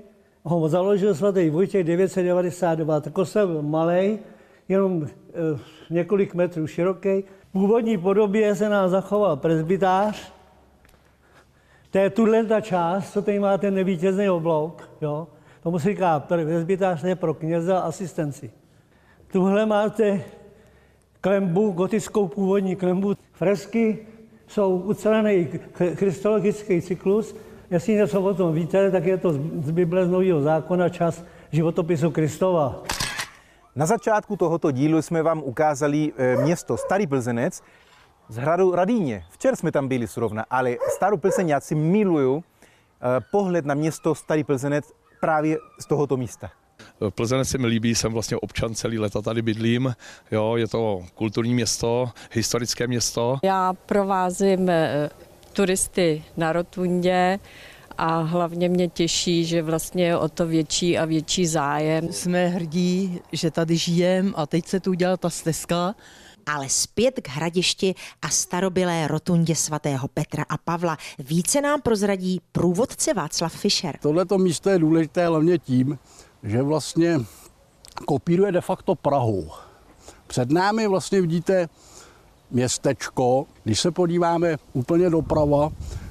[0.42, 3.00] ho založil svatý Vojtěch 992.
[3.00, 4.18] Tak kostel malý,
[4.68, 5.08] jenom e,
[5.90, 7.22] několik metrů široký.
[7.48, 10.32] V původní podobě se nám zachoval presbytář.
[11.90, 14.88] To je tuhle ta část, co tady má ten nevítězný oblouk.
[15.00, 15.28] Jo?
[15.62, 18.50] Tomu se říká presbytář je pro kněze a asistenci.
[19.32, 20.22] Tuhle máte
[21.20, 23.14] klembu, gotickou původní klembu.
[23.32, 23.98] Fresky
[24.46, 25.48] jsou ucelený
[25.94, 27.36] krystologický cyklus.
[27.70, 32.10] Jestli něco o tom víte, tak je to z Bible z Nového zákona čas životopisu
[32.10, 32.82] Kristova.
[33.76, 37.62] Na začátku tohoto dílu jsme vám ukázali eh, město Starý Plzenec
[38.28, 39.24] z hradu Radíně.
[39.30, 44.92] Včera jsme tam byli zrovna, ale Starou Plzeňáci milují eh, pohled na město Starý Plzenec
[45.20, 46.50] právě z tohoto místa.
[47.10, 49.94] Plzeň se mi líbí, jsem vlastně občan celý leta tady bydlím.
[50.30, 53.38] Jo, je to kulturní město, historické město.
[53.42, 55.10] Já provázím eh,
[55.52, 57.38] turisty na Rotundě
[58.00, 62.12] a hlavně mě těší, že vlastně je o to větší a větší zájem.
[62.12, 65.94] Jsme hrdí, že tady žijem a teď se tu udělala ta stezka.
[66.46, 70.96] Ale zpět k hradišti a starobylé rotundě svatého Petra a Pavla.
[71.18, 73.98] Více nám prozradí průvodce Václav Fischer.
[74.02, 75.98] Tohleto místo je důležité hlavně tím,
[76.42, 77.20] že vlastně
[78.06, 79.50] kopíruje de facto Prahu.
[80.26, 81.68] Před námi vlastně vidíte
[82.50, 83.46] městečko.
[83.64, 85.70] Když se podíváme úplně doprava,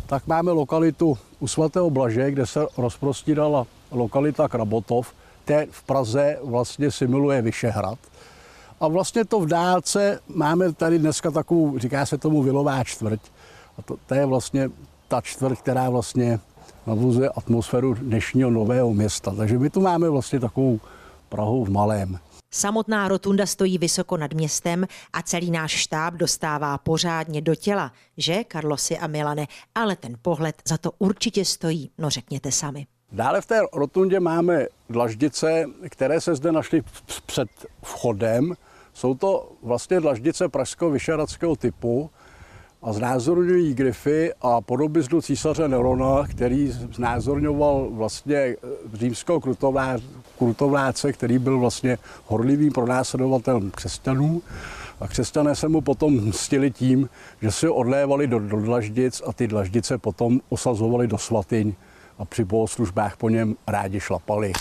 [0.09, 5.13] tak máme lokalitu u svatého Blaže, kde se rozprostírala lokalita Krabotov.
[5.45, 7.99] Té v Praze vlastně simuluje Vyšehrad.
[8.79, 13.19] A vlastně to v dálce máme tady dneska takovou, říká se tomu Vilová čtvrť.
[13.77, 14.69] A to, to je vlastně
[15.07, 16.39] ta čtvrť, která vlastně
[16.87, 19.31] navozuje atmosféru dnešního nového města.
[19.37, 20.79] Takže my tu máme vlastně takovou
[21.29, 22.19] Prahu v malém.
[22.51, 28.43] Samotná rotunda stojí vysoko nad městem a celý náš štáb dostává pořádně do těla, že,
[28.43, 29.47] Karlosi a Milane?
[29.75, 32.87] Ale ten pohled za to určitě stojí, no řekněte sami.
[33.11, 36.83] Dále v té rotundě máme dlaždice, které se zde našly
[37.25, 37.49] před
[37.83, 38.53] vchodem.
[38.93, 42.11] Jsou to vlastně dlaždice pražsko-vyšeradského typu
[42.81, 48.55] a znázorňují grify a podobiznu císaře Nerona, který znázorňoval vlastně
[48.93, 49.41] římského
[50.37, 54.41] krutovláce, který byl vlastně horlivým pronásledovatelem křesťanů.
[54.99, 57.09] A křesťané se mu potom mstili tím,
[57.41, 61.73] že si odlévali do, do dlaždic a ty dlaždice potom osazovali do svatyň
[62.17, 64.51] a při bohoslužbách po něm rádi šlapali.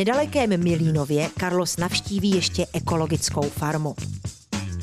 [0.00, 3.94] Nedalekém Milínově Carlos navštíví ještě ekologickou farmu.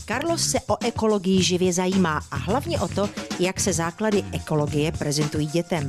[0.08, 5.48] Carlos se o ekologii živě zajímá a hlavně o to, jak se základy ekologie prezentují
[5.48, 5.88] dětem.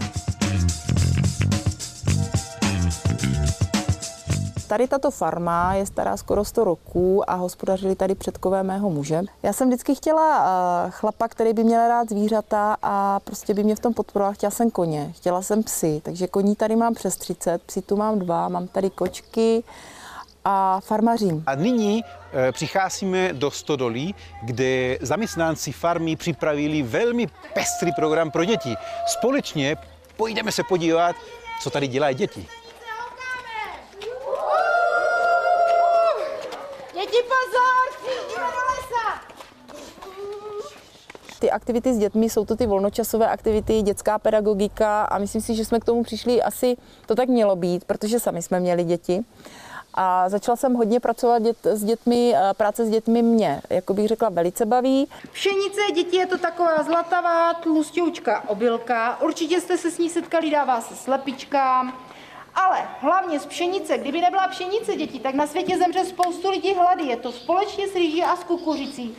[4.68, 9.20] Tady tato farma je stará skoro 100 roků a hospodařili tady předkové mého muže.
[9.42, 13.76] Já jsem vždycky chtěla uh, chlapa, který by měl rád zvířata a prostě by mě
[13.76, 14.34] v tom podporoval.
[14.34, 18.18] Chtěla jsem koně, chtěla jsem psy, takže koní tady mám přes 30, psy tu mám
[18.18, 19.64] dva, mám tady kočky,
[20.44, 21.44] a farmařím.
[21.46, 28.74] A nyní e, přicházíme do Stodolí, kde zaměstnanci farmy připravili velmi pestrý program pro děti.
[29.06, 29.76] Společně
[30.16, 31.16] pojdeme se podívat,
[31.62, 32.46] co tady dělají děti.
[37.10, 39.20] Děti pozor, do lesa!
[41.38, 45.64] Ty aktivity s dětmi jsou to ty volnočasové aktivity, dětská pedagogika a myslím si, že
[45.64, 49.24] jsme k tomu přišli asi, to tak mělo být, protože sami jsme měli děti.
[49.94, 54.28] A začala jsem hodně pracovat dět, s dětmi, práce s dětmi mě, jako bych řekla,
[54.28, 55.08] velice baví.
[55.32, 59.20] Pšenice děti je to taková zlatavá, tlustěučká obilka.
[59.20, 62.07] Určitě jste se s ní setkali, dává se slepičkám.
[62.54, 67.04] Ale hlavně z pšenice, kdyby nebyla pšenice děti, tak na světě zemře spoustu lidí hlady.
[67.04, 69.16] Je to společně s rýží a s kukuřicí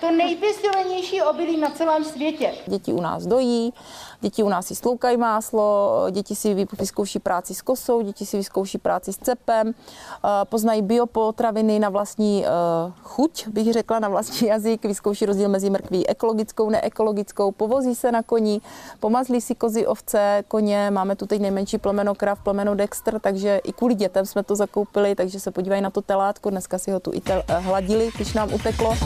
[0.00, 2.54] to nejpěstovanější obilí na celém světě.
[2.66, 3.72] Děti u nás dojí,
[4.20, 8.78] děti u nás si sloukají máslo, děti si vyzkouší práci s kosou, děti si vyzkouší
[8.78, 12.48] práci s cepem, eh, poznají biopotraviny na vlastní eh,
[13.02, 18.22] chuť, bych řekla, na vlastní jazyk, vyzkouší rozdíl mezi mrkví ekologickou, neekologickou, povozí se na
[18.22, 18.62] koní,
[19.00, 23.72] pomazlí si kozy, ovce, koně, máme tu teď nejmenší plemeno krav, plemeno Dexter, takže i
[23.72, 27.10] kvůli dětem jsme to zakoupili, takže se podívají na to telátko, dneska si ho tu
[27.14, 28.96] i tel, hladili, když nám uteklo.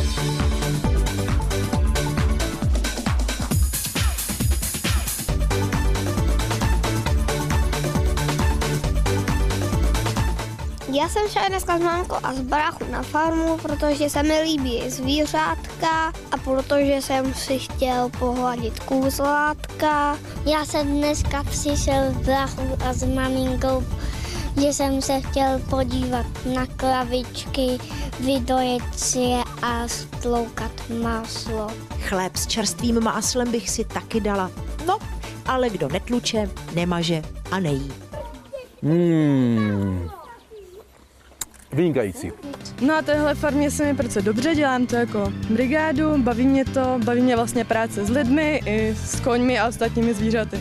[10.95, 14.91] Já jsem šla dneska s mámkou a s bráchu na farmu, protože se mi líbí
[14.91, 20.19] zvířátka a protože jsem si chtěl pohladit kůzlátka.
[20.47, 23.85] Já jsem dneska přišel s bráchu a s maminkou,
[24.61, 27.79] že jsem se chtěl podívat na kravičky,
[28.21, 31.71] vydojet si je a stloukat máslo.
[32.01, 34.51] Chléb s čerstvým máslem bych si taky dala.
[34.87, 34.99] No,
[35.47, 37.93] ale kdo netluče, nemaže a nejí.
[38.83, 40.24] Hmm.
[41.75, 42.33] Vynikající.
[42.81, 47.01] No a téhle farmě se mi pracuje dobře, dělám to jako brigádu, baví mě to,
[47.05, 50.61] baví mě vlastně práce s lidmi i s koňmi a ostatními zvířaty.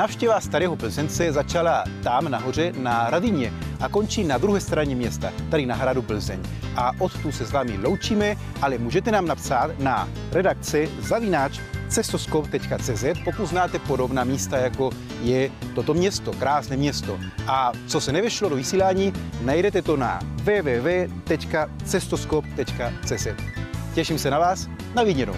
[0.00, 5.66] Navštěva starého Plzence začala tam nahoře na Radině a končí na druhé straně města, tady
[5.66, 6.40] na hradu Plzeň.
[6.76, 13.46] A odtud se s vámi loučíme, ale můžete nám napsat na redakci zavináč cestoskop.cz, pokud
[13.46, 14.90] znáte podobná místa, jako
[15.22, 17.18] je toto město, krásné město.
[17.46, 19.12] A co se nevešlo do vysílání,
[19.42, 23.26] najdete to na www.cestoskop.cz.
[23.94, 25.34] Těším se na vás, na viděnou.